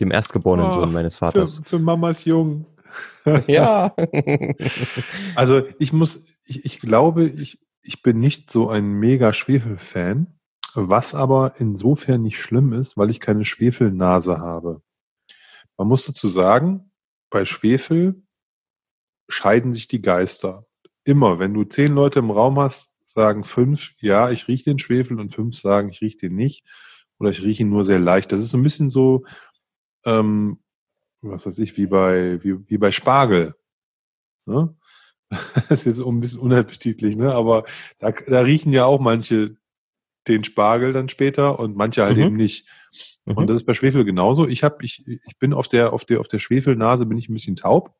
Dem 0.00 0.10
erstgeborenen 0.10 0.68
Ach, 0.68 0.72
Sohn 0.72 0.92
meines 0.92 1.16
Für, 1.16 1.26
Vaters. 1.26 1.60
für 1.64 1.78
Mamas 1.78 2.24
Jung. 2.24 2.66
ja. 3.46 3.94
Also 5.34 5.62
ich 5.78 5.92
muss, 5.92 6.24
ich, 6.44 6.64
ich 6.64 6.80
glaube, 6.80 7.26
ich, 7.26 7.58
ich 7.82 8.02
bin 8.02 8.20
nicht 8.20 8.50
so 8.50 8.70
ein 8.70 8.86
mega 8.86 9.34
Schwefel-Fan, 9.34 10.38
was 10.74 11.14
aber 11.14 11.54
insofern 11.58 12.22
nicht 12.22 12.38
schlimm 12.38 12.72
ist, 12.72 12.96
weil 12.96 13.10
ich 13.10 13.20
keine 13.20 13.44
Schwefelnase 13.44 14.38
habe. 14.38 14.80
Man 15.76 15.88
muss 15.88 16.06
dazu 16.06 16.28
sagen, 16.28 16.90
bei 17.28 17.44
Schwefel 17.44 18.22
scheiden 19.28 19.74
sich 19.74 19.88
die 19.88 20.00
Geister. 20.00 20.64
Immer, 21.04 21.38
wenn 21.38 21.52
du 21.52 21.64
zehn 21.64 21.94
Leute 21.94 22.18
im 22.20 22.30
Raum 22.30 22.58
hast, 22.58 22.95
sagen 23.16 23.42
fünf, 23.44 23.94
ja, 24.00 24.30
ich 24.30 24.46
rieche 24.46 24.64
den 24.64 24.78
Schwefel 24.78 25.18
und 25.18 25.34
fünf 25.34 25.56
sagen, 25.56 25.88
ich 25.88 26.00
rieche 26.02 26.18
den 26.18 26.36
nicht 26.36 26.64
oder 27.18 27.30
ich 27.30 27.42
rieche 27.42 27.62
ihn 27.62 27.70
nur 27.70 27.82
sehr 27.84 27.98
leicht. 27.98 28.30
Das 28.30 28.42
ist 28.42 28.50
so 28.50 28.58
ein 28.58 28.62
bisschen 28.62 28.90
so, 28.90 29.24
ähm, 30.04 30.58
was 31.22 31.46
weiß 31.46 31.58
ich, 31.60 31.76
wie 31.76 31.86
bei, 31.86 32.44
wie, 32.44 32.68
wie 32.68 32.78
bei 32.78 32.92
Spargel. 32.92 33.54
Ne? 34.46 34.76
Das 35.68 35.70
ist 35.72 35.86
jetzt 35.86 36.00
ein 36.06 36.20
bisschen 36.20 36.40
unappetitlich, 36.40 37.16
ne? 37.16 37.34
aber 37.34 37.64
da, 37.98 38.12
da 38.12 38.40
riechen 38.42 38.72
ja 38.72 38.84
auch 38.84 39.00
manche 39.00 39.56
den 40.28 40.44
Spargel 40.44 40.92
dann 40.92 41.08
später 41.08 41.58
und 41.58 41.74
manche 41.76 42.02
halt 42.04 42.16
Mhm. 42.18 42.22
eben 42.22 42.36
nicht. 42.36 42.68
Und 43.24 43.38
Mhm. 43.40 43.46
das 43.46 43.56
ist 43.56 43.64
bei 43.66 43.74
Schwefel 43.74 44.04
genauso. 44.04 44.46
Ich 44.46 44.62
habe, 44.62 44.84
ich, 44.84 45.04
ich 45.08 45.38
bin 45.38 45.52
auf 45.54 45.66
der, 45.68 45.92
auf 45.92 46.04
der, 46.04 46.20
auf 46.20 46.28
der 46.28 46.38
Schwefelnase 46.38 47.06
bin 47.06 47.16
ich 47.18 47.28
ein 47.28 47.32
bisschen 47.32 47.56
taub. 47.56 47.94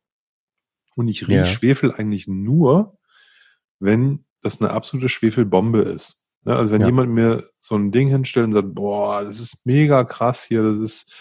Und 0.94 1.08
ich 1.08 1.22
rieche 1.26 1.38
Ja. 1.38 1.46
Schwefel 1.46 1.90
eigentlich 1.92 2.28
nur, 2.28 2.98
wenn 3.80 4.25
das 4.46 4.60
eine 4.60 4.70
absolute 4.70 5.08
Schwefelbombe 5.08 5.80
ist. 5.82 6.24
Ne, 6.44 6.54
also 6.56 6.72
wenn 6.72 6.80
Ja. 6.82 6.86
jemand 6.86 7.10
mir 7.10 7.44
so 7.58 7.74
ein 7.76 7.90
Ding 7.92 8.08
hinstellt 8.08 8.46
und 8.46 8.52
sagt, 8.52 8.74
boah, 8.74 9.24
das 9.24 9.40
ist 9.40 9.66
mega 9.66 10.04
krass 10.04 10.44
hier, 10.44 10.62
das 10.62 10.78
ist 10.78 11.12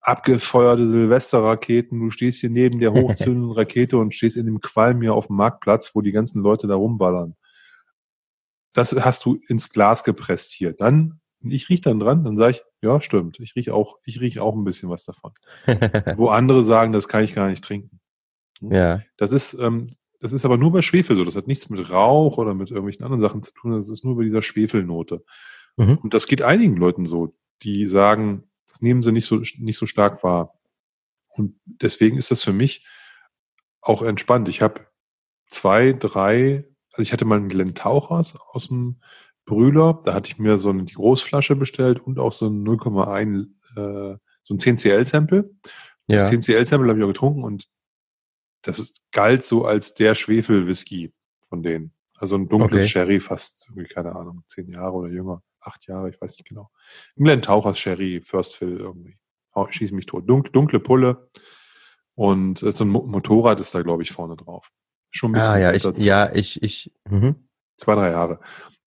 abgefeuerte 0.00 0.86
Silvesterraketen, 0.86 1.98
du 1.98 2.10
stehst 2.10 2.40
hier 2.40 2.50
neben 2.50 2.78
der 2.78 2.92
hochzündenden 2.94 3.52
Rakete 3.52 3.96
und 3.96 4.14
stehst 4.14 4.36
in 4.36 4.44
dem 4.46 4.60
Qualm 4.60 5.00
hier 5.00 5.14
auf 5.14 5.28
dem 5.28 5.36
Marktplatz, 5.36 5.94
wo 5.94 6.02
die 6.02 6.12
ganzen 6.12 6.42
Leute 6.42 6.66
da 6.66 6.74
rumballern. 6.74 7.34
Das 8.74 8.92
hast 8.92 9.24
du 9.24 9.38
ins 9.48 9.70
Glas 9.70 10.04
gepresst 10.04 10.52
hier. 10.52 10.72
Dann, 10.72 11.20
ich 11.40 11.68
riech 11.68 11.80
dann 11.80 12.00
dran, 12.00 12.24
dann 12.24 12.36
sage 12.36 12.50
ich, 12.52 12.62
ja, 12.82 13.00
stimmt, 13.00 13.38
ich 13.40 13.54
riech 13.56 13.70
auch, 13.70 13.98
ich 14.04 14.20
riech 14.20 14.40
auch 14.40 14.54
ein 14.54 14.64
bisschen 14.64 14.90
was 14.90 15.04
davon. 15.04 15.32
Wo 16.16 16.28
andere 16.28 16.64
sagen, 16.64 16.92
das 16.92 17.08
kann 17.08 17.24
ich 17.24 17.34
gar 17.34 17.48
nicht 17.48 17.64
trinken. 17.64 18.00
ja. 18.60 19.00
Das 19.16 19.32
ist, 19.32 19.54
ähm, 19.54 19.88
das 20.24 20.32
ist 20.32 20.46
aber 20.46 20.56
nur 20.56 20.72
bei 20.72 20.80
Schwefel 20.80 21.16
so. 21.16 21.24
Das 21.26 21.36
hat 21.36 21.48
nichts 21.48 21.68
mit 21.68 21.90
Rauch 21.90 22.38
oder 22.38 22.54
mit 22.54 22.70
irgendwelchen 22.70 23.04
anderen 23.04 23.20
Sachen 23.20 23.42
zu 23.42 23.52
tun. 23.52 23.72
Das 23.72 23.90
ist 23.90 24.06
nur 24.06 24.16
bei 24.16 24.24
dieser 24.24 24.40
Schwefelnote. 24.40 25.22
Mhm. 25.76 25.98
Und 25.98 26.14
das 26.14 26.26
geht 26.26 26.40
einigen 26.40 26.78
Leuten 26.78 27.04
so, 27.04 27.36
die 27.62 27.86
sagen, 27.86 28.44
das 28.66 28.80
nehmen 28.80 29.02
sie 29.02 29.12
nicht 29.12 29.26
so, 29.26 29.36
nicht 29.36 29.76
so 29.76 29.84
stark 29.84 30.24
wahr. 30.24 30.58
Und 31.28 31.56
deswegen 31.66 32.16
ist 32.16 32.30
das 32.30 32.42
für 32.42 32.54
mich 32.54 32.86
auch 33.82 34.00
entspannt. 34.00 34.48
Ich 34.48 34.62
habe 34.62 34.86
zwei, 35.46 35.92
drei, 35.92 36.64
also 36.92 37.02
ich 37.02 37.12
hatte 37.12 37.26
mal 37.26 37.36
einen 37.36 37.50
Glen 37.50 37.74
Tauchers 37.74 38.34
aus 38.52 38.68
dem 38.68 39.02
Brühler, 39.44 40.00
da 40.06 40.14
hatte 40.14 40.30
ich 40.30 40.38
mir 40.38 40.56
so 40.56 40.70
eine 40.70 40.84
die 40.84 40.94
Großflasche 40.94 41.54
bestellt 41.54 42.00
und 42.00 42.18
auch 42.18 42.32
so 42.32 42.46
ein 42.46 42.64
0,1, 42.64 43.42
äh, 43.76 44.16
so 44.42 44.54
ein 44.54 44.58
10cl-Sample. 44.58 45.50
Das 46.06 46.30
Ja. 46.32 46.38
10cl-Sample 46.38 46.88
habe 46.88 46.98
ich 46.98 47.04
auch 47.04 47.08
getrunken 47.08 47.44
und 47.44 47.68
das 48.64 48.94
galt 49.12 49.44
so 49.44 49.64
als 49.64 49.94
der 49.94 50.14
Schwefel-Whisky 50.14 51.12
von 51.48 51.62
denen. 51.62 51.92
Also 52.16 52.36
ein 52.36 52.48
dunkles 52.48 52.72
Okay. 52.72 52.88
Sherry, 52.88 53.20
fast 53.20 53.66
irgendwie, 53.68 53.88
keine 53.88 54.14
Ahnung, 54.14 54.42
zehn 54.48 54.68
Jahre 54.68 54.92
oder 54.92 55.08
jünger, 55.08 55.42
acht 55.60 55.86
Jahre, 55.86 56.10
ich 56.10 56.20
weiß 56.20 56.32
nicht 56.32 56.48
genau. 56.48 56.70
Ein 57.16 57.24
Glen 57.24 57.42
Tauchers 57.42 57.78
Sherry, 57.78 58.22
First 58.24 58.56
Fill 58.56 58.78
irgendwie. 58.78 59.18
Schieß 59.70 59.92
mich 59.92 60.06
tot. 60.06 60.28
Dunk, 60.28 60.52
dunkle 60.52 60.80
Pulle 60.80 61.30
und 62.14 62.62
äh, 62.62 62.72
so 62.72 62.84
ein 62.84 62.88
Mo 62.88 63.02
Motorrad 63.06 63.60
ist 63.60 63.74
da, 63.74 63.82
glaube 63.82 64.02
ich, 64.02 64.12
vorne 64.12 64.36
drauf. 64.36 64.70
Schon 65.10 65.30
ein 65.30 65.34
bisschen 65.34 65.52
Ah, 65.52 65.58
ja, 65.58 65.72
ich, 65.72 65.84
ja, 66.04 66.34
ich, 66.34 66.62
ich, 66.62 66.92
mhm. 67.08 67.48
zwei, 67.76 67.94
drei 67.94 68.10
Jahre. 68.10 68.40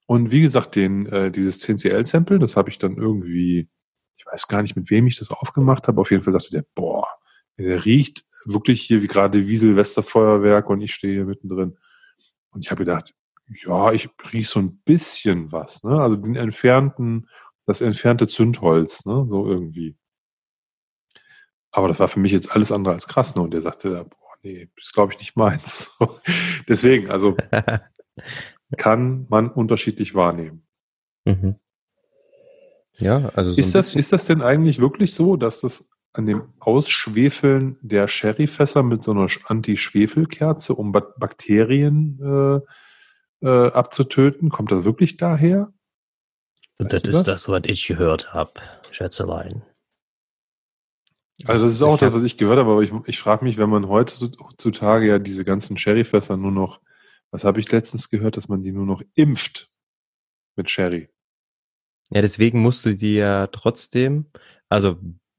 Und 0.05 0.32
wie 0.32 0.41
gesagt, 0.41 0.75
den, 0.75 1.05
äh, 1.07 1.32
dieses 1.32 1.61
10CL-Sample, 1.61 2.39
das 2.39 2.55
habe 2.55 2.69
ich 2.69 2.80
dann 2.80 2.97
irgendwie, 2.97 3.69
ich 4.17 4.25
weiß 4.25 4.47
gar 4.47 4.61
nicht, 4.61 4.75
mit 4.75 4.89
wem 4.89 5.07
ich 5.07 5.19
das 5.19 5.32
aufgemacht 5.32 5.88
habe. 5.88 5.99
Auf 5.99 6.11
jeden 6.11 6.23
Fall 6.23 6.34
sagte 6.34 6.51
der, 6.51 6.65
boah, 6.75 6.97
der 7.58 7.86
riecht 7.86 8.26
wirklich 8.45 8.82
hier 8.82 9.01
wie 9.01 9.08
gerade 9.08 9.47
wie 9.47 9.58
Silvesterfeuerwerk 9.58 10.70
und 10.70 10.82
ich 10.82 10.93
stehe 10.93 11.14
hier 11.14 11.26
mittendrin. 11.26 11.78
Und 12.51 12.66
ich 12.66 12.72
habe 12.72 12.86
gedacht, 12.86 13.14
ja, 13.49 13.91
ich 13.91 14.10
riech 14.32 14.49
so 14.49 14.60
ein 14.60 14.78
bisschen 14.80 15.51
was, 15.51 15.84
ne? 15.84 15.99
Also 16.01 16.16
den 16.16 16.36
entfernten, 16.36 17.30
das 17.66 17.82
entfernte 17.82 18.28
Zündholz, 18.28 19.05
ne? 19.05 19.26
So 19.28 19.47
irgendwie. 19.47 19.97
Aber 21.72 21.88
das 21.88 21.99
war 21.99 22.08
für 22.08 22.20
mich 22.20 22.32
jetzt 22.32 22.51
alles 22.51 22.72
andere 22.72 22.93
als 22.93 23.08
krass, 23.08 23.36
ne? 23.36 23.41
Und 23.41 23.51
der 23.51 23.62
sagte, 23.62 24.05
boah, 24.10 24.36
nee, 24.43 24.70
das 24.76 24.91
glaube 24.91 25.14
ich 25.14 25.20
nicht 25.20 25.36
meins. 25.36 25.97
Deswegen, 26.68 27.10
also 27.10 27.38
kann 28.78 29.26
man 29.30 29.49
unterschiedlich 29.49 30.16
wahrnehmen. 30.16 30.68
mhm. 31.26 31.55
Ja, 32.99 33.30
also 33.36 33.51
so 33.51 33.60
Ist 33.60 33.76
das, 33.76 33.93
ist 33.93 34.12
das 34.12 34.26
denn 34.26 34.41
eigentlich 34.41 34.80
wirklich 34.80 35.14
so, 35.14 35.36
dass 35.38 35.62
das 35.62 35.88
an 36.18 36.26
dem 36.26 36.53
Ausschwefeln 36.59 37.78
der 37.82 38.07
Sherryfässer 38.07 38.84
mit 38.84 39.03
so 39.03 39.11
einer 39.11 39.28
Anti-Schwefelkerze, 39.45 40.74
um 40.74 40.91
Ba- 40.91 41.13
Bakterien 41.18 42.20
äh, 42.22 43.45
äh, 43.47 43.72
abzutöten, 43.72 44.49
kommt 44.49 44.72
das 44.72 44.84
wirklich 44.84 45.18
daher? 45.18 45.74
Weißt 46.80 46.93
das 46.93 47.01
ist 47.01 47.13
das? 47.13 47.24
das, 47.24 47.49
was 47.49 47.61
ich 47.65 47.88
gehört 47.88 48.34
habe, 48.34 48.53
Schätzelein. 48.91 49.63
Also 51.45 51.65
das 51.65 51.74
ist 51.76 51.82
auch 51.84 51.99
das, 51.99 52.13
was 52.13 52.24
ich 52.24 52.38
gehört 52.38 52.57
habe, 52.57 52.72
aber 52.72 52.82
ich, 52.82 52.91
ich 53.05 53.20
frage 53.20 53.45
mich, 53.45 53.57
wenn 53.57 53.70
man 53.70 53.88
heutzutage 53.88 55.07
ja 55.07 55.20
diese 55.20 55.45
ganzen 55.45 55.78
Sherryfässer 55.78 56.36
nur 56.36 56.51
noch, 56.51 56.82
was 57.30 57.43
habe 57.43 57.59
ich 57.59 57.72
letztens 57.72 58.09
gehört, 58.09 58.38
dass 58.38 58.47
man 58.47 58.63
die 58.63 58.72
nur 58.72 58.86
noch 58.86 59.03
impft 59.13 59.70
mit 60.55 60.70
Sherry. 60.72 61.09
Ja, 62.09 62.22
deswegen 62.22 62.61
musst 62.61 62.86
du 62.86 62.95
die 62.95 63.15
ja 63.15 63.47
trotzdem, 63.47 64.32
also 64.70 64.97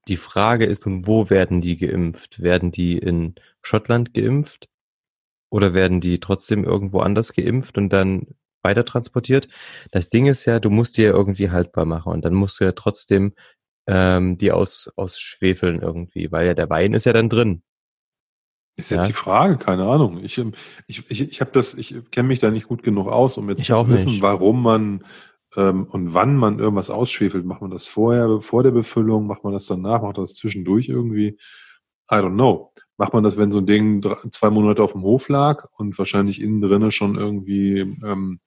die 0.09 0.17
Frage 0.17 0.65
ist, 0.65 0.85
wo 0.87 1.31
werden 1.31 1.61
die 1.61 1.77
geimpft? 1.77 2.43
Werden 2.43 2.73
die 2.73 2.99
in 2.99 3.35
Schottland 3.63 4.15
geimpft? 4.15 4.69
Oder 5.51 5.75
werden 5.75 6.01
die 6.01 6.21
trotzdem 6.21 6.65
irgendwo 6.65 7.01
anders 7.01 7.33
geimpft 7.33 7.79
und 7.79 7.91
dann 7.91 8.27
weiter 8.63 8.85
transportiert? 8.85 9.49
Das 9.93 10.09
Ding 10.09 10.27
ist 10.27 10.45
ja, 10.45 10.61
du 10.61 10.71
musst 10.71 10.97
die 10.97 11.03
ja 11.03 11.11
irgendwie 11.11 11.51
haltbar 11.51 11.85
machen 11.85 12.13
und 12.13 12.25
dann 12.25 12.35
musst 12.35 12.61
du 12.61 12.65
ja 12.65 12.73
trotzdem 12.73 13.35
ähm, 13.87 14.37
die 14.37 14.53
aus, 14.53 14.91
ausschwefeln 14.97 15.81
irgendwie, 15.81 16.31
weil 16.31 16.47
ja 16.47 16.55
der 16.55 16.69
Wein 16.69 16.93
ist 16.93 17.07
ja 17.07 17.13
dann 17.13 17.31
drin. 17.31 17.63
Ist 18.77 18.91
jetzt 18.91 19.01
ja. 19.01 19.07
die 19.07 19.13
Frage, 19.13 19.57
keine 19.57 19.89
Ahnung. 19.89 20.23
Ich, 20.23 20.39
ähm, 20.39 20.53
ich, 20.87 21.11
ich, 21.11 21.21
ich 21.21 21.41
habe 21.41 21.51
das, 21.53 21.75
ich 21.75 21.95
kenne 22.11 22.29
mich 22.29 22.39
da 22.39 22.51
nicht 22.51 22.69
gut 22.69 22.83
genug 22.83 23.09
aus, 23.09 23.37
um 23.37 23.49
jetzt 23.49 23.65
zu 23.65 23.89
wissen, 23.89 24.13
nicht. 24.13 24.23
warum 24.23 24.63
man 24.63 25.05
und 25.57 26.15
wann 26.15 26.37
man 26.37 26.59
irgendwas 26.59 26.91
ausschwefelt. 26.91 27.45
Macht 27.45 27.63
man 27.63 27.71
das 27.71 27.87
vorher, 27.87 28.41
vor 28.41 28.63
der 28.63 28.71
Befüllung, 28.71 29.27
macht 29.27 29.45
man 29.45 29.53
das 29.53 29.67
danach, 29.67 30.03
macht 30.03 30.17
man 30.17 30.25
das 30.27 30.35
zwischendurch 30.35 30.89
irgendwie? 30.89 31.39
I 32.11 32.17
don't 32.17 32.35
know. 32.35 32.73
Macht 32.97 33.13
man 33.13 33.23
das, 33.23 33.39
wenn 33.39 33.53
so 33.53 33.59
ein 33.59 33.67
Ding 33.67 34.03
zwei 34.31 34.51
Monate 34.51 34.83
auf 34.83 34.93
dem 34.93 35.03
Hof 35.03 35.29
lag 35.29 35.69
und 35.77 35.99
wahrscheinlich 35.99 36.41
innen 36.41 36.61
drinnen 36.61 36.91
schon 36.91 37.17
irgendwie, 37.17 37.79
ähm, 37.79 38.41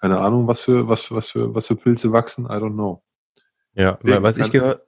keine 0.00 0.18
Ahnung, 0.20 0.46
was 0.46 0.62
für, 0.62 0.88
was, 0.88 1.10
was 1.12 1.30
für, 1.30 1.54
was 1.54 1.66
für 1.66 1.76
Pilze 1.76 2.12
wachsen? 2.12 2.46
I 2.46 2.58
don't 2.58 2.74
know. 2.74 3.02
Ja, 3.74 3.98
Deswegen 4.02 4.22
was 4.22 4.38
ich 4.38 4.50
gehört, 4.50 4.86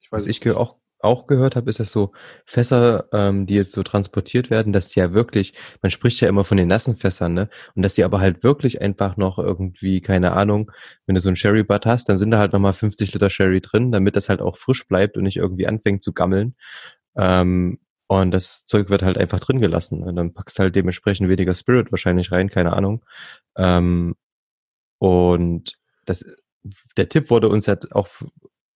ich 0.00 0.10
weiß, 0.10 0.24
was 0.24 0.26
ich 0.26 0.50
auch 0.50 0.77
auch 1.00 1.26
gehört 1.26 1.56
habe, 1.56 1.70
ist, 1.70 1.80
dass 1.80 1.90
so 1.92 2.12
Fässer, 2.44 3.08
ähm, 3.12 3.46
die 3.46 3.54
jetzt 3.54 3.72
so 3.72 3.82
transportiert 3.82 4.50
werden, 4.50 4.72
dass 4.72 4.88
die 4.88 5.00
ja 5.00 5.12
wirklich, 5.12 5.54
man 5.82 5.90
spricht 5.90 6.20
ja 6.20 6.28
immer 6.28 6.44
von 6.44 6.56
den 6.56 6.68
nassen 6.68 6.96
Fässern, 6.96 7.34
ne? 7.34 7.48
Und 7.74 7.82
dass 7.82 7.94
die 7.94 8.04
aber 8.04 8.20
halt 8.20 8.42
wirklich 8.42 8.80
einfach 8.82 9.16
noch 9.16 9.38
irgendwie, 9.38 10.00
keine 10.00 10.32
Ahnung, 10.32 10.72
wenn 11.06 11.14
du 11.14 11.20
so 11.20 11.28
ein 11.28 11.36
Sherry 11.36 11.62
Butt 11.62 11.86
hast, 11.86 12.08
dann 12.08 12.18
sind 12.18 12.30
da 12.30 12.38
halt 12.38 12.52
nochmal 12.52 12.72
50 12.72 13.12
Liter 13.12 13.30
Sherry 13.30 13.60
drin, 13.60 13.92
damit 13.92 14.16
das 14.16 14.28
halt 14.28 14.40
auch 14.40 14.56
frisch 14.56 14.86
bleibt 14.88 15.16
und 15.16 15.24
nicht 15.24 15.36
irgendwie 15.36 15.66
anfängt 15.66 16.02
zu 16.02 16.12
gammeln. 16.12 16.54
Ähm, 17.16 17.78
und 18.08 18.30
das 18.32 18.64
Zeug 18.64 18.90
wird 18.90 19.02
halt 19.02 19.18
einfach 19.18 19.40
drin 19.40 19.60
gelassen. 19.60 20.02
Und 20.02 20.16
dann 20.16 20.32
packst 20.34 20.58
du 20.58 20.62
halt 20.64 20.76
dementsprechend 20.76 21.28
weniger 21.28 21.54
Spirit 21.54 21.92
wahrscheinlich 21.92 22.32
rein, 22.32 22.48
keine 22.48 22.72
Ahnung. 22.72 23.04
Ähm, 23.56 24.16
und 24.98 25.78
das 26.06 26.24
der 26.96 27.08
Tipp 27.08 27.30
wurde 27.30 27.48
uns 27.48 27.68
halt 27.68 27.92
auch 27.92 28.08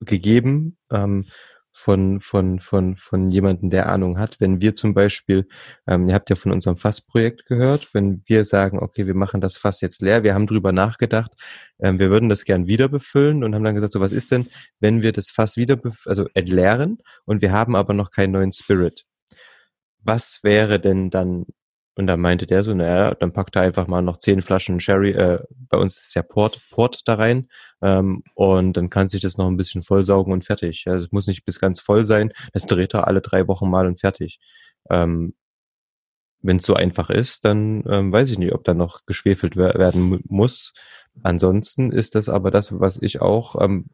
gegeben 0.00 0.78
ähm, 0.90 1.26
von, 1.72 2.20
von, 2.20 2.60
von, 2.60 2.96
von 2.96 3.30
jemandem, 3.30 3.70
der 3.70 3.88
Ahnung 3.88 4.18
hat. 4.18 4.40
Wenn 4.40 4.60
wir 4.60 4.74
zum 4.74 4.94
Beispiel, 4.94 5.48
ähm, 5.86 6.08
ihr 6.08 6.14
habt 6.14 6.30
ja 6.30 6.36
von 6.36 6.52
unserem 6.52 6.76
Fassprojekt 6.76 7.46
gehört, 7.46 7.94
wenn 7.94 8.22
wir 8.26 8.44
sagen, 8.44 8.78
okay, 8.78 9.06
wir 9.06 9.14
machen 9.14 9.40
das 9.40 9.56
Fass 9.56 9.80
jetzt 9.80 10.02
leer, 10.02 10.22
wir 10.22 10.34
haben 10.34 10.46
drüber 10.46 10.72
nachgedacht, 10.72 11.32
ähm, 11.80 11.98
wir 11.98 12.10
würden 12.10 12.28
das 12.28 12.44
gern 12.44 12.66
wieder 12.66 12.88
befüllen 12.88 13.42
und 13.42 13.54
haben 13.54 13.64
dann 13.64 13.74
gesagt, 13.74 13.92
so 13.92 14.00
was 14.00 14.12
ist 14.12 14.30
denn, 14.30 14.48
wenn 14.80 15.02
wir 15.02 15.12
das 15.12 15.30
Fass 15.30 15.56
wieder, 15.56 15.80
also 16.06 16.28
entleeren 16.34 16.98
und 17.24 17.42
wir 17.42 17.52
haben 17.52 17.74
aber 17.74 17.94
noch 17.94 18.10
keinen 18.10 18.32
neuen 18.32 18.52
Spirit? 18.52 19.04
Was 20.00 20.40
wäre 20.42 20.80
denn 20.80 21.10
dann 21.10 21.46
und 21.94 22.06
dann 22.06 22.20
meinte 22.20 22.46
der 22.46 22.64
so, 22.64 22.74
naja, 22.74 23.14
dann 23.14 23.32
packt 23.32 23.56
er 23.56 23.62
einfach 23.62 23.86
mal 23.86 24.02
noch 24.02 24.16
zehn 24.18 24.42
Flaschen 24.42 24.80
Sherry, 24.80 25.10
äh, 25.10 25.40
bei 25.68 25.78
uns 25.78 25.96
ist 25.96 26.14
ja 26.14 26.22
Port, 26.22 26.60
Port 26.70 27.02
da 27.06 27.14
rein 27.14 27.48
ähm, 27.82 28.22
und 28.34 28.76
dann 28.76 28.90
kann 28.90 29.08
sich 29.08 29.20
das 29.20 29.38
noch 29.38 29.46
ein 29.46 29.56
bisschen 29.56 29.82
vollsaugen 29.82 30.32
und 30.32 30.44
fertig. 30.44 30.86
Also 30.86 31.06
es 31.06 31.12
muss 31.12 31.26
nicht 31.26 31.44
bis 31.44 31.60
ganz 31.60 31.80
voll 31.80 32.04
sein, 32.04 32.32
das 32.52 32.66
dreht 32.66 32.94
er 32.94 33.06
alle 33.06 33.20
drei 33.20 33.46
Wochen 33.48 33.68
mal 33.70 33.86
und 33.86 34.00
fertig. 34.00 34.40
Ähm, 34.90 35.34
Wenn 36.44 36.56
es 36.56 36.66
so 36.66 36.74
einfach 36.74 37.08
ist, 37.08 37.44
dann 37.44 37.84
ähm, 37.88 38.12
weiß 38.12 38.30
ich 38.30 38.38
nicht, 38.38 38.52
ob 38.52 38.64
da 38.64 38.74
noch 38.74 39.06
geschwefelt 39.06 39.54
werden 39.56 40.20
muss. 40.28 40.72
Ansonsten 41.22 41.92
ist 41.92 42.14
das 42.14 42.28
aber 42.28 42.50
das, 42.50 42.78
was 42.78 43.00
ich 43.00 43.20
auch 43.20 43.60
ähm, 43.60 43.86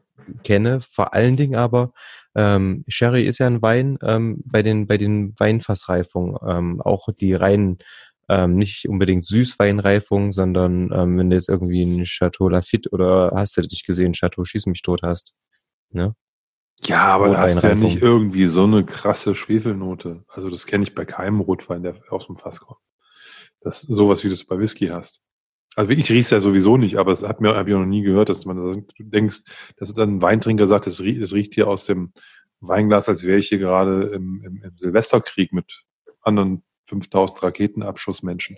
kenne. 0.44 0.80
Vor 0.80 1.14
allen 1.14 1.36
Dingen 1.36 1.56
aber 1.56 1.92
ähm, 2.34 2.84
Sherry 2.88 3.24
ist 3.24 3.38
ja 3.38 3.46
ein 3.46 3.62
Wein 3.62 3.98
ähm, 4.02 4.42
bei 4.44 4.62
den 4.62 4.86
bei 4.86 4.98
den 4.98 5.34
Weinfassreifungen 5.38 6.36
ähm, 6.46 6.80
auch 6.80 7.08
die 7.18 7.34
reinen 7.34 7.78
ähm, 8.28 8.56
nicht 8.56 8.88
unbedingt 8.88 9.24
Süßweinreifung, 9.24 10.32
sondern 10.32 10.90
ähm, 10.92 11.18
wenn 11.18 11.30
du 11.30 11.36
jetzt 11.36 11.48
irgendwie 11.48 11.82
ein 11.82 12.04
Chateau 12.04 12.48
Lafitte 12.48 12.90
oder 12.90 13.32
hast 13.34 13.56
du 13.56 13.62
dich 13.62 13.84
gesehen, 13.84 14.12
Chateau 14.12 14.44
Schieß 14.44 14.66
mich 14.66 14.82
tot 14.82 15.00
hast, 15.02 15.34
ne? 15.90 16.14
Ja, 16.84 17.06
aber 17.06 17.30
da 17.30 17.40
hast 17.40 17.62
du 17.62 17.66
ja 17.66 17.74
nicht 17.74 18.00
irgendwie 18.00 18.46
so 18.46 18.62
eine 18.62 18.84
krasse 18.84 19.34
Schwefelnote. 19.34 20.22
Also 20.28 20.48
das 20.48 20.66
kenne 20.66 20.84
ich 20.84 20.94
bei 20.94 21.04
keinem 21.04 21.40
Rotwein, 21.40 21.82
der 21.82 21.96
aus 22.10 22.26
dem 22.26 22.36
Fass 22.36 22.60
kommt. 22.60 22.78
Das 23.60 23.80
sowas, 23.80 24.22
wie 24.22 24.28
du 24.28 24.34
es 24.34 24.46
bei 24.46 24.58
Whisky 24.58 24.86
hast. 24.86 25.20
Also 25.76 25.90
wirklich 25.90 26.10
riecht 26.10 26.30
ja 26.30 26.40
sowieso 26.40 26.76
nicht, 26.76 26.96
aber 26.96 27.12
es 27.12 27.22
hat 27.22 27.40
mir, 27.40 27.54
habe 27.54 27.70
ich 27.70 27.76
noch 27.76 27.84
nie 27.84 28.02
gehört, 28.02 28.28
dass 28.28 28.44
man 28.44 28.56
du 28.56 28.84
denkst, 28.98 29.42
dass 29.76 29.94
dann 29.94 30.16
ein 30.16 30.22
Weintrinker 30.22 30.66
sagt, 30.66 30.86
es 30.86 31.02
riecht, 31.02 31.20
es 31.20 31.32
riecht 31.32 31.54
hier 31.54 31.68
aus 31.68 31.84
dem 31.84 32.12
Weinglas, 32.60 33.08
als 33.08 33.24
wäre 33.24 33.38
ich 33.38 33.48
hier 33.48 33.58
gerade 33.58 34.08
im, 34.08 34.42
im, 34.44 34.62
im 34.62 34.76
Silvesterkrieg 34.76 35.52
mit 35.52 35.84
anderen 36.22 36.64
5000 36.86 37.42
Raketenabschussmenschen. 37.42 38.56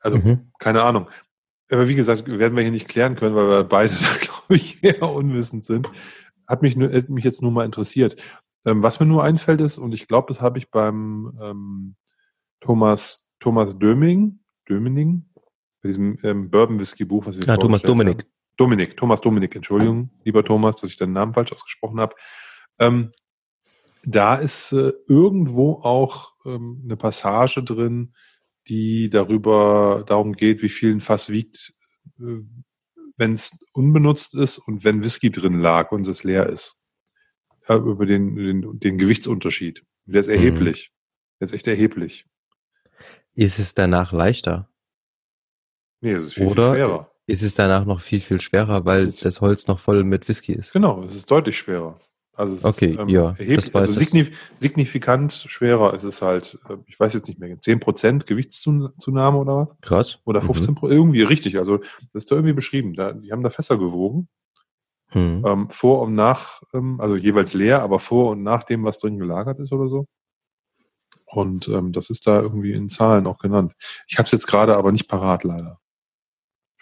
Also, 0.00 0.18
mhm. 0.18 0.52
keine 0.58 0.84
Ahnung. 0.84 1.08
Aber 1.70 1.88
wie 1.88 1.96
gesagt, 1.96 2.26
werden 2.26 2.56
wir 2.56 2.62
hier 2.62 2.72
nicht 2.72 2.88
klären 2.88 3.16
können, 3.16 3.34
weil 3.34 3.48
wir 3.48 3.64
beide 3.64 3.92
da, 3.92 4.06
glaube 4.20 4.54
ich, 4.54 4.82
eher 4.82 5.02
unwissend 5.02 5.64
sind. 5.64 5.90
Hat 6.46 6.62
mich, 6.62 6.76
nur, 6.76 6.92
hat 6.92 7.08
mich 7.08 7.24
jetzt 7.24 7.42
nur 7.42 7.50
mal 7.50 7.64
interessiert. 7.64 8.16
Ähm, 8.64 8.82
was 8.82 9.00
mir 9.00 9.06
nur 9.06 9.24
einfällt 9.24 9.60
ist, 9.60 9.78
und 9.78 9.92
ich 9.92 10.06
glaube, 10.08 10.32
das 10.32 10.40
habe 10.40 10.58
ich 10.58 10.70
beim 10.70 11.36
ähm, 11.42 11.96
Thomas, 12.60 13.34
Thomas 13.40 13.78
Döming, 13.78 14.40
Dömening, 14.68 15.28
bei 15.86 15.88
diesem 15.88 16.18
ähm, 16.24 16.50
Bourbon-Whisky-Buch, 16.50 17.26
was 17.26 17.38
wir 17.38 17.46
Ja, 17.46 17.56
Thomas 17.56 17.82
Dominik. 17.82 18.18
Haben. 18.22 18.30
Dominik, 18.56 18.96
Thomas 18.96 19.20
Dominik, 19.20 19.54
Entschuldigung, 19.54 20.10
lieber 20.24 20.44
Thomas, 20.44 20.76
dass 20.76 20.90
ich 20.90 20.96
deinen 20.96 21.12
Namen 21.12 21.32
falsch 21.32 21.52
ausgesprochen 21.52 22.00
habe. 22.00 22.16
Ähm, 22.78 23.12
da 24.04 24.36
ist 24.36 24.72
äh, 24.72 24.92
irgendwo 25.08 25.74
auch 25.74 26.34
ähm, 26.44 26.82
eine 26.84 26.96
Passage 26.96 27.62
drin, 27.62 28.14
die 28.68 29.10
darüber 29.10 30.04
darum 30.06 30.32
geht, 30.32 30.62
wie 30.62 30.68
viel 30.68 30.90
ein 30.90 31.00
Fass 31.00 31.28
wiegt, 31.28 31.74
äh, 32.18 32.40
wenn 33.16 33.34
es 33.34 33.58
unbenutzt 33.72 34.34
ist 34.34 34.58
und 34.58 34.84
wenn 34.84 35.02
Whisky 35.02 35.30
drin 35.30 35.60
lag 35.60 35.92
und 35.92 36.08
es 36.08 36.24
leer 36.24 36.48
ist. 36.48 36.80
Äh, 37.68 37.74
über 37.74 38.06
den, 38.06 38.36
den, 38.36 38.80
den 38.80 38.98
Gewichtsunterschied. 38.98 39.84
Der 40.06 40.20
ist 40.20 40.28
erheblich. 40.28 40.90
Mhm. 40.90 41.38
Der 41.40 41.44
ist 41.44 41.52
echt 41.52 41.66
erheblich. 41.66 42.26
Ist 43.34 43.58
es 43.58 43.74
danach 43.74 44.12
leichter? 44.12 44.70
Nee, 46.00 46.12
es 46.12 46.24
ist 46.24 46.34
viel, 46.34 46.46
Oder 46.46 46.72
viel 46.72 46.74
schwerer. 46.74 47.10
Ist 47.28 47.42
es 47.42 47.54
danach 47.54 47.84
noch 47.84 48.00
viel, 48.00 48.20
viel 48.20 48.40
schwerer, 48.40 48.84
weil 48.84 49.06
das, 49.06 49.16
das 49.16 49.40
Holz 49.40 49.66
noch 49.66 49.80
voll 49.80 50.04
mit 50.04 50.28
Whisky 50.28 50.52
ist? 50.52 50.72
Genau, 50.72 51.02
es 51.02 51.16
ist 51.16 51.30
deutlich 51.30 51.58
schwerer. 51.58 51.98
Also 52.36 52.54
es 52.54 52.64
okay, 52.64 52.92
ist 52.92 52.98
ähm, 52.98 53.08
ja, 53.08 53.30
erheblich, 53.30 53.74
also 53.74 53.90
signif 53.90 54.30
signifikant 54.54 55.32
schwerer. 55.32 55.94
Es 55.94 56.04
ist 56.04 56.20
halt, 56.20 56.58
äh, 56.68 56.76
ich 56.86 57.00
weiß 57.00 57.14
jetzt 57.14 57.28
nicht 57.28 57.40
mehr, 57.40 57.56
10% 57.56 58.26
Gewichtszunahme 58.26 59.38
oder 59.38 59.56
was? 59.56 59.80
Krass. 59.80 60.18
Oder 60.24 60.42
15% 60.42 60.84
mhm. 60.84 60.90
irgendwie 60.92 61.22
richtig. 61.22 61.56
Also 61.58 61.78
das 61.78 62.24
ist 62.24 62.30
da 62.30 62.36
irgendwie 62.36 62.52
beschrieben. 62.52 62.92
Da, 62.94 63.12
die 63.12 63.32
haben 63.32 63.42
da 63.42 63.50
Fässer 63.50 63.78
gewogen. 63.78 64.28
Mhm. 65.14 65.44
Ähm, 65.46 65.70
vor 65.70 66.02
und 66.02 66.14
nach, 66.14 66.62
ähm, 66.74 67.00
also 67.00 67.16
jeweils 67.16 67.54
leer, 67.54 67.82
aber 67.82 68.00
vor 68.00 68.32
und 68.32 68.42
nach 68.42 68.64
dem, 68.64 68.84
was 68.84 68.98
drin 68.98 69.18
gelagert 69.18 69.58
ist 69.58 69.72
oder 69.72 69.88
so. 69.88 70.06
Und 71.24 71.68
ähm, 71.68 71.92
das 71.92 72.10
ist 72.10 72.26
da 72.26 72.40
irgendwie 72.40 72.72
in 72.72 72.90
Zahlen 72.90 73.26
auch 73.26 73.38
genannt. 73.38 73.72
Ich 74.08 74.18
habe 74.18 74.26
es 74.26 74.32
jetzt 74.32 74.46
gerade 74.46 74.76
aber 74.76 74.92
nicht 74.92 75.08
parat, 75.08 75.42
leider. 75.42 75.80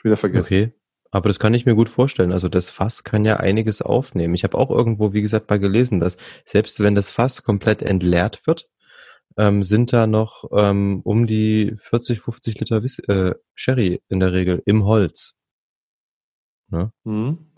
Wieder 0.05 0.16
vergessen. 0.16 0.55
Okay. 0.55 0.72
Aber 1.11 1.28
das 1.28 1.38
kann 1.38 1.55
ich 1.55 1.64
mir 1.64 1.74
gut 1.74 1.88
vorstellen. 1.88 2.32
Also 2.32 2.48
das 2.48 2.70
Fass 2.70 3.05
kann 3.05 3.24
ja 3.24 3.36
einiges 3.36 3.82
aufnehmen. 3.82 4.34
Ich 4.34 4.42
habe 4.42 4.59
auch 4.59 4.70
irgendwo, 4.70 5.12
wie 5.12 5.22
gesagt, 5.22 5.48
mal 5.48 5.61
gelesen, 5.61 6.00
dass 6.00 6.16
selbst 6.44 6.80
wenn 6.80 6.94
das 6.94 7.09
Fass 7.09 7.44
komplett 7.44 7.82
entleert 7.82 8.46
wird, 8.46 8.68
ähm, 9.36 9.62
sind 9.62 9.92
da 9.92 10.07
noch 10.07 10.44
ähm, 10.52 11.00
um 11.05 11.26
die 11.26 11.74
40, 11.76 12.20
50 12.20 12.61
Liter 12.61 12.82
Wiss 12.82 12.98
äh, 12.98 13.34
Sherry 13.55 14.02
in 14.09 14.20
der 14.20 14.32
Regel 14.32 14.62
im 14.66 14.84
Holz. 14.84 15.36
Ne? 16.68 16.92
Mhm. 17.05 17.52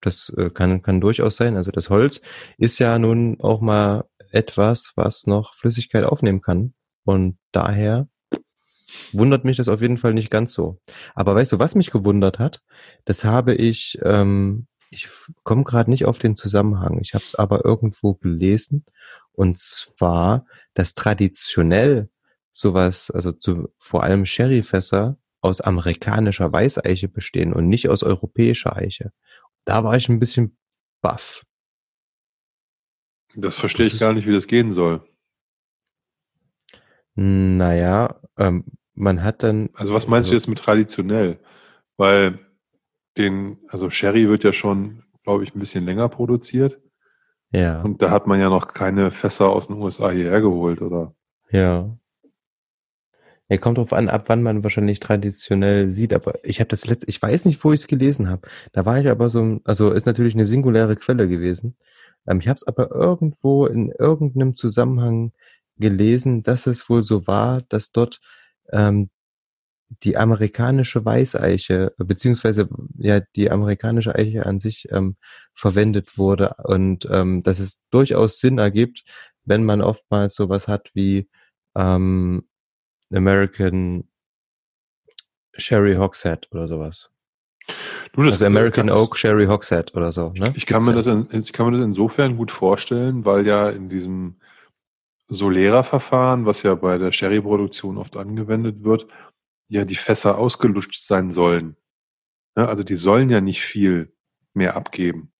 Das 0.00 0.32
äh, 0.36 0.48
kann, 0.48 0.82
kann 0.82 1.00
durchaus 1.00 1.36
sein. 1.36 1.56
Also 1.56 1.70
das 1.70 1.90
Holz 1.90 2.22
ist 2.56 2.78
ja 2.78 2.98
nun 2.98 3.40
auch 3.40 3.60
mal 3.60 4.08
etwas, 4.30 4.92
was 4.96 5.26
noch 5.26 5.54
Flüssigkeit 5.54 6.04
aufnehmen 6.04 6.40
kann. 6.40 6.74
Und 7.04 7.38
daher 7.52 8.08
wundert 9.12 9.44
mich 9.44 9.56
das 9.56 9.68
auf 9.68 9.82
jeden 9.82 9.96
Fall 9.96 10.14
nicht 10.14 10.30
ganz 10.30 10.52
so. 10.52 10.80
Aber 11.14 11.34
weißt 11.34 11.52
du, 11.52 11.58
was 11.58 11.74
mich 11.74 11.90
gewundert 11.90 12.38
hat? 12.38 12.62
Das 13.04 13.24
habe 13.24 13.54
ich, 13.54 13.98
ähm, 14.02 14.66
ich 14.90 15.08
komme 15.42 15.64
gerade 15.64 15.90
nicht 15.90 16.04
auf 16.04 16.18
den 16.18 16.36
Zusammenhang. 16.36 16.98
Ich 17.00 17.14
habe 17.14 17.24
es 17.24 17.34
aber 17.34 17.64
irgendwo 17.64 18.14
gelesen. 18.14 18.84
Und 19.32 19.58
zwar, 19.58 20.46
dass 20.74 20.94
traditionell 20.94 22.08
sowas, 22.50 23.10
also 23.10 23.32
zu, 23.32 23.68
vor 23.78 24.02
allem 24.02 24.26
Sherryfässer, 24.26 25.16
aus 25.40 25.60
amerikanischer 25.60 26.52
Weißeiche 26.52 27.08
bestehen 27.08 27.52
und 27.52 27.68
nicht 27.68 27.88
aus 27.88 28.02
europäischer 28.02 28.76
Eiche. 28.76 29.12
Da 29.64 29.84
war 29.84 29.96
ich 29.96 30.08
ein 30.08 30.18
bisschen 30.18 30.58
baff. 31.00 31.44
Das 33.34 33.54
verstehe 33.54 33.86
das 33.86 33.94
ich 33.94 34.00
gar 34.00 34.12
nicht, 34.12 34.26
wie 34.26 34.32
das 34.32 34.46
gehen 34.46 34.70
soll. 34.70 35.02
Naja, 37.14 38.20
ähm, 38.36 38.64
man 38.94 39.22
hat 39.22 39.42
dann. 39.42 39.70
Also 39.74 39.94
was 39.94 40.08
meinst 40.08 40.26
also, 40.26 40.30
du 40.30 40.36
jetzt 40.36 40.48
mit 40.48 40.58
traditionell? 40.58 41.38
Weil 41.96 42.38
den, 43.16 43.58
also 43.68 43.90
Sherry 43.90 44.28
wird 44.28 44.44
ja 44.44 44.52
schon, 44.52 45.02
glaube 45.24 45.44
ich, 45.44 45.54
ein 45.54 45.60
bisschen 45.60 45.84
länger 45.84 46.08
produziert. 46.08 46.80
Ja. 47.52 47.82
Und 47.82 48.00
da 48.00 48.10
hat 48.10 48.26
man 48.26 48.40
ja 48.40 48.48
noch 48.48 48.68
keine 48.68 49.10
Fässer 49.10 49.48
aus 49.48 49.66
den 49.66 49.76
USA 49.76 50.10
hierher 50.10 50.40
geholt, 50.40 50.82
oder? 50.82 51.14
Ja. 51.50 51.96
Ja, 53.48 53.56
kommt 53.56 53.78
drauf 53.78 53.92
an, 53.92 54.08
ab 54.08 54.24
wann 54.28 54.44
man 54.44 54.62
wahrscheinlich 54.62 55.00
traditionell 55.00 55.90
sieht, 55.90 56.12
aber 56.12 56.38
ich 56.44 56.60
habe 56.60 56.68
das 56.68 56.86
letzte, 56.86 57.08
ich 57.08 57.20
weiß 57.20 57.46
nicht, 57.46 57.62
wo 57.64 57.72
ich 57.72 57.80
es 57.80 57.88
gelesen 57.88 58.28
habe. 58.28 58.48
Da 58.72 58.86
war 58.86 59.00
ich 59.00 59.08
aber 59.08 59.28
so, 59.28 59.58
also 59.64 59.90
ist 59.90 60.06
natürlich 60.06 60.34
eine 60.34 60.44
singuläre 60.44 60.94
Quelle 60.94 61.26
gewesen. 61.26 61.76
Ähm, 62.28 62.38
ich 62.38 62.46
habe 62.46 62.56
es 62.56 62.66
aber 62.66 62.92
irgendwo 62.92 63.66
in 63.66 63.90
irgendeinem 63.98 64.54
Zusammenhang 64.54 65.32
gelesen, 65.78 66.44
dass 66.44 66.68
es 66.68 66.88
wohl 66.88 67.02
so 67.02 67.26
war, 67.26 67.62
dass 67.62 67.90
dort 67.90 68.20
ähm, 68.72 69.10
die 70.02 70.16
amerikanische 70.16 71.04
Weißeiche, 71.04 71.94
beziehungsweise 71.98 72.68
ja 72.96 73.20
die 73.34 73.50
amerikanische 73.50 74.14
Eiche 74.14 74.46
an 74.46 74.60
sich 74.60 74.88
ähm, 74.92 75.16
verwendet 75.54 76.16
wurde 76.16 76.54
und 76.62 77.08
ähm, 77.10 77.42
dass 77.42 77.58
es 77.58 77.82
durchaus 77.90 78.38
Sinn 78.38 78.58
ergibt, 78.58 79.04
wenn 79.44 79.64
man 79.64 79.82
oftmals 79.82 80.34
sowas 80.34 80.68
hat 80.68 80.90
wie 80.94 81.28
ähm, 81.74 82.48
American 83.12 84.04
Sherry 85.56 85.94
Hogshead 85.96 86.48
oder 86.52 86.68
sowas. 86.68 87.10
Du, 88.12 88.22
also 88.22 88.44
American 88.44 88.88
kann, 88.88 88.96
Oak 88.96 89.16
Sherry 89.16 89.46
Hogshead 89.46 89.94
oder 89.94 90.12
so. 90.12 90.30
Ne? 90.30 90.52
Ich 90.56 90.66
kann, 90.66 90.84
mir 90.84 90.94
das 90.94 91.06
in, 91.06 91.28
ich 91.30 91.52
kann 91.52 91.66
mir 91.66 91.72
das 91.72 91.84
insofern 91.84 92.36
gut 92.36 92.50
vorstellen, 92.50 93.24
weil 93.24 93.46
ja 93.46 93.70
in 93.70 93.88
diesem 93.88 94.36
Solera-Verfahren, 95.30 96.44
was 96.44 96.62
ja 96.62 96.74
bei 96.74 96.98
der 96.98 97.12
Sherry-Produktion 97.12 97.96
oft 97.98 98.16
angewendet 98.16 98.84
wird, 98.84 99.06
ja 99.68 99.84
die 99.84 99.94
Fässer 99.94 100.36
ausgelutscht 100.36 101.02
sein 101.02 101.30
sollen. 101.30 101.76
Ja, 102.56 102.66
also 102.66 102.82
die 102.82 102.96
sollen 102.96 103.30
ja 103.30 103.40
nicht 103.40 103.62
viel 103.62 104.12
mehr 104.52 104.76
abgeben. 104.76 105.32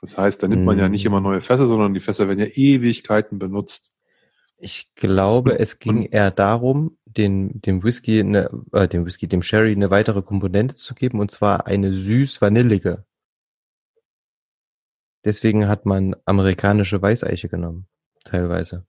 Das 0.00 0.16
heißt, 0.16 0.42
da 0.42 0.48
nimmt 0.48 0.62
mm. 0.62 0.66
man 0.66 0.78
ja 0.78 0.88
nicht 0.88 1.04
immer 1.04 1.18
mhm. 1.20 1.26
neue 1.26 1.40
Fässer, 1.40 1.66
sondern 1.66 1.94
die 1.94 2.00
Fässer 2.00 2.28
werden 2.28 2.38
ja 2.38 2.46
Ewigkeiten 2.46 3.38
benutzt. 3.38 3.92
Ich 4.56 4.94
glaube, 4.94 5.58
es 5.58 5.78
ging 5.78 6.04
eher 6.04 6.30
darum, 6.30 6.96
den, 7.04 7.60
dem 7.60 7.82
Whisky, 7.82 8.20
eine, 8.20 8.50
äh, 8.72 8.86
dem 8.86 9.04
Whisky, 9.04 9.26
dem 9.26 9.42
Sherry 9.42 9.72
eine 9.72 9.90
weitere 9.90 10.22
Komponente 10.22 10.76
zu 10.76 10.94
geben, 10.94 11.18
und 11.20 11.30
zwar 11.30 11.66
eine 11.66 11.92
süß-vanillige. 11.92 13.04
Deswegen 15.24 15.68
hat 15.68 15.86
man 15.86 16.14
amerikanische 16.24 17.00
Weißeiche 17.00 17.48
genommen, 17.48 17.88
teilweise. 18.24 18.86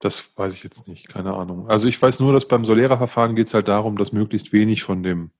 Das 0.00 0.32
weiß 0.36 0.54
ich 0.54 0.64
jetzt 0.64 0.88
nicht, 0.88 1.08
keine 1.08 1.34
Ahnung. 1.34 1.68
Also 1.68 1.86
ich 1.86 2.00
weiß 2.00 2.20
nur, 2.20 2.32
dass 2.32 2.48
beim 2.48 2.64
Solera-Verfahren 2.64 3.36
geht 3.36 3.48
es 3.48 3.54
halt 3.54 3.68
darum, 3.68 3.98
dass 3.98 4.12
möglichst 4.12 4.52
wenig 4.52 4.82
von 4.82 5.02
dem, 5.02 5.30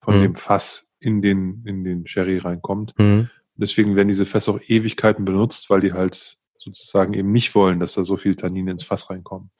von 0.00 0.14
hm. 0.14 0.22
dem 0.22 0.34
Fass 0.34 0.94
in 1.00 1.22
den, 1.22 1.64
in 1.64 1.84
den 1.84 2.06
Sherry 2.06 2.38
reinkommt. 2.38 2.94
Hm. 2.98 3.30
Deswegen 3.56 3.96
werden 3.96 4.08
diese 4.08 4.26
Fässer 4.26 4.52
auch 4.52 4.60
Ewigkeiten 4.66 5.24
benutzt, 5.24 5.70
weil 5.70 5.80
die 5.80 5.94
halt 5.94 6.38
sozusagen 6.58 7.14
eben 7.14 7.32
nicht 7.32 7.54
wollen, 7.54 7.80
dass 7.80 7.94
da 7.94 8.04
so 8.04 8.16
viel 8.16 8.36
Tannine 8.36 8.72
ins 8.72 8.84
Fass 8.84 9.10
reinkommen. 9.10 9.50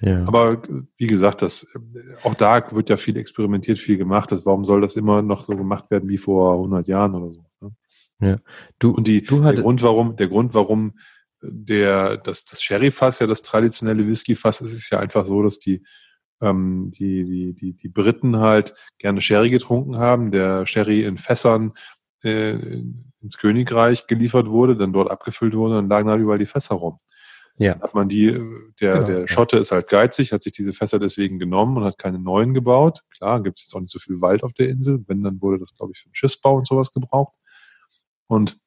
Ja. 0.00 0.24
Aber 0.26 0.62
wie 0.96 1.06
gesagt, 1.06 1.40
das, 1.42 1.66
auch 2.22 2.34
da 2.34 2.70
wird 2.72 2.90
ja 2.90 2.96
viel 2.96 3.16
experimentiert, 3.16 3.78
viel 3.78 3.96
gemacht. 3.96 4.30
Das, 4.30 4.44
warum 4.44 4.64
soll 4.64 4.80
das 4.80 4.96
immer 4.96 5.22
noch 5.22 5.44
so 5.44 5.56
gemacht 5.56 5.90
werden 5.90 6.08
wie 6.08 6.18
vor 6.18 6.52
100 6.54 6.86
Jahren 6.86 7.14
oder 7.14 7.32
so? 7.32 7.44
Ne? 7.60 7.70
Ja. 8.20 8.38
Du, 8.78 8.90
und 8.90 9.06
die, 9.06 9.22
du 9.22 9.40
der 9.40 9.54
Grund, 9.54 9.82
warum, 9.82 10.16
der 10.16 10.28
Grund, 10.28 10.52
warum 10.54 10.94
der, 11.50 12.16
das, 12.16 12.44
das 12.44 12.62
Sherry-Fass 12.62 13.18
ja 13.20 13.26
das 13.26 13.42
traditionelle 13.42 14.06
Whisky-Fass 14.06 14.60
ist, 14.60 14.72
ist 14.72 14.90
ja 14.90 15.00
einfach 15.00 15.26
so, 15.26 15.42
dass 15.42 15.58
die, 15.58 15.84
ähm, 16.40 16.90
die, 16.90 17.24
die, 17.24 17.54
die, 17.54 17.72
die 17.74 17.88
Briten 17.88 18.38
halt 18.38 18.74
gerne 18.98 19.20
Sherry 19.20 19.50
getrunken 19.50 19.98
haben. 19.98 20.30
Der 20.30 20.66
Sherry 20.66 21.02
in 21.04 21.18
Fässern 21.18 21.72
äh, 22.22 22.82
ins 23.20 23.38
Königreich 23.38 24.06
geliefert 24.06 24.48
wurde, 24.48 24.76
dann 24.76 24.92
dort 24.92 25.10
abgefüllt 25.10 25.54
wurde, 25.54 25.74
dann 25.76 25.88
lagen 25.88 26.08
halt 26.08 26.20
überall 26.20 26.38
die 26.38 26.46
Fässer 26.46 26.74
rum. 26.74 26.98
Ja. 27.56 27.80
Hat 27.80 27.94
man 27.94 28.08
die, 28.08 28.32
der, 28.80 28.94
genau, 28.94 29.06
der 29.06 29.28
Schotte 29.28 29.58
ist 29.58 29.70
halt 29.70 29.88
geizig, 29.88 30.32
hat 30.32 30.42
sich 30.42 30.52
diese 30.52 30.72
Fässer 30.72 30.98
deswegen 30.98 31.38
genommen 31.38 31.76
und 31.76 31.84
hat 31.84 31.98
keine 31.98 32.18
neuen 32.18 32.52
gebaut. 32.52 33.02
Klar, 33.16 33.42
gibt 33.42 33.60
es 33.60 33.66
jetzt 33.66 33.74
auch 33.74 33.80
nicht 33.80 33.92
so 33.92 34.00
viel 34.00 34.20
Wald 34.20 34.42
auf 34.42 34.52
der 34.54 34.68
Insel. 34.68 35.04
Wenn, 35.06 35.22
dann 35.22 35.40
wurde 35.40 35.60
das, 35.60 35.74
glaube 35.76 35.92
ich, 35.94 36.00
für 36.00 36.08
den 36.08 36.14
Schiffsbau 36.14 36.56
und 36.56 36.66
sowas 36.66 36.92
gebraucht. 36.92 37.34
Und 38.26 38.58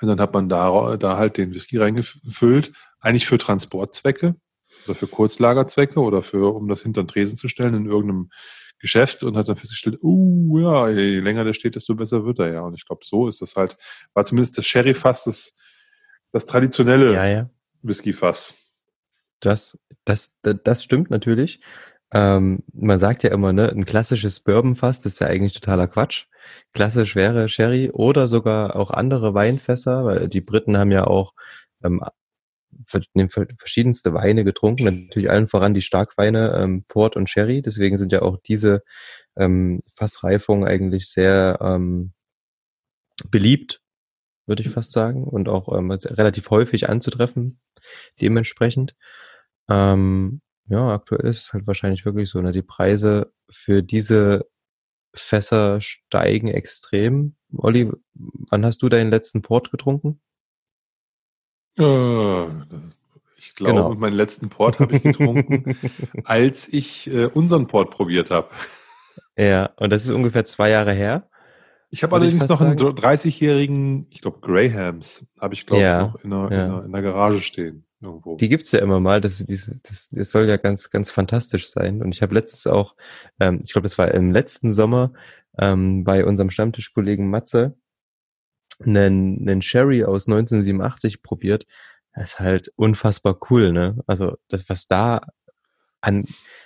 und 0.00 0.08
dann 0.08 0.20
hat 0.20 0.32
man 0.32 0.48
da, 0.48 0.96
da 0.96 1.16
halt 1.16 1.38
den 1.38 1.52
Whisky 1.52 1.78
reingefüllt, 1.78 2.72
eigentlich 3.00 3.26
für 3.26 3.38
Transportzwecke 3.38 4.36
oder 4.86 4.94
für 4.94 5.06
Kurzlagerzwecke 5.06 6.00
oder 6.00 6.22
für, 6.22 6.54
um 6.54 6.68
das 6.68 6.82
hinter 6.82 7.02
den 7.02 7.08
Tresen 7.08 7.36
zu 7.36 7.48
stellen 7.48 7.74
in 7.74 7.86
irgendeinem 7.86 8.30
Geschäft 8.78 9.22
und 9.22 9.36
hat 9.36 9.48
dann 9.48 9.56
festgestellt, 9.56 9.98
uh, 10.02 10.58
ja, 10.58 10.88
je 10.90 11.20
länger 11.20 11.44
der 11.44 11.54
steht, 11.54 11.76
desto 11.76 11.94
besser 11.94 12.26
wird 12.26 12.38
er 12.38 12.52
ja. 12.52 12.60
Und 12.60 12.74
ich 12.74 12.84
glaube, 12.86 13.04
so 13.04 13.26
ist 13.28 13.40
das 13.40 13.56
halt, 13.56 13.76
war 14.12 14.24
zumindest 14.24 14.58
das 14.58 14.66
Sherry-Fass 14.66 15.24
das, 15.24 15.56
das 16.32 16.44
traditionelle 16.44 17.14
ja, 17.14 17.26
ja. 17.26 17.50
Whisky-Fass. 17.82 18.70
Das, 19.40 19.78
das, 20.04 20.34
das 20.42 20.84
stimmt 20.84 21.10
natürlich. 21.10 21.60
Ähm, 22.12 22.62
man 22.72 22.98
sagt 22.98 23.24
ja 23.24 23.30
immer, 23.30 23.52
ne, 23.52 23.70
ein 23.70 23.84
klassisches 23.84 24.40
Bourbonfass, 24.40 25.00
das 25.00 25.14
ist 25.14 25.18
ja 25.20 25.26
eigentlich 25.26 25.54
totaler 25.54 25.88
Quatsch. 25.88 26.26
Klassisch 26.72 27.16
wäre 27.16 27.48
Sherry 27.48 27.90
oder 27.90 28.28
sogar 28.28 28.76
auch 28.76 28.90
andere 28.90 29.34
Weinfässer, 29.34 30.04
weil 30.04 30.28
die 30.28 30.40
Briten 30.40 30.76
haben 30.76 30.92
ja 30.92 31.06
auch 31.06 31.34
ähm, 31.82 32.02
verschiedenste 32.86 34.14
Weine 34.14 34.44
getrunken, 34.44 35.06
natürlich 35.06 35.30
allen 35.30 35.48
voran 35.48 35.74
die 35.74 35.82
Starkweine, 35.82 36.56
ähm, 36.56 36.84
Port 36.88 37.16
und 37.16 37.28
Sherry. 37.28 37.62
Deswegen 37.62 37.96
sind 37.96 38.12
ja 38.12 38.22
auch 38.22 38.38
diese 38.38 38.82
ähm, 39.36 39.82
Fassreifungen 39.94 40.68
eigentlich 40.68 41.08
sehr 41.10 41.58
ähm, 41.60 42.12
beliebt, 43.30 43.80
würde 44.46 44.62
ich 44.62 44.70
fast 44.70 44.92
sagen, 44.92 45.24
und 45.24 45.48
auch 45.48 45.76
ähm, 45.76 45.90
relativ 45.90 46.50
häufig 46.50 46.88
anzutreffen, 46.88 47.60
dementsprechend. 48.20 48.94
Ähm, 49.68 50.40
ja, 50.68 50.94
aktuell 50.94 51.26
ist 51.26 51.42
es 51.42 51.52
halt 51.52 51.66
wahrscheinlich 51.66 52.04
wirklich 52.04 52.28
so, 52.28 52.40
ne? 52.40 52.52
Die 52.52 52.62
Preise 52.62 53.32
für 53.50 53.82
diese 53.82 54.46
Fässer 55.14 55.80
steigen 55.80 56.48
extrem. 56.48 57.36
Olli, 57.56 57.90
wann 58.14 58.64
hast 58.64 58.82
du 58.82 58.88
deinen 58.88 59.10
letzten 59.10 59.42
Port 59.42 59.70
getrunken? 59.70 60.20
Äh, 61.78 62.46
ich 63.36 63.54
glaube, 63.54 63.72
genau. 63.72 63.94
meinen 63.94 64.16
letzten 64.16 64.48
Port 64.48 64.80
habe 64.80 64.96
ich 64.96 65.02
getrunken, 65.02 65.78
als 66.24 66.68
ich 66.68 67.12
äh, 67.12 67.26
unseren 67.26 67.66
Port 67.66 67.90
probiert 67.90 68.30
habe. 68.30 68.50
Ja, 69.36 69.70
und 69.76 69.90
das 69.90 70.04
ist 70.04 70.10
ungefähr 70.10 70.44
zwei 70.44 70.70
Jahre 70.70 70.92
her. 70.92 71.28
Ich 71.90 72.02
habe 72.02 72.16
allerdings 72.16 72.48
noch 72.48 72.60
einen 72.60 72.76
30-jährigen, 72.76 74.06
ich 74.10 74.20
glaube, 74.20 74.40
Grahams, 74.40 75.26
habe 75.40 75.54
ich, 75.54 75.66
glaube 75.66 75.82
ja, 75.82 76.14
ich, 76.16 76.24
noch 76.24 76.24
in 76.24 76.30
der, 76.30 76.58
ja. 76.58 76.64
in, 76.66 76.72
der, 76.72 76.84
in 76.84 76.92
der 76.92 77.02
Garage 77.02 77.40
stehen. 77.40 77.85
Irgendwo. 78.00 78.36
Die 78.36 78.48
gibt's 78.48 78.72
ja 78.72 78.80
immer 78.80 79.00
mal. 79.00 79.20
Das, 79.20 79.44
das, 79.46 79.70
das, 79.82 80.08
das 80.10 80.30
soll 80.30 80.48
ja 80.48 80.56
ganz, 80.56 80.90
ganz 80.90 81.10
fantastisch 81.10 81.68
sein. 81.68 82.02
Und 82.02 82.14
ich 82.14 82.22
habe 82.22 82.34
letztens 82.34 82.66
auch, 82.66 82.94
ähm, 83.40 83.60
ich 83.64 83.72
glaube, 83.72 83.84
das 83.84 83.98
war 83.98 84.12
im 84.12 84.32
letzten 84.32 84.72
Sommer 84.72 85.12
ähm, 85.58 86.04
bei 86.04 86.24
unserem 86.24 86.50
Stammtischkollegen 86.50 87.28
Matze 87.28 87.76
einen, 88.80 89.48
einen 89.48 89.62
Sherry 89.62 90.04
aus 90.04 90.28
1987 90.28 91.22
probiert. 91.22 91.66
Das 92.14 92.32
ist 92.32 92.40
halt 92.40 92.72
unfassbar 92.76 93.38
cool, 93.50 93.72
ne? 93.72 94.02
Also 94.06 94.36
das, 94.48 94.68
was 94.68 94.86
da 94.88 95.26
an, 96.00 96.24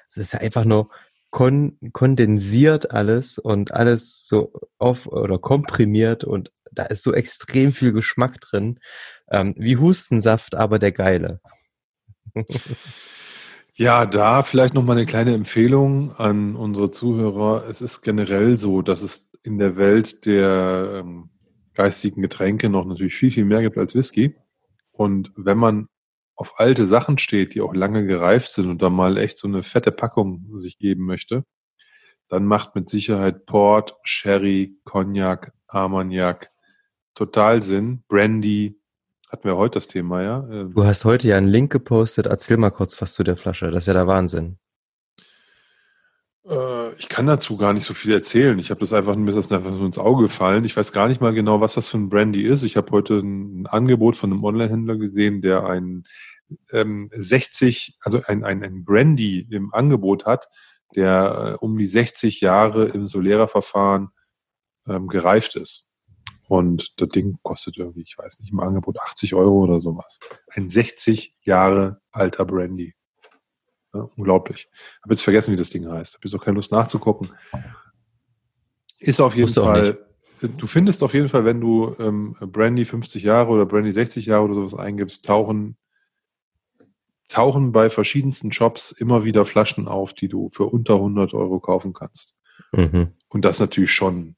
das 0.08 0.16
ist 0.16 0.32
ja 0.32 0.40
einfach 0.40 0.64
nur 0.64 0.90
kon 1.30 1.78
kondensiert 1.92 2.90
alles 2.90 3.38
und 3.38 3.72
alles 3.72 4.26
so 4.26 4.52
auf 4.78 5.06
oder 5.06 5.38
komprimiert 5.38 6.24
und 6.24 6.52
da 6.72 6.84
ist 6.84 7.02
so 7.02 7.12
extrem 7.12 7.72
viel 7.72 7.92
Geschmack 7.92 8.40
drin. 8.40 8.78
Ähm, 9.30 9.54
wie 9.56 9.76
Hustensaft, 9.76 10.54
aber 10.54 10.78
der 10.78 10.92
geile. 10.92 11.40
Ja, 13.80 14.04
da 14.04 14.42
vielleicht 14.42 14.74
noch 14.74 14.84
mal 14.84 14.92
eine 14.92 15.06
kleine 15.06 15.32
Empfehlung 15.32 16.12
an 16.16 16.54
unsere 16.54 16.90
Zuhörer. 16.90 17.66
Es 17.66 17.80
ist 17.80 18.02
generell 18.02 18.58
so, 18.58 18.82
dass 18.82 19.00
es 19.00 19.32
in 19.42 19.58
der 19.58 19.78
Welt 19.78 20.26
der 20.26 21.00
ähm, 21.00 21.30
geistigen 21.72 22.20
Getränke 22.20 22.68
noch 22.68 22.84
natürlich 22.84 23.14
viel, 23.14 23.30
viel 23.30 23.46
mehr 23.46 23.62
gibt 23.62 23.78
als 23.78 23.94
Whisky. 23.94 24.36
Und 24.92 25.32
wenn 25.34 25.56
man 25.56 25.86
auf 26.36 26.60
alte 26.60 26.84
Sachen 26.84 27.16
steht, 27.16 27.54
die 27.54 27.62
auch 27.62 27.74
lange 27.74 28.04
gereift 28.04 28.52
sind 28.52 28.68
und 28.68 28.82
da 28.82 28.90
mal 28.90 29.16
echt 29.16 29.38
so 29.38 29.48
eine 29.48 29.62
fette 29.62 29.92
Packung 29.92 30.58
sich 30.58 30.76
geben 30.76 31.06
möchte, 31.06 31.44
dann 32.28 32.44
macht 32.44 32.74
mit 32.74 32.90
Sicherheit 32.90 33.46
Port, 33.46 33.96
Sherry, 34.02 34.78
Cognac, 34.84 35.52
Armagnac 35.68 36.50
total 37.14 37.62
Sinn. 37.62 38.02
Brandy, 38.08 38.80
hatten 39.30 39.44
wir 39.44 39.56
heute 39.56 39.74
das 39.74 39.88
Thema, 39.88 40.22
ja. 40.22 40.48
Ähm, 40.50 40.74
du 40.74 40.84
hast 40.84 41.04
heute 41.04 41.28
ja 41.28 41.36
einen 41.36 41.48
Link 41.48 41.70
gepostet. 41.70 42.26
Erzähl 42.26 42.56
mal 42.56 42.70
kurz 42.70 43.00
was 43.00 43.14
zu 43.14 43.22
der 43.22 43.36
Flasche. 43.36 43.70
Das 43.70 43.84
ist 43.84 43.86
ja 43.86 43.94
der 43.94 44.06
Wahnsinn. 44.06 44.58
Äh, 46.48 46.92
ich 46.94 47.08
kann 47.08 47.26
dazu 47.26 47.56
gar 47.56 47.72
nicht 47.72 47.84
so 47.84 47.94
viel 47.94 48.12
erzählen. 48.12 48.58
Ich 48.58 48.70
habe 48.70 48.80
das 48.80 48.92
einfach, 48.92 49.14
mir 49.14 49.30
ist 49.30 49.36
das 49.36 49.52
einfach 49.52 49.72
so 49.72 49.86
ins 49.86 49.98
Auge 49.98 50.24
gefallen. 50.24 50.64
Ich 50.64 50.76
weiß 50.76 50.92
gar 50.92 51.08
nicht 51.08 51.20
mal 51.20 51.32
genau, 51.32 51.60
was 51.60 51.74
das 51.74 51.88
für 51.88 51.98
ein 51.98 52.08
Brandy 52.08 52.42
ist. 52.42 52.64
Ich 52.64 52.76
habe 52.76 52.90
heute 52.92 53.18
ein 53.20 53.66
Angebot 53.66 54.16
von 54.16 54.32
einem 54.32 54.44
Online-Händler 54.44 54.96
gesehen, 54.96 55.42
der 55.42 55.64
ein 55.64 56.04
ähm, 56.72 57.08
60, 57.12 57.98
also 58.00 58.20
ein, 58.26 58.44
ein, 58.44 58.64
ein 58.64 58.84
Brandy 58.84 59.46
im 59.50 59.72
Angebot 59.72 60.26
hat, 60.26 60.48
der 60.96 61.58
äh, 61.60 61.64
um 61.64 61.78
die 61.78 61.86
60 61.86 62.40
Jahre 62.40 62.86
im 62.86 63.06
Solera-Verfahren 63.06 64.08
ähm, 64.88 65.06
gereift 65.06 65.54
ist. 65.54 65.89
Und 66.50 67.00
das 67.00 67.10
Ding 67.10 67.38
kostet 67.44 67.76
irgendwie, 67.78 68.02
ich 68.02 68.18
weiß 68.18 68.40
nicht, 68.40 68.50
im 68.50 68.58
Angebot 68.58 68.98
80 68.98 69.36
Euro 69.36 69.62
oder 69.62 69.78
sowas. 69.78 70.18
Ein 70.48 70.68
60 70.68 71.36
Jahre 71.44 72.00
alter 72.10 72.44
Brandy. 72.44 72.96
Ja, 73.94 74.08
unglaublich. 74.16 74.68
Habe 75.00 75.14
jetzt 75.14 75.22
vergessen, 75.22 75.52
wie 75.52 75.56
das 75.56 75.70
Ding 75.70 75.88
heißt. 75.88 76.14
Habe 76.14 76.26
jetzt 76.26 76.34
auch 76.34 76.44
keine 76.44 76.56
Lust 76.56 76.72
nachzugucken. 76.72 77.30
Ist 78.98 79.20
auf 79.20 79.36
jeden 79.36 79.46
Wusste 79.46 79.60
Fall. 79.60 80.04
Du 80.40 80.66
findest 80.66 81.04
auf 81.04 81.14
jeden 81.14 81.28
Fall, 81.28 81.44
wenn 81.44 81.60
du 81.60 81.94
ähm, 82.00 82.34
Brandy 82.40 82.84
50 82.84 83.22
Jahre 83.22 83.50
oder 83.50 83.64
Brandy 83.64 83.92
60 83.92 84.26
Jahre 84.26 84.46
oder 84.46 84.54
sowas 84.54 84.74
eingibst, 84.74 85.24
tauchen, 85.24 85.76
tauchen 87.28 87.70
bei 87.70 87.90
verschiedensten 87.90 88.50
Shops 88.50 88.90
immer 88.90 89.22
wieder 89.22 89.46
Flaschen 89.46 89.86
auf, 89.86 90.14
die 90.14 90.26
du 90.26 90.48
für 90.48 90.64
unter 90.64 90.94
100 90.94 91.32
Euro 91.32 91.60
kaufen 91.60 91.92
kannst. 91.92 92.36
Mhm. 92.72 93.12
Und 93.28 93.44
das 93.44 93.58
ist 93.58 93.60
natürlich 93.60 93.92
schon 93.92 94.34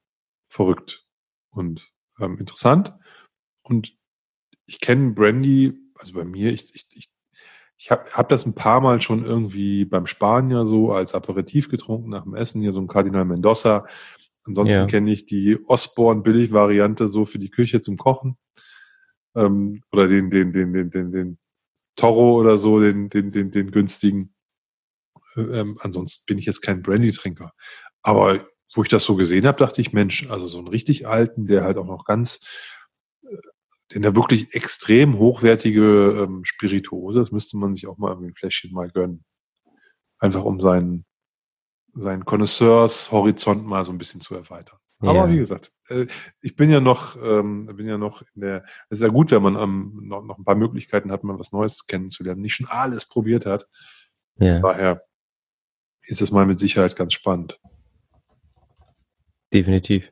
verrückt 0.50 1.06
und 1.52 1.91
ähm, 2.22 2.38
interessant. 2.38 2.94
Und 3.62 3.96
ich 4.66 4.80
kenne 4.80 5.12
Brandy, 5.12 5.74
also 5.94 6.14
bei 6.14 6.24
mir, 6.24 6.52
ich, 6.52 6.74
ich, 6.74 6.86
ich 6.94 7.12
ich 7.82 7.90
habe 7.90 8.08
hab 8.12 8.28
das 8.28 8.46
ein 8.46 8.54
paar 8.54 8.80
Mal 8.80 9.02
schon 9.02 9.24
irgendwie 9.24 9.84
beim 9.84 10.06
Spanier 10.06 10.64
so 10.64 10.92
als 10.92 11.16
Aperitif 11.16 11.68
getrunken 11.68 12.10
nach 12.10 12.22
dem 12.22 12.36
Essen, 12.36 12.62
hier 12.62 12.70
so 12.70 12.80
ein 12.80 12.86
Cardinal 12.86 13.24
Mendoza. 13.24 13.88
Ansonsten 14.44 14.78
ja. 14.78 14.86
kenne 14.86 15.10
ich 15.10 15.26
die 15.26 15.58
Osborne 15.66 16.22
Billig-Variante 16.22 17.08
so 17.08 17.24
für 17.24 17.40
die 17.40 17.50
Küche 17.50 17.80
zum 17.80 17.96
Kochen. 17.96 18.36
Ähm, 19.34 19.82
oder 19.90 20.06
den, 20.06 20.30
den, 20.30 20.52
den, 20.52 20.72
den, 20.72 20.90
den, 20.90 21.10
den 21.10 21.38
Toro 21.96 22.38
oder 22.38 22.56
so, 22.56 22.78
den, 22.78 23.10
den, 23.10 23.32
den, 23.32 23.50
den 23.50 23.72
günstigen. 23.72 24.32
Ähm, 25.36 25.76
ansonsten 25.80 26.24
bin 26.26 26.38
ich 26.38 26.46
jetzt 26.46 26.60
kein 26.60 26.82
Brandy-Trinker. 26.82 27.52
Aber 28.02 28.44
wo 28.74 28.82
ich 28.82 28.88
das 28.88 29.04
so 29.04 29.16
gesehen 29.16 29.46
habe, 29.46 29.58
dachte 29.58 29.80
ich, 29.80 29.92
Mensch, 29.92 30.30
also 30.30 30.46
so 30.46 30.58
einen 30.58 30.68
richtig 30.68 31.06
alten, 31.06 31.46
der 31.46 31.64
halt 31.64 31.78
auch 31.78 31.86
noch 31.86 32.04
ganz 32.04 32.40
denn 33.94 34.02
der 34.02 34.16
wirklich 34.16 34.54
extrem 34.54 35.18
hochwertige 35.18 36.24
ähm, 36.24 36.44
Spirituose, 36.44 37.20
das 37.20 37.32
müsste 37.32 37.56
man 37.56 37.74
sich 37.74 37.86
auch 37.86 37.98
mal 37.98 38.10
irgendwie 38.10 38.28
ein 38.28 38.34
Fläschchen 38.34 38.72
mal 38.72 38.90
gönnen. 38.90 39.24
Einfach 40.18 40.44
um 40.44 40.60
seinen, 40.60 41.04
seinen 41.94 42.24
Connoisseurs-Horizont 42.24 43.66
mal 43.66 43.84
so 43.84 43.92
ein 43.92 43.98
bisschen 43.98 44.20
zu 44.20 44.34
erweitern. 44.34 44.78
Aber 45.00 45.14
ja. 45.14 45.30
wie 45.30 45.36
gesagt, 45.36 45.72
äh, 45.88 46.06
ich 46.40 46.54
bin 46.54 46.70
ja 46.70 46.80
noch, 46.80 47.16
ähm, 47.20 47.66
bin 47.76 47.86
ja 47.86 47.98
noch 47.98 48.22
in 48.34 48.42
der, 48.42 48.64
es 48.88 49.00
ist 49.00 49.02
ja 49.02 49.08
gut, 49.08 49.30
wenn 49.32 49.42
man 49.42 49.56
ähm, 49.56 50.00
noch, 50.04 50.22
noch 50.22 50.38
ein 50.38 50.44
paar 50.44 50.54
Möglichkeiten 50.54 51.10
hat, 51.10 51.24
mal 51.24 51.38
was 51.38 51.52
Neues 51.52 51.86
kennenzulernen, 51.86 52.40
nicht 52.40 52.54
schon 52.54 52.68
alles 52.68 53.08
probiert 53.08 53.46
hat. 53.46 53.68
Ja. 54.36 54.60
Daher 54.60 55.04
ist 56.02 56.22
es 56.22 56.30
mal 56.30 56.46
mit 56.46 56.60
Sicherheit 56.60 56.96
ganz 56.96 57.14
spannend. 57.14 57.58
Definitiv. 59.52 60.10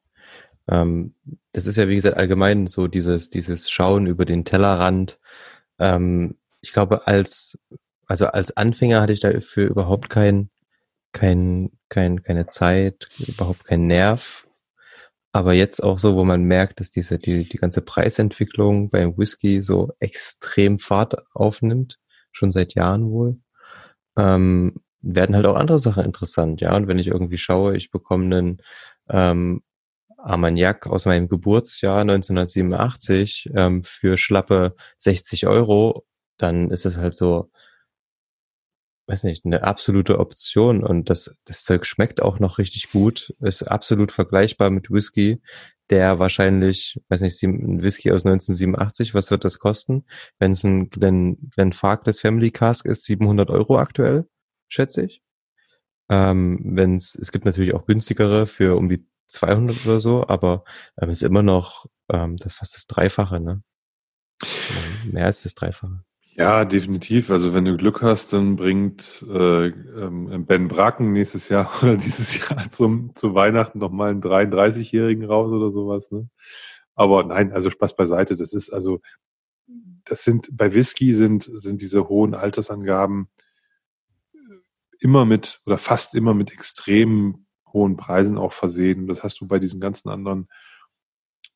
Ähm, 0.69 1.15
das 1.53 1.67
ist 1.67 1.77
ja, 1.77 1.89
wie 1.89 1.97
gesagt, 1.97 2.17
allgemein 2.17 2.67
so 2.67 2.87
dieses, 2.87 3.31
dieses 3.31 3.71
Schauen 3.71 4.07
über 4.07 4.25
den 4.25 4.45
Tellerrand. 4.45 5.19
Ähm, 5.79 6.37
ich 6.61 6.73
glaube, 6.73 7.07
als, 7.07 7.59
also 8.07 8.27
als 8.27 8.57
Anfänger 8.57 9.01
hatte 9.01 9.13
ich 9.13 9.21
dafür 9.21 9.69
überhaupt 9.69 10.11
kein, 10.11 10.51
kein, 11.13 11.71
kein, 11.89 12.23
keine 12.23 12.47
Zeit, 12.47 13.09
überhaupt 13.19 13.65
keinen 13.65 13.87
Nerv. 13.87 14.47
Aber 15.33 15.55
jetzt 15.55 15.81
auch 15.83 15.99
so, 15.99 16.17
wo 16.17 16.25
man 16.25 16.43
merkt, 16.45 16.81
dass 16.81 16.91
diese, 16.91 17.19
die, 17.19 17.49
die 17.49 17.57
ganze 17.59 17.83
Preisentwicklung 17.83 18.91
beim 18.91 19.17
Whisky 19.17 19.63
so 19.63 19.93
extrem 20.01 20.79
Fahrt 20.79 21.15
aufnimmt, 21.35 21.99
schon 22.33 22.51
seit 22.51 22.75
Jahren 22.75 23.11
wohl, 23.11 23.39
ähm, 24.17 24.75
werden 25.03 25.37
halt 25.37 25.47
auch 25.47 25.57
andere 25.57 25.79
Sachen 25.79 26.05
interessant, 26.05 26.61
ja. 26.61 26.77
Und 26.77 26.89
wenn 26.89 26.99
ich 26.99 27.09
irgendwie 27.09 27.39
schaue, 27.39 27.77
ich 27.77 27.91
bekomme 27.91 28.25
einen 28.25 28.63
ähm, 29.11 29.63
Armagnac 30.23 30.87
aus 30.87 31.07
meinem 31.07 31.29
Geburtsjahr 31.29 32.01
1987 32.01 33.51
ähm, 33.55 33.83
für 33.85 34.17
schlappe 34.17 34.75
60 34.99 35.47
Euro, 35.47 36.05
dann 36.37 36.71
ist 36.71 36.87
es 36.87 36.97
halt 36.97 37.15
so, 37.15 37.51
weiß 39.07 39.25
nicht, 39.25 39.45
eine 39.45 39.65
absolute 39.65 40.19
Option 40.19 40.85
und 40.85 41.11
das, 41.11 41.35
das 41.45 41.65
Zeug 41.65 41.87
schmeckt 41.87 42.23
auch 42.23 42.39
noch 42.39 42.59
richtig 42.59 42.91
gut, 42.91 43.35
ist 43.41 43.63
absolut 43.63 44.13
vergleichbar 44.13 44.71
mit 44.71 44.91
Whisky, 44.91 45.41
der 45.91 46.19
wahrscheinlich, 46.19 47.01
weiß 47.09 47.21
nicht, 47.23 47.43
ein 47.43 47.83
Whisky 47.83 48.13
aus 48.13 48.25
1987, 48.25 49.15
was 49.15 49.31
wird 49.31 49.45
das 49.45 49.59
kosten? 49.59 50.05
Wenn 50.39 50.53
es 50.53 50.63
ein 50.65 50.91
Glen, 50.91 51.51
Glen 51.51 51.73
Farkless 51.73 52.21
Family 52.21 52.53
Cask 52.53 52.87
ist, 52.87 53.05
700 53.05 53.51
Euro 53.51 53.79
aktuell, 53.79 54.29
schätze 54.69 55.03
ich. 55.03 55.23
Ähm, 56.11 56.61
wenn 56.65 56.97
es, 56.97 57.15
es 57.15 57.31
gibt 57.33 57.45
natürlich 57.45 57.73
auch 57.75 57.87
günstigere 57.87 58.47
für 58.47 58.77
um 58.77 58.89
die 58.89 59.07
200 59.29 59.87
oder 59.87 60.01
so, 60.01 60.27
aber 60.27 60.65
ähm, 61.01 61.09
ist 61.09 61.23
immer 61.23 61.43
noch 61.43 61.87
ähm, 62.13 62.37
fast 62.49 62.75
das 62.75 62.87
Dreifache, 62.87 63.41
ne? 63.41 63.63
Mehr 65.05 65.27
als 65.27 65.45
das 65.45 65.55
Dreifache. 65.55 66.03
Ja, 66.35 66.65
definitiv. 66.65 67.31
Also 67.31 67.55
wenn 67.55 67.65
du 67.65 67.77
Glück 67.77 68.03
hast, 68.03 68.33
dann 68.33 68.57
bringt 68.57 69.25
äh, 69.29 69.67
ähm, 69.67 70.47
Ben 70.47 70.69
Bracken 70.69 71.13
nächstes 71.13 71.49
Jahr 71.49 71.71
oder 71.83 71.97
dieses 71.97 72.39
Jahr 72.39 72.71
zum, 72.71 73.15
zu 73.15 73.35
Weihnachten 73.35 73.79
nochmal 73.79 74.11
einen 74.11 74.23
33-Jährigen 74.23 75.25
raus 75.25 75.53
oder 75.53 75.71
sowas. 75.71 76.11
Ne? 76.11 76.29
Aber 76.95 77.25
nein, 77.25 77.53
also 77.53 77.71
Spaß 77.71 77.95
beiseite. 77.95 78.37
Das 78.37 78.53
ist 78.53 78.71
also, 78.71 79.01
das 80.05 80.25
sind 80.25 80.49
bei 80.53 80.73
Whisky 80.75 81.15
sind 81.15 81.45
sind 81.55 81.83
diese 81.83 82.09
hohen 82.09 82.35
Altersangaben 82.35 83.29
immer 85.01 85.25
mit 85.25 85.61
oder 85.67 85.79
fast 85.79 86.15
immer 86.15 86.35
mit 86.35 86.53
extremen 86.53 87.47
hohen 87.73 87.97
Preisen 87.97 88.39
auch 88.39 88.53
versehen. 88.53 89.07
Das 89.07 89.23
hast 89.23 89.41
du 89.41 89.49
bei 89.49 89.59
diesen 89.59 89.81
ganzen 89.81 90.09
anderen, 90.09 90.49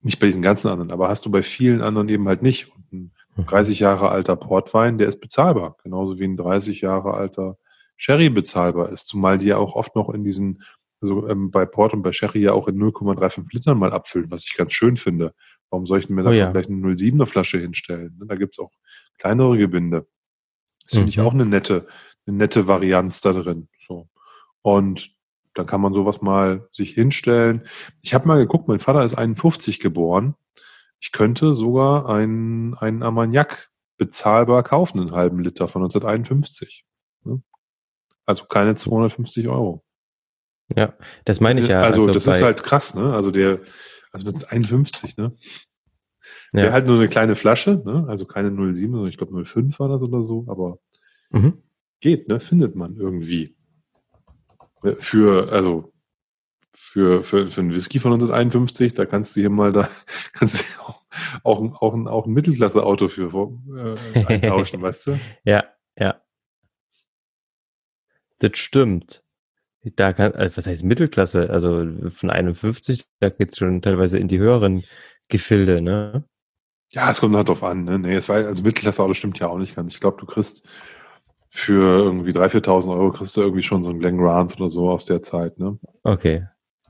nicht 0.01 0.19
bei 0.19 0.27
diesen 0.27 0.43
ganzen 0.43 0.69
anderen, 0.69 0.91
aber 0.91 1.09
hast 1.09 1.25
du 1.27 1.31
bei 1.31 1.43
vielen 1.43 1.83
anderen 1.83 2.09
eben 2.09 2.27
halt 2.29 2.43
nicht. 2.43 2.73
Und 2.75 2.93
ein 2.93 3.13
30 3.45 3.79
mhm. 3.79 3.85
Jahre 3.85 4.09
alter 4.11 4.37
Portwein, 4.37 4.99
der 4.99 5.09
ist 5.09 5.21
bezahlbar, 5.21 5.77
genauso 5.83 6.19
wie 6.19 6.25
ein 6.25 6.37
30 6.37 6.81
Jahre 6.81 7.15
alter 7.15 7.59
Sherry 7.97 8.29
bezahlbar 8.29 8.89
ist, 8.91 9.07
zumal 9.07 9.39
die 9.39 9.47
ja 9.47 9.57
auch 9.57 9.77
oft 9.77 9.95
noch 9.95 10.11
in 10.11 10.25
diesen, 10.25 10.63
also 11.01 11.29
ähm, 11.29 11.51
bei 11.51 11.65
Port 11.65 11.93
und 11.93 12.03
bei 12.03 12.13
Sherry 12.13 12.41
ja 12.41 12.53
auch 12.53 12.69
in 12.69 12.77
0,35 12.77 13.47
Litern 13.53 13.79
mal 13.79 13.93
abfüllen, 13.93 14.31
was 14.31 14.45
ich 14.45 14.57
ganz 14.57 14.73
schön 14.73 14.97
finde. 14.97 15.35
Warum 15.71 15.87
soll 15.87 16.01
ich 16.01 16.09
mir 16.09 16.23
oh, 16.23 16.25
da 16.25 16.33
ja. 16.33 16.51
vielleicht 16.51 16.71
eine 16.71 16.79
0,7er 16.79 17.27
Flasche 17.27 17.59
hinstellen? 17.59 18.21
Da 18.27 18.35
gibt's 18.35 18.59
auch 18.59 18.73
kleinere 19.19 19.57
Gebinde. 19.59 20.07
Das 20.85 20.97
finde 20.97 21.11
ich 21.11 21.19
mhm. 21.19 21.25
auch 21.25 21.33
eine 21.33 21.47
nette, 21.47 21.87
eine 22.27 22.37
nette 22.37 22.67
Varianz 22.67 23.21
da 23.21 23.33
drin. 23.33 23.69
So. 23.79 24.09
Und 24.63 25.15
dann 25.55 25.67
kann 25.67 25.81
man 25.81 25.95
sowas 25.95 26.21
mal 26.21 26.69
sich 26.73 26.93
hinstellen. 26.93 27.67
Ich 28.03 28.15
habe 28.15 28.27
mal 28.27 28.39
geguckt, 28.39 28.69
mein 28.69 28.81
Vater 28.81 29.05
ist 29.05 29.15
51 29.15 29.81
geboren. 29.81 30.35
Ich 31.01 31.13
könnte 31.13 31.55
sogar 31.55 32.09
einen, 32.09 32.75
einen 32.75 33.03
Armagnac 33.03 33.71
bezahlbar 33.97 34.63
kaufen, 34.63 35.01
einen 35.01 35.13
halben 35.13 35.39
Liter 35.39 35.69
von 35.69 35.83
1951. 35.83 36.85
Ne? 37.25 37.43
Also 38.27 38.47
keine 38.47 38.75
250 38.75 39.49
Euro. 39.49 39.85
Ja, 40.75 40.95
das 41.25 41.41
meine 41.41 41.61
ich 41.61 41.69
ja. 41.69 41.83
Also, 41.83 42.03
also 42.03 42.15
das 42.15 42.27
ist 42.27 42.43
halt 42.43 42.63
krass, 42.63 42.95
ne? 42.95 43.13
Also 43.13 43.31
der, 43.31 43.61
also 44.13 44.27
1951, 44.27 45.19
ne? 45.19 45.37
Ja. 46.53 46.63
Der 46.63 46.73
halt 46.73 46.87
nur 46.87 46.97
eine 46.97 47.09
kleine 47.09 47.37
Flasche, 47.37 47.83
ne? 47.85 48.07
Also 48.09 48.25
keine 48.25 48.51
07, 48.51 48.93
sondern 48.93 49.09
ich 49.09 49.19
glaube 49.19 49.45
05 49.45 49.79
war 49.79 49.89
das 49.89 50.03
oder 50.03 50.23
so, 50.23 50.47
aber 50.49 50.79
mhm. 51.31 51.64
Geht, 52.05 52.29
ne? 52.29 52.39
Findet 52.39 52.77
man 52.77 52.97
irgendwie. 52.97 53.57
Für, 54.99 55.51
also 55.51 55.95
für, 56.75 57.23
für, 57.23 57.49
für 57.49 57.61
einen 57.63 57.73
Whisky 57.73 57.99
von 57.99 58.13
1951, 58.13 58.93
da 58.93 59.07
kannst 59.07 59.35
du 59.35 59.41
hier 59.41 59.49
mal 59.49 59.73
da, 59.73 59.89
kannst 60.35 60.61
du 60.61 60.83
auch, 60.83 61.03
auch, 61.43 61.61
ein, 61.63 61.73
auch, 61.73 61.95
ein, 61.95 62.07
auch 62.07 62.27
ein 62.27 62.35
Mittelklasse-Auto 62.35 63.09
für 63.09 63.31
äh, 63.75 64.25
eintauschen, 64.27 64.83
weißt 64.83 65.07
du? 65.07 65.21
Ja, 65.45 65.65
ja. 65.99 66.21
Das 68.41 68.59
stimmt. 68.59 69.23
Da 69.97 70.13
kann, 70.13 70.33
also 70.33 70.59
was 70.59 70.67
heißt 70.67 70.85
Mittelklasse? 70.85 71.49
Also 71.49 71.87
von 72.11 72.29
51, 72.29 73.07
da 73.21 73.31
geht's 73.31 73.57
schon 73.57 73.81
teilweise 73.81 74.19
in 74.19 74.29
die 74.29 74.39
höheren 74.39 74.85
Gefilde, 75.29 75.81
ne? 75.81 76.25
Ja, 76.93 77.11
es 77.11 77.21
kommt 77.21 77.35
halt 77.35 77.49
drauf 77.49 77.65
an, 77.65 77.85
ne? 77.85 77.99
Nee, 77.99 78.17
es 78.17 78.29
war, 78.29 78.37
also 78.37 78.63
Mittelklasse-Auto 78.63 79.15
stimmt 79.15 79.39
ja 79.39 79.49
auch 79.49 79.59
nicht 79.59 79.75
ganz. 79.75 79.95
Ich 79.95 80.01
glaube, 80.01 80.19
du 80.21 80.27
kriegst 80.27 80.69
für 81.57 82.03
irgendwie 82.03 82.33
3.000, 82.33 82.65
4.000 82.65 82.91
Euro 82.91 83.13
kriegst 83.13 83.37
du 83.37 83.41
irgendwie 83.41 83.63
schon 83.63 83.85
so 83.85 83.91
einen 83.91 84.01
Glen 84.01 84.19
Grant 84.19 84.57
oder 84.57 84.69
so 84.69 84.91
aus 84.91 85.05
der 85.05 85.23
Zeit, 85.23 85.57
ne? 85.61 85.79
Okay. 86.03 86.49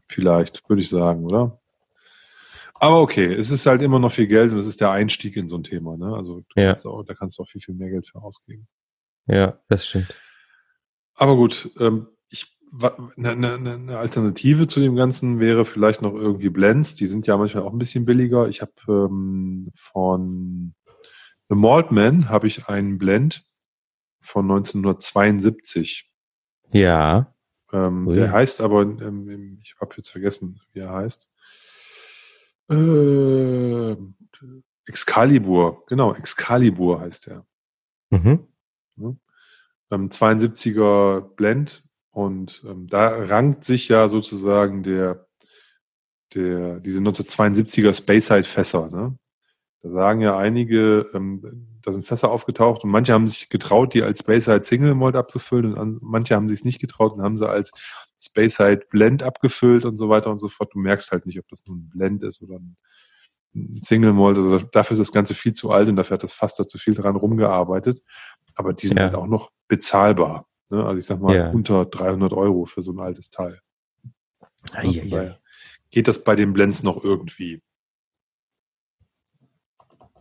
Vielleicht, 0.09 0.67
würde 0.71 0.81
ich 0.81 0.89
sagen, 0.89 1.23
oder? 1.23 1.61
Aber 2.77 3.03
okay, 3.03 3.31
es 3.31 3.51
ist 3.51 3.67
halt 3.67 3.83
immer 3.83 3.99
noch 3.99 4.11
viel 4.11 4.27
Geld 4.27 4.53
und 4.53 4.57
es 4.57 4.67
ist 4.67 4.81
der 4.81 4.91
Einstieg 4.91 5.37
in 5.37 5.49
so 5.49 5.59
ein 5.59 5.65
Thema, 5.65 5.99
ne? 5.99 6.17
Also 6.17 6.45
ja. 6.57 6.69
kannst 6.69 6.87
auch, 6.87 7.03
da 7.03 7.13
kannst 7.13 7.39
du 7.39 7.43
auch 7.43 7.49
viel, 7.49 7.61
viel 7.61 7.75
mehr 7.75 7.91
Geld 7.91 8.09
für 8.09 8.23
ausgeben. 8.23 8.67
Ja, 9.27 9.61
das 9.69 9.87
stimmt. 9.87 10.15
Aber 11.17 11.37
gut, 11.37 11.71
ähm, 11.79 12.09
ich 12.31 12.57
eine, 13.19 13.37
ne, 13.37 13.55
eine, 13.55 13.75
eine 13.75 13.99
Alternative 13.99 14.67
zu 14.67 14.81
dem 14.81 14.97
Ganzen 14.97 15.41
wäre 15.41 15.67
vielleicht 15.67 16.01
noch 16.01 16.15
irgendwie 16.15 16.49
Blends. 16.49 16.95
Die 16.95 17.07
sind 17.07 17.27
ja 17.27 17.37
manchmal 17.37 17.65
auch 17.65 17.73
ein 17.73 17.79
bisschen 17.79 18.07
billiger. 18.07 18.49
Ich 18.49 18.63
habe 18.63 18.73
ähm, 18.89 19.71
von 19.75 20.75
The 21.51 21.55
Maltman 21.55 22.31
habe 22.31 22.47
ich 22.47 22.67
einen 22.67 22.97
Blend 22.97 23.45
von 24.25 24.45
1972. 24.47 26.11
Ja. 26.73 27.35
Ähm, 27.73 28.07
der 28.13 28.33
heißt 28.33 28.61
aber, 28.61 28.83
ähm, 28.83 29.61
ich 29.63 29.77
habe 29.81 29.95
jetzt 29.97 30.11
vergessen, 30.11 30.61
wie 30.73 30.81
er 30.81 30.93
heißt. 30.93 31.31
Äh, 32.71 33.97
Excalibur, 34.87 35.85
genau, 35.87 36.15
Excalibur 36.15 37.01
heißt 37.01 37.29
er. 37.29 37.47
Mhm. 38.11 38.47
Ja. 38.97 39.15
Ähm, 39.91 40.09
72er 40.09 41.21
Blend 41.21 41.85
und 42.11 42.65
ähm, 42.67 42.87
da 42.87 43.09
rankt 43.09 43.65
sich 43.65 43.89
ja 43.89 44.09
sozusagen 44.09 44.83
der, 44.83 45.27
der, 46.35 46.81
diese 46.81 47.01
1972er 47.01 47.95
Speyside 47.95 48.45
Fässer, 48.45 48.89
ne? 48.91 49.19
Da 49.83 49.91
sagen 49.91 50.23
ja 50.23 50.39
einige, 50.39 51.11
ähm, 51.13 51.74
da 51.85 51.93
sind 51.93 52.07
Fässer 52.07 52.31
aufgetaucht 52.31 52.83
und 52.85 52.91
manche 52.91 53.13
haben 53.13 53.29
sich 53.29 53.51
getraut, 53.51 53.93
die 53.93 54.03
als 54.03 54.21
Speyside 54.21 54.65
Single 54.65 54.95
Malt 54.95 55.17
abzufüllen 55.17 55.75
und 55.75 56.03
manche 56.03 56.35
haben 56.35 56.49
sich 56.49 56.61
es 56.61 56.65
nicht 56.65 56.81
getraut 56.81 57.13
und 57.13 57.23
haben 57.23 57.37
sie 57.37 57.49
als 57.49 57.73
Speyside 58.19 58.87
Blend 58.89 59.23
abgefüllt 59.23 59.85
und 59.85 59.99
so 59.99 60.09
weiter 60.09 60.31
und 60.31 60.39
so 60.39 60.49
fort. 60.49 60.73
Du 60.73 60.79
merkst 60.79 61.13
halt 61.13 61.27
nicht, 61.27 61.39
ob 61.39 61.47
das 61.49 61.65
nun 61.67 61.79
ein 61.79 61.91
Blend 61.91 62.23
ist 62.23 62.43
oder 62.43 62.57
ein, 62.57 62.77
Single 63.83 64.13
Malt. 64.13 64.37
Also 64.37 64.59
dafür 64.59 64.95
ist 64.95 65.01
das 65.01 65.13
Ganze 65.13 65.35
viel 65.35 65.53
zu 65.53 65.71
alt 65.71 65.89
und 65.89 65.97
dafür 65.97 66.15
hat 66.15 66.25
das 66.25 66.33
Fass 66.33 66.55
da 66.55 66.67
zu 66.67 66.77
viel 66.77 66.95
dran 66.95 67.15
rumgearbeitet. 67.15 68.03
Aber 68.57 68.73
die 68.73 68.87
sind 68.87 68.99
ja. 68.99 69.05
halt 69.05 69.15
auch 69.15 69.27
noch 69.27 69.53
bezahlbar. 69.69 70.49
Ne? 70.71 70.85
Also 70.85 70.99
ich 70.99 71.07
sag 71.07 71.21
mal 71.21 71.37
ja. 71.37 71.51
unter 71.51 71.85
300 71.85 72.33
Euro 72.33 72.65
für 72.65 72.83
so 72.83 72.93
ein 72.93 72.99
altes 72.99 73.31
Teil. 73.31 73.61
Ei, 74.73 74.89
ei, 74.89 75.17
ei. 75.17 75.39
Geht 75.91 76.09
das 76.09 76.25
bei 76.25 76.35
den 76.35 76.53
Blends 76.53 76.83
noch 76.83 77.05
irgendwie? 77.05 77.63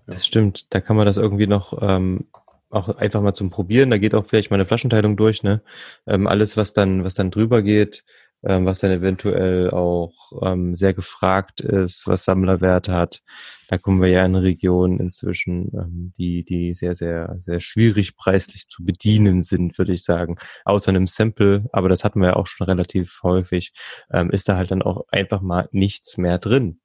Das 0.05 0.25
stimmt. 0.25 0.73
Da 0.73 0.81
kann 0.81 0.95
man 0.95 1.05
das 1.05 1.17
irgendwie 1.17 1.47
noch 1.47 1.81
ähm, 1.81 2.27
auch 2.69 2.89
einfach 2.89 3.21
mal 3.21 3.33
zum 3.33 3.49
Probieren. 3.49 3.91
Da 3.91 3.97
geht 3.97 4.15
auch 4.15 4.25
vielleicht 4.25 4.49
mal 4.49 4.57
eine 4.57 4.65
Flaschenteilung 4.65 5.15
durch. 5.15 5.43
Ne? 5.43 5.61
Ähm, 6.07 6.27
alles, 6.27 6.57
was 6.57 6.73
dann, 6.73 7.03
was 7.03 7.13
dann 7.15 7.31
drüber 7.31 7.61
geht, 7.61 8.03
ähm, 8.43 8.65
was 8.65 8.79
dann 8.79 8.91
eventuell 8.91 9.71
auch 9.71 10.33
ähm, 10.41 10.75
sehr 10.75 10.93
gefragt 10.93 11.61
ist, 11.61 12.07
was 12.07 12.25
Sammlerwert 12.25 12.89
hat. 12.89 13.21
Da 13.69 13.77
kommen 13.77 14.01
wir 14.01 14.09
ja 14.09 14.25
in 14.25 14.35
Regionen 14.35 14.99
inzwischen, 14.99 15.71
ähm, 15.73 16.11
die, 16.17 16.43
die 16.43 16.73
sehr, 16.73 16.95
sehr, 16.95 17.37
sehr 17.39 17.59
schwierig 17.59 18.17
preislich 18.17 18.67
zu 18.67 18.83
bedienen 18.83 19.43
sind, 19.43 19.77
würde 19.77 19.93
ich 19.93 20.03
sagen. 20.03 20.37
Außer 20.65 20.89
einem 20.89 21.07
Sample, 21.07 21.69
aber 21.71 21.89
das 21.89 22.03
hatten 22.03 22.19
wir 22.19 22.29
ja 22.29 22.35
auch 22.35 22.47
schon 22.47 22.67
relativ 22.67 23.21
häufig, 23.23 23.73
ähm, 24.11 24.31
ist 24.31 24.49
da 24.49 24.57
halt 24.57 24.71
dann 24.71 24.81
auch 24.81 25.05
einfach 25.09 25.41
mal 25.41 25.69
nichts 25.71 26.17
mehr 26.17 26.39
drin 26.39 26.79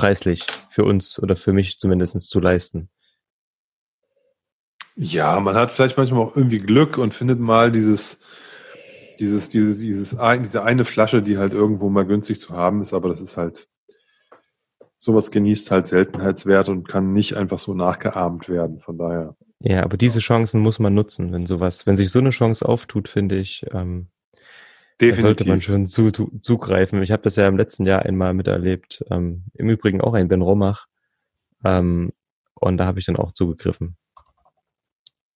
preislich 0.00 0.44
für 0.70 0.84
uns 0.84 1.18
oder 1.18 1.36
für 1.36 1.52
mich 1.52 1.78
zumindest 1.78 2.18
zu 2.28 2.40
leisten. 2.40 2.88
Ja, 4.96 5.38
man 5.40 5.54
hat 5.54 5.70
vielleicht 5.70 5.96
manchmal 5.96 6.22
auch 6.22 6.36
irgendwie 6.36 6.58
Glück 6.58 6.98
und 6.98 7.14
findet 7.14 7.38
mal 7.38 7.70
dieses, 7.70 8.20
dieses, 9.18 9.48
dieses, 9.48 9.78
dieses, 9.78 10.16
diese 10.42 10.62
eine 10.62 10.84
Flasche, 10.84 11.22
die 11.22 11.38
halt 11.38 11.52
irgendwo 11.52 11.88
mal 11.88 12.06
günstig 12.06 12.40
zu 12.40 12.56
haben 12.56 12.82
ist, 12.82 12.92
aber 12.92 13.08
das 13.10 13.20
ist 13.20 13.36
halt, 13.36 13.68
sowas 14.98 15.30
genießt 15.30 15.70
halt 15.70 15.86
Seltenheitswert 15.86 16.68
und 16.68 16.86
kann 16.86 17.12
nicht 17.12 17.36
einfach 17.36 17.58
so 17.58 17.74
nachgeahmt 17.74 18.48
werden, 18.48 18.80
von 18.80 18.98
daher. 18.98 19.36
Ja, 19.60 19.82
aber 19.82 19.96
diese 19.96 20.20
Chancen 20.20 20.60
muss 20.60 20.78
man 20.78 20.94
nutzen, 20.94 21.32
wenn 21.32 21.46
sowas, 21.46 21.86
wenn 21.86 21.96
sich 21.96 22.10
so 22.10 22.18
eine 22.18 22.30
Chance 22.30 22.66
auftut, 22.66 23.08
finde 23.08 23.38
ich, 23.38 23.64
ähm, 23.72 24.08
Definitiv. 25.00 25.22
Da 25.22 25.28
sollte 25.28 25.48
man 25.48 25.62
schon 25.62 25.86
zu, 25.86 26.10
zu, 26.10 26.30
zugreifen. 26.40 27.02
Ich 27.02 27.10
habe 27.10 27.22
das 27.22 27.36
ja 27.36 27.48
im 27.48 27.56
letzten 27.56 27.86
Jahr 27.86 28.02
einmal 28.02 28.34
miterlebt. 28.34 29.04
Ähm, 29.10 29.44
Im 29.54 29.68
Übrigen 29.68 30.00
auch 30.00 30.14
ein 30.14 30.28
Ben 30.28 30.42
Romach. 30.42 30.86
Ähm, 31.64 32.12
und 32.54 32.76
da 32.76 32.86
habe 32.86 32.98
ich 32.98 33.06
dann 33.06 33.16
auch 33.16 33.32
zugegriffen. 33.32 33.96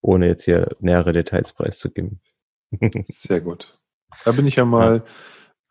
Ohne 0.03 0.27
jetzt 0.27 0.45
hier 0.45 0.77
nähere 0.81 1.13
Details 1.13 1.53
preiszugeben. 1.53 2.21
Sehr 3.07 3.41
gut. 3.41 3.79
Da 4.25 4.33
bin 4.33 4.47
ich 4.47 4.57
ja 4.57 4.65
mal 4.65 5.03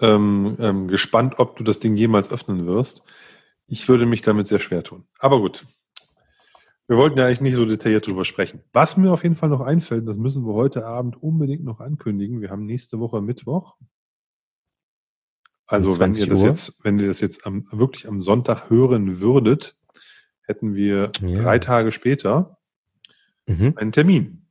ja. 0.01 0.15
Ähm, 0.15 0.57
ähm, 0.59 0.87
gespannt, 0.87 1.35
ob 1.37 1.55
du 1.55 1.63
das 1.63 1.79
Ding 1.79 1.95
jemals 1.95 2.31
öffnen 2.31 2.65
wirst. 2.65 3.05
Ich 3.67 3.87
würde 3.87 4.05
mich 4.05 4.21
damit 4.21 4.47
sehr 4.47 4.59
schwer 4.59 4.83
tun. 4.83 5.05
Aber 5.19 5.39
gut. 5.39 5.65
Wir 6.87 6.97
wollten 6.97 7.17
ja 7.17 7.25
eigentlich 7.25 7.41
nicht 7.41 7.55
so 7.55 7.65
detailliert 7.65 8.05
drüber 8.05 8.25
sprechen. 8.25 8.61
Was 8.73 8.97
mir 8.97 9.11
auf 9.11 9.23
jeden 9.23 9.35
Fall 9.35 9.49
noch 9.49 9.61
einfällt, 9.61 10.07
das 10.07 10.17
müssen 10.17 10.45
wir 10.45 10.53
heute 10.53 10.85
Abend 10.85 11.21
unbedingt 11.21 11.63
noch 11.63 11.79
ankündigen. 11.79 12.41
Wir 12.41 12.49
haben 12.49 12.65
nächste 12.65 12.99
Woche 12.99 13.21
Mittwoch. 13.21 13.77
Also 15.65 15.97
wenn 15.99 16.13
ihr 16.13 16.27
das 16.27 16.41
Uhr. 16.41 16.49
jetzt, 16.49 16.83
wenn 16.83 16.99
ihr 16.99 17.07
das 17.07 17.21
jetzt 17.21 17.47
am, 17.47 17.65
wirklich 17.71 18.07
am 18.07 18.21
Sonntag 18.21 18.69
hören 18.69 19.21
würdet, 19.21 19.77
hätten 20.45 20.75
wir 20.75 21.11
ja. 21.21 21.41
drei 21.41 21.57
Tage 21.59 21.93
später 21.93 22.57
mhm. 23.45 23.73
einen 23.77 23.93
Termin. 23.93 24.45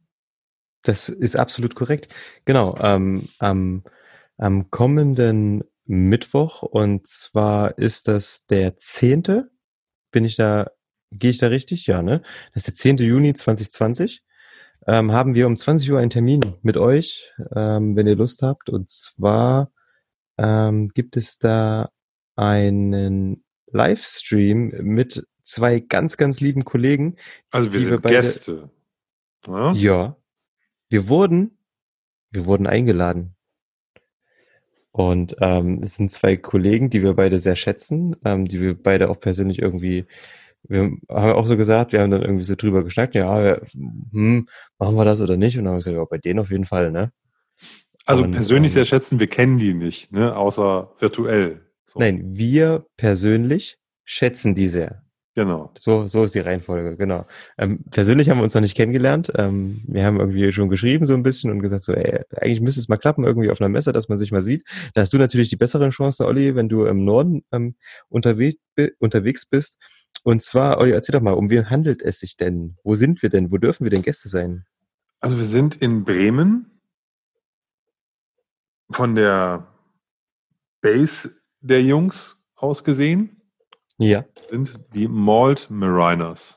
Das 0.83 1.11
ist 1.11 1.37
absolut 1.37 1.75
korrekt. 1.75 2.09
Genau. 2.47 2.77
Ähm, 2.81 3.29
am, 3.39 3.85
am 4.39 4.71
kommenden 4.71 5.65
Mittwoch 5.85 6.63
und 6.63 7.07
zwar 7.07 7.77
ist 7.79 8.09
das 8.09 8.47
der 8.47 8.77
zehnte. 8.79 9.51
Bin 10.11 10.25
ich 10.25 10.37
da 10.37 10.71
Gehe 11.13 11.31
ich 11.31 11.39
da 11.39 11.49
richtig? 11.49 11.87
Ja, 11.87 12.03
ne? 12.03 12.23
Das 12.55 12.67
ist 12.67 12.69
der 12.69 12.97
10. 12.97 12.97
Juni 12.99 13.35
2020. 13.35 14.23
Ähm, 14.87 15.13
haben 15.13 15.35
wir 15.35 15.47
um 15.47 15.57
20 15.57 15.93
Uhr 15.93 15.99
einen 15.99 16.11
Termin 16.11 16.41
mit 16.63 16.77
euch, 16.77 17.31
ähm, 17.55 17.95
wenn 17.95 18.07
ihr 18.07 18.17
Lust 18.17 18.43
habt. 18.43 18.69
Und 18.69 18.91
zwar 18.91 19.71
ähm, 20.39 20.89
gibt 20.89 21.17
es 21.17 21.39
da 21.39 21.91
einen 22.35 23.45
Livestream 23.67 24.73
mit 24.83 25.27
zwei 25.45 25.81
ganz, 25.81 26.17
ganz 26.17 26.41
lieben 26.41 26.65
Kollegen. 26.65 27.17
Also 27.51 27.73
wir 27.73 27.81
sind 27.81 27.91
wir 27.91 28.01
beide, 28.01 28.15
Gäste. 28.15 28.71
Ja? 29.47 29.73
ja. 29.73 30.17
Wir 30.89 31.09
wurden, 31.09 31.59
wir 32.31 32.47
wurden 32.47 32.67
eingeladen. 32.67 33.37
Und 34.91 35.37
ähm, 35.41 35.83
es 35.83 35.95
sind 35.95 36.11
zwei 36.11 36.37
Kollegen, 36.37 36.91
die 36.91 37.03
wir 37.03 37.15
beide 37.15 37.39
sehr 37.39 37.57
schätzen, 37.57 38.15
ähm, 38.25 38.45
die 38.45 38.61
wir 38.61 38.81
beide 38.81 39.09
auch 39.09 39.19
persönlich 39.19 39.61
irgendwie 39.61 40.07
wir 40.69 40.93
haben 41.09 41.33
auch 41.33 41.47
so 41.47 41.57
gesagt, 41.57 41.93
wir 41.93 42.01
haben 42.01 42.11
dann 42.11 42.23
irgendwie 42.23 42.45
so 42.45 42.55
drüber 42.55 42.85
geschnackt, 42.85 43.15
ja, 43.15 43.59
hm, 43.73 44.47
machen 44.79 44.95
wir 44.95 45.05
das 45.05 45.21
oder 45.21 45.37
nicht? 45.37 45.59
Und 45.59 45.65
dann 45.65 45.73
haben 45.73 45.77
wir 45.77 45.79
gesagt, 45.79 45.97
ja, 45.97 46.05
bei 46.05 46.19
denen 46.19 46.41
auf 46.41 46.51
jeden 46.51 46.67
Fall, 46.67 46.91
ne? 46.91 47.13
Also 48.07 48.25
und, 48.25 48.33
persönlich 48.33 48.73
ähm, 48.73 48.75
sehr 48.75 48.85
schätzen, 48.85 49.21
wir 49.21 49.29
kennen 49.29 49.59
die 49.59 49.75
nicht, 49.75 50.13
ne? 50.13 50.37
Außer 50.37 50.93
virtuell. 50.99 51.61
So. 51.87 51.99
Nein, 51.99 52.37
wir 52.37 52.87
persönlich 52.97 53.79
schätzen 54.05 54.55
die 54.55 54.69
sehr. 54.69 55.03
Genau. 55.35 55.71
So, 55.79 56.09
so 56.09 56.25
ist 56.25 56.35
die 56.35 56.41
Reihenfolge, 56.41 56.97
genau. 56.99 57.25
Ähm, 57.57 57.85
persönlich 57.91 58.29
haben 58.29 58.37
wir 58.37 58.45
uns 58.45 58.53
noch 58.53 58.61
nicht 58.61 58.77
kennengelernt. 58.77 59.33
Ähm, 59.37 59.83
wir 59.87 60.05
haben 60.05 60.21
irgendwie 60.21 60.53
schon 60.53 60.69
geschrieben 60.69 61.07
so 61.07 61.15
ein 61.15 61.23
bisschen 61.23 61.51
und 61.51 61.61
gesagt 61.61 61.85
so, 61.85 61.95
ey, 61.95 62.21
eigentlich 62.37 62.61
müsste 62.61 62.81
es 62.81 62.89
mal 62.89 62.99
klappen, 62.99 63.25
irgendwie 63.25 63.51
auf 63.51 63.59
einer 63.59 63.71
Messe, 63.71 63.93
dass 63.93 64.11
man 64.11 64.19
sich 64.19 64.31
mal 64.31 64.43
sieht. 64.43 64.65
Da 64.93 65.01
hast 65.01 65.13
du 65.15 65.19
natürlich 65.19 65.49
die 65.49 65.57
besseren 65.57 65.91
Chancen, 65.91 66.27
Olli, 66.27 66.55
wenn 66.55 66.69
du 66.69 66.85
im 66.85 67.05
Norden 67.05 67.45
ähm, 67.51 67.77
unterwe 68.11 68.55
unterwegs 68.99 69.47
bist 69.47 69.79
und 70.23 70.43
zwar, 70.43 70.79
Olli, 70.79 70.93
erzähl 70.93 71.13
doch 71.13 71.21
mal, 71.21 71.35
um 71.35 71.51
wen 71.51 71.71
handelt 71.71 72.03
es 72.03 72.21
sich 72.21 72.37
denn? 72.37 72.77
Wo 72.85 72.95
sind 72.95 73.23
wir 73.23 73.29
denn? 73.29 73.51
Wo 73.51 73.59
dürfen 73.59 73.85
wir 73.85 73.91
denn 73.91 74.03
Gäste 74.03 74.29
sein? 74.29 74.65
Also 75.21 75.37
wir 75.37 75.45
sind 75.45 75.77
in 75.77 76.05
Bremen 76.05 76.81
von 78.91 79.15
der 79.15 79.67
Base 80.81 81.41
der 81.61 81.83
Jungs 81.83 82.45
aus 82.57 82.85
gesehen. 82.85 83.43
Ja. 83.99 84.25
Sind 84.51 84.81
die 84.95 85.09
Malt 85.09 85.69
Mariners. 85.71 86.57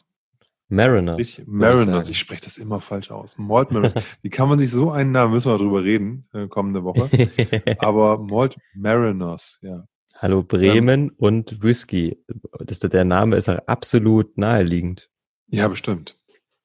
Mariners. 0.68 1.20
Ich, 1.20 1.44
Mariners, 1.46 2.06
ich, 2.06 2.12
ich 2.12 2.20
spreche 2.20 2.44
das 2.44 2.58
immer 2.58 2.82
falsch 2.82 3.12
aus. 3.12 3.38
Malt 3.38 3.72
Mariners. 3.72 3.94
Wie 4.22 4.30
kann 4.30 4.50
man 4.50 4.58
sich 4.58 4.72
so 4.72 4.92
einen 4.92 5.12
Namen, 5.12 5.34
müssen 5.34 5.52
wir 5.52 5.58
drüber 5.58 5.84
reden, 5.84 6.28
äh, 6.34 6.48
kommende 6.48 6.84
Woche. 6.84 7.10
Aber 7.80 8.18
Malt 8.18 8.58
Mariners, 8.74 9.60
ja. 9.62 9.86
Hallo 10.18 10.44
Bremen 10.44 11.10
ähm, 11.10 11.16
und 11.18 11.62
Whisky. 11.62 12.18
Das, 12.60 12.80
der 12.80 13.04
Name 13.04 13.36
ist 13.36 13.50
absolut 13.50 14.38
naheliegend. 14.38 15.10
Ja, 15.48 15.68
bestimmt. 15.68 16.18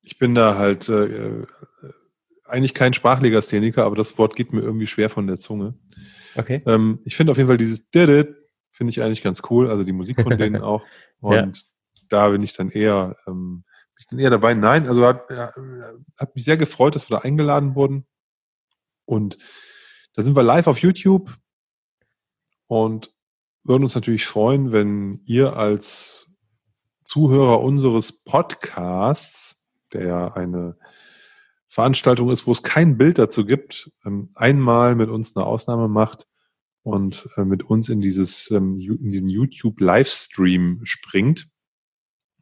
Ich 0.03 0.19
bin 0.19 0.37
da 0.37 0.57
halt 0.57 0.89
äh, 0.89 1.05
äh, 1.05 1.47
eigentlich 2.45 2.75
kein 2.75 2.95
Sprachlegastheniker, 2.95 3.85
aber 3.85 3.97
das 3.97 4.17
Wort 4.19 4.37
geht 4.37 4.53
mir 4.53 4.61
irgendwie 4.61 4.87
schwer 4.87 5.11
von 5.11 5.27
der 5.27 5.41
Zunge. 5.41 5.75
Okay. 6.37 6.63
Ähm, 6.65 7.01
ich 7.05 7.17
finde 7.17 7.33
auf 7.33 7.39
jeden 7.39 7.49
Fall 7.49 7.59
dieses 7.59 7.91
Did 7.91 8.37
finde 8.71 8.93
ich 8.93 9.03
eigentlich 9.03 9.23
ganz 9.23 9.43
cool, 9.51 9.69
also 9.69 9.83
die 9.83 9.93
Musik 9.93 10.23
von 10.23 10.39
denen 10.39 10.63
auch. 10.63 10.85
Und 11.19 11.35
ja. 11.35 11.53
da 12.09 12.29
bin 12.29 12.43
ich 12.43 12.55
dann 12.55 12.71
eher, 12.71 13.17
ähm, 13.27 13.65
bin 13.95 13.99
ich 13.99 14.07
dann 14.07 14.19
eher 14.21 14.31
dabei. 14.31 14.55
Nein, 14.55 14.89
also 14.89 15.05
hat, 15.05 15.29
ja, 15.29 15.51
hat 16.19 16.35
mich 16.37 16.45
sehr 16.45 16.57
gefreut, 16.57 16.95
dass 16.95 17.11
wir 17.11 17.19
da 17.19 17.25
eingeladen 17.25 17.75
wurden. 17.75 18.07
Und 19.07 19.39
da 20.15 20.23
sind 20.23 20.37
wir 20.37 20.45
live 20.45 20.69
auf 20.69 20.79
YouTube. 20.79 21.37
Und 22.69 23.13
würden 23.63 23.85
uns 23.85 23.95
natürlich 23.95 24.27
freuen, 24.27 24.73
wenn 24.73 25.21
ihr 25.27 25.57
als 25.57 26.37
Zuhörer 27.05 27.61
unseres 27.61 28.25
Podcasts, 28.25 29.65
der 29.93 30.07
ja 30.07 30.33
eine 30.35 30.77
Veranstaltung 31.69 32.31
ist, 32.31 32.47
wo 32.47 32.53
es 32.53 32.63
kein 32.63 32.99
Bild 32.99 33.19
dazu 33.19 33.45
gibt, 33.45 33.91
ähm, 34.05 34.31
einmal 34.35 34.95
mit 34.95 35.09
uns 35.09 35.37
eine 35.37 35.47
Ausnahme 35.47 35.89
macht 35.89 36.27
und 36.83 37.29
äh, 37.37 37.45
mit 37.45 37.63
uns 37.63 37.89
in 37.89 38.01
dieses 38.01 38.51
ähm, 38.51 38.77
in 38.79 39.11
diesen 39.11 39.29
YouTube 39.29 39.81
Livestream 39.81 40.81
springt, 40.85 41.49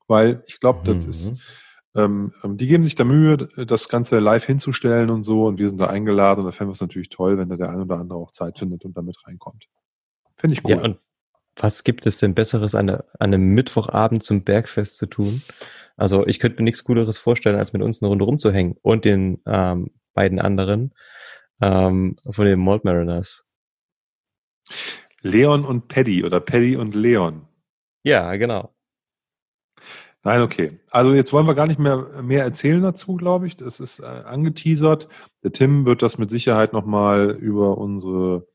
weil 0.07 0.43
ich 0.47 0.61
glaube, 0.61 0.81
das 0.85 1.05
mhm. 1.05 1.11
ist 1.11 1.53
ähm, 1.95 2.33
ähm, 2.45 2.57
die 2.57 2.67
geben 2.67 2.85
sich 2.85 2.95
da 2.95 3.05
Mühe, 3.05 3.37
das 3.67 3.89
Ganze 3.89 4.19
live 4.19 4.45
hinzustellen 4.45 5.11
und 5.11 5.25
so 5.25 5.47
und 5.47 5.59
wir 5.59 5.69
sind 5.69 5.81
da 5.81 5.89
eingeladen 5.89 6.41
und 6.41 6.47
da 6.47 6.53
fänden 6.53 6.71
wir 6.71 6.75
es 6.75 6.81
natürlich 6.81 7.09
toll, 7.09 7.39
wenn 7.39 7.49
da 7.49 7.57
der 7.57 7.71
ein 7.71 7.81
oder 7.81 7.99
andere 7.99 8.19
auch 8.19 8.31
Zeit 8.31 8.59
findet 8.59 8.85
und 8.85 8.97
damit 8.97 9.17
reinkommt. 9.27 9.67
Finde 10.37 10.55
ich 10.55 10.65
cool. 10.65 10.71
Ja, 10.71 10.83
und 10.83 10.99
was 11.59 11.85
gibt 11.85 12.07
es 12.07 12.19
denn 12.19 12.35
Besseres 12.35 12.75
an, 12.75 12.91
an 12.91 13.03
einem 13.19 13.55
Mittwochabend 13.55 14.23
zum 14.23 14.45
Bergfest 14.45 14.97
zu 14.97 15.07
tun? 15.07 15.43
Also 15.97 16.27
ich 16.27 16.39
könnte 16.39 16.59
mir 16.59 16.65
nichts 16.65 16.85
Cooleres 16.85 17.19
vorstellen, 17.19 17.59
als 17.59 17.73
mit 17.73 17.83
uns 17.83 18.01
eine 18.01 18.09
Runde 18.09 18.25
rumzuhängen 18.25 18.77
und 18.83 19.05
den 19.05 19.43
ähm, 19.47 19.91
beiden 20.15 20.39
anderen 20.39 20.95
ähm, 21.61 22.17
von 22.31 22.47
den 22.47 22.61
Malt 22.61 22.85
Mariners. 22.85 23.45
Leon 25.23 25.65
und 25.65 25.89
Paddy 25.89 26.25
oder 26.25 26.41
Paddy 26.41 26.77
und 26.77 26.95
Leon. 26.95 27.49
Ja, 28.05 28.37
genau. 28.37 28.75
Nein, 30.23 30.43
okay. 30.43 30.79
Also 30.91 31.15
jetzt 31.15 31.33
wollen 31.33 31.47
wir 31.47 31.55
gar 31.55 31.67
nicht 31.67 31.81
mehr 31.81 32.23
mehr 32.23 32.45
erzählen 32.45 32.83
dazu, 32.83 33.17
glaube 33.17 33.47
ich. 33.47 33.57
Das 33.57 33.81
ist 33.81 34.01
äh, 34.01 34.07
angeteasert. 34.07 35.09
Der 35.43 35.53
Tim 35.53 35.87
wird 35.87 36.03
das 36.03 36.19
mit 36.19 36.31
Sicherheit 36.31 36.73
nochmal 36.73 37.31
über 37.31 37.79
unsere 37.79 38.47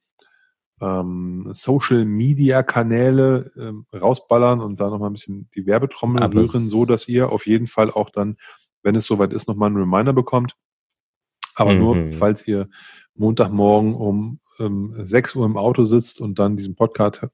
ähm, 0.83 1.49
Social 1.53 2.03
Media 2.03 2.61
Kanäle 2.61 3.51
ähm, 3.57 3.85
rausballern 3.93 4.59
und 4.59 4.79
da 4.79 4.89
nochmal 4.89 5.09
ein 5.09 5.13
bisschen 5.13 5.49
die 5.55 5.65
Werbetrommel 5.65 6.21
Aber 6.21 6.35
rühren, 6.35 6.67
so 6.67 6.85
dass 6.85 7.07
ihr 7.07 7.31
auf 7.31 7.47
jeden 7.47 7.67
Fall 7.67 7.89
auch 7.89 8.09
dann, 8.09 8.37
wenn 8.81 8.95
es 8.95 9.05
soweit 9.05 9.31
ist, 9.31 9.47
nochmal 9.47 9.67
einen 9.67 9.77
Reminder 9.77 10.13
bekommt. 10.13 10.57
Aber 11.55 11.73
mhm. 11.73 11.79
nur, 11.79 12.05
falls 12.13 12.47
ihr 12.47 12.69
Montagmorgen 13.15 13.95
um 13.95 14.39
ähm, 14.59 14.93
6 14.97 15.35
Uhr 15.35 15.45
im 15.45 15.55
Auto 15.55 15.85
sitzt 15.85 16.19
und 16.19 16.39
dann 16.39 16.57
diesen 16.57 16.75
Podcast, 16.75 17.25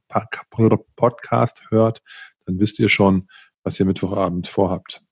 Podcast 0.95 1.61
hört, 1.69 2.03
dann 2.45 2.59
wisst 2.59 2.79
ihr 2.79 2.89
schon, 2.89 3.29
was 3.63 3.79
ihr 3.79 3.85
Mittwochabend 3.85 4.47
vorhabt. 4.47 5.03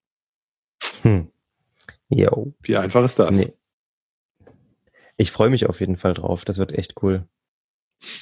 Hm. 1.02 1.32
Jo. 2.10 2.54
Wie 2.62 2.78
einfach 2.78 3.04
ist 3.04 3.20
das? 3.20 3.36
Nee. 3.36 3.54
Ich 5.16 5.32
freue 5.32 5.50
mich 5.50 5.68
auf 5.68 5.80
jeden 5.80 5.98
Fall 5.98 6.14
drauf. 6.14 6.46
Das 6.46 6.58
wird 6.58 6.72
echt 6.74 7.02
cool. 7.02 7.28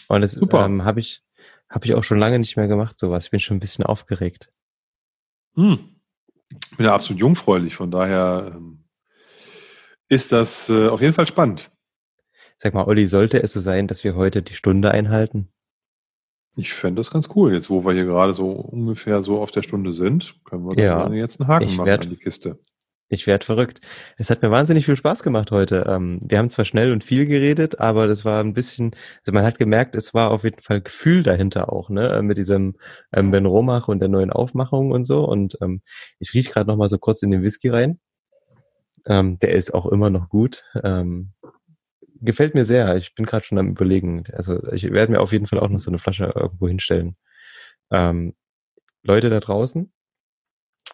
Und 0.08 0.22
das 0.22 0.36
ähm, 0.36 0.84
habe 0.84 1.00
ich, 1.00 1.24
hab 1.70 1.86
ich 1.86 1.94
auch 1.94 2.04
schon 2.04 2.20
lange 2.20 2.40
nicht 2.40 2.58
mehr 2.58 2.68
gemacht, 2.68 2.98
sowas. 2.98 3.26
Ich 3.26 3.32
bin 3.32 3.40
schon 3.40 3.58
ein 3.58 3.62
bisschen 3.62 3.86
aufgeregt. 3.86 4.52
Hm. 5.56 5.96
Ich 6.50 6.78
bin 6.78 6.86
ja 6.86 6.94
absolut 6.94 7.20
jungfräulich, 7.20 7.76
von 7.76 7.92
daher 7.92 8.54
ähm, 8.56 8.86
ist 10.08 10.32
das 10.32 10.70
äh, 10.70 10.88
auf 10.88 11.02
jeden 11.02 11.14
Fall 11.14 11.28
spannend. 11.28 11.72
Sag 12.58 12.74
mal, 12.74 12.86
Olli, 12.86 13.08
sollte 13.08 13.42
es 13.42 13.52
so 13.52 13.60
sein, 13.60 13.88
dass 13.88 14.04
wir 14.04 14.16
heute 14.16 14.42
die 14.42 14.54
Stunde 14.54 14.92
einhalten? 14.92 15.50
Ich 16.56 16.74
fände 16.74 17.00
das 17.00 17.12
ganz 17.12 17.30
cool. 17.36 17.54
Jetzt, 17.54 17.70
wo 17.70 17.84
wir 17.84 17.94
hier 17.94 18.06
gerade 18.06 18.34
so 18.34 18.50
ungefähr 18.50 19.22
so 19.22 19.42
auf 19.42 19.52
der 19.52 19.62
Stunde 19.62 19.92
sind, 19.92 20.36
können 20.46 20.66
wir 20.66 20.82
ja, 20.82 21.12
jetzt 21.12 21.42
einen 21.42 21.50
Haken 21.50 21.76
machen 21.76 21.86
werd, 21.86 22.04
an 22.04 22.10
die 22.10 22.16
Kiste. 22.16 22.60
Ich 23.08 23.28
werde 23.28 23.46
verrückt. 23.46 23.82
Es 24.18 24.32
hat 24.32 24.42
mir 24.42 24.50
wahnsinnig 24.50 24.86
viel 24.86 24.98
Spaß 24.98 25.22
gemacht 25.22 25.52
heute. 25.52 25.86
Ähm, 25.88 26.20
wir 26.24 26.40
haben 26.40 26.50
zwar 26.50 26.66
schnell 26.66 26.92
und 26.92 27.04
viel 27.04 27.28
geredet, 27.28 27.80
aber 27.80 28.08
das 28.08 28.26
war 28.26 28.44
ein 28.44 28.54
bisschen, 28.54 28.96
also 29.20 29.32
man 29.32 29.46
hat 29.46 29.60
gemerkt, 29.60 29.96
es 29.96 30.16
war 30.16 30.32
auf 30.32 30.44
jeden 30.44 30.62
Fall 30.62 30.82
Gefühl 30.82 31.22
dahinter 31.22 31.72
auch, 31.72 31.90
ne, 31.90 32.10
äh, 32.10 32.22
mit 32.24 32.40
diesem 32.40 32.78
ähm, 33.14 33.30
Ben 33.30 33.46
Romach 33.46 33.88
und 33.88 34.00
der 34.00 34.10
neuen 34.10 34.32
Aufmachung 34.32 34.92
und 34.92 35.06
so. 35.06 35.24
Und 35.24 35.56
ähm, 35.62 35.82
ich 36.18 36.34
rieche 36.34 36.52
gerade 36.52 36.68
noch 36.68 36.78
mal 36.78 36.90
so 36.90 36.98
kurz 36.98 37.22
in 37.22 37.30
den 37.32 37.44
Whisky 37.44 37.70
rein. 37.70 38.00
Der 39.08 39.52
ist 39.52 39.72
auch 39.72 39.86
immer 39.86 40.10
noch 40.10 40.30
gut. 40.30 40.64
Gefällt 42.22 42.56
mir 42.56 42.66
sehr. 42.66 42.96
Ich 42.96 43.14
bin 43.14 43.28
gerade 43.28 43.46
schon 43.46 43.60
am 43.60 43.70
überlegen. 43.70 44.24
Also 44.34 44.66
ich 44.72 44.92
werde 44.92 45.12
mir 45.12 45.22
auf 45.22 45.32
jeden 45.32 45.46
Fall 45.46 45.60
auch 45.60 45.70
noch 45.70 45.80
so 45.80 45.92
eine 45.92 46.00
Flasche 46.00 46.34
irgendwo 46.36 46.68
hinstellen. 46.68 47.16
Leute 47.92 49.30
da 49.30 49.40
draußen, 49.40 49.94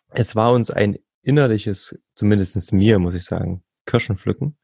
es 0.09 0.35
war 0.35 0.51
uns 0.51 0.71
ein 0.71 0.97
innerliches, 1.21 1.97
zumindestens 2.15 2.71
mir, 2.71 2.99
muss 2.99 3.15
ich 3.15 3.23
sagen, 3.23 3.63
Kirschenpflücken. 3.85 4.57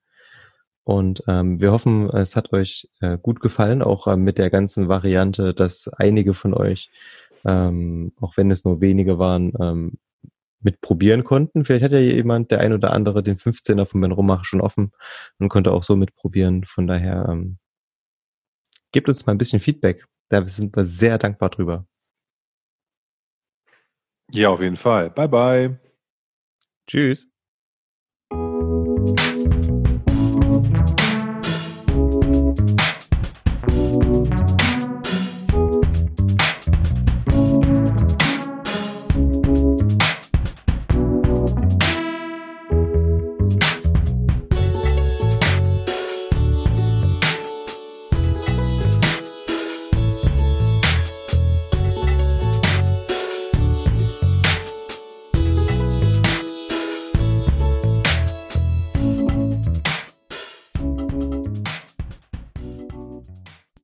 Und 0.83 1.23
ähm, 1.27 1.59
wir 1.59 1.73
hoffen, 1.73 2.09
es 2.11 2.35
hat 2.35 2.53
euch 2.53 2.89
äh, 3.01 3.17
gut 3.17 3.41
gefallen, 3.41 3.81
auch 3.81 4.07
äh, 4.07 4.15
mit 4.15 4.37
der 4.37 4.49
ganzen 4.49 4.87
Variante, 4.87 5.53
dass 5.53 5.89
einige 5.89 6.33
von 6.33 6.53
euch, 6.53 6.89
ähm, 7.45 8.13
auch 8.21 8.37
wenn 8.37 8.51
es 8.51 8.63
nur 8.63 8.79
wenige 8.79 9.19
waren, 9.19 9.51
ähm, 9.59 9.97
mit 10.61 10.81
probieren 10.81 11.23
konnten. 11.23 11.65
Vielleicht 11.65 11.83
hat 11.83 11.91
ja 11.91 11.99
jemand, 11.99 12.51
der 12.51 12.61
ein 12.61 12.73
oder 12.73 12.93
andere, 12.93 13.21
den 13.21 13.37
15er 13.37 13.85
von 13.85 14.01
Ben 14.01 14.11
Romach 14.11 14.45
schon 14.45 14.61
offen 14.61 14.91
und 15.39 15.49
konnte 15.49 15.71
auch 15.71 15.83
so 15.83 15.95
mitprobieren. 15.95 16.63
Von 16.63 16.87
daher 16.87 17.27
ähm, 17.29 17.57
gebt 18.91 19.09
uns 19.09 19.25
mal 19.25 19.33
ein 19.33 19.37
bisschen 19.37 19.59
Feedback. 19.59 20.05
Da 20.29 20.47
sind 20.47 20.75
wir 20.75 20.85
sehr 20.85 21.17
dankbar 21.17 21.49
drüber. 21.49 21.85
Ja, 24.31 24.49
auf 24.49 24.61
jeden 24.61 24.77
Fall. 24.77 25.09
Bye 25.09 25.29
bye. 25.29 25.86
Tschüss. 26.87 27.27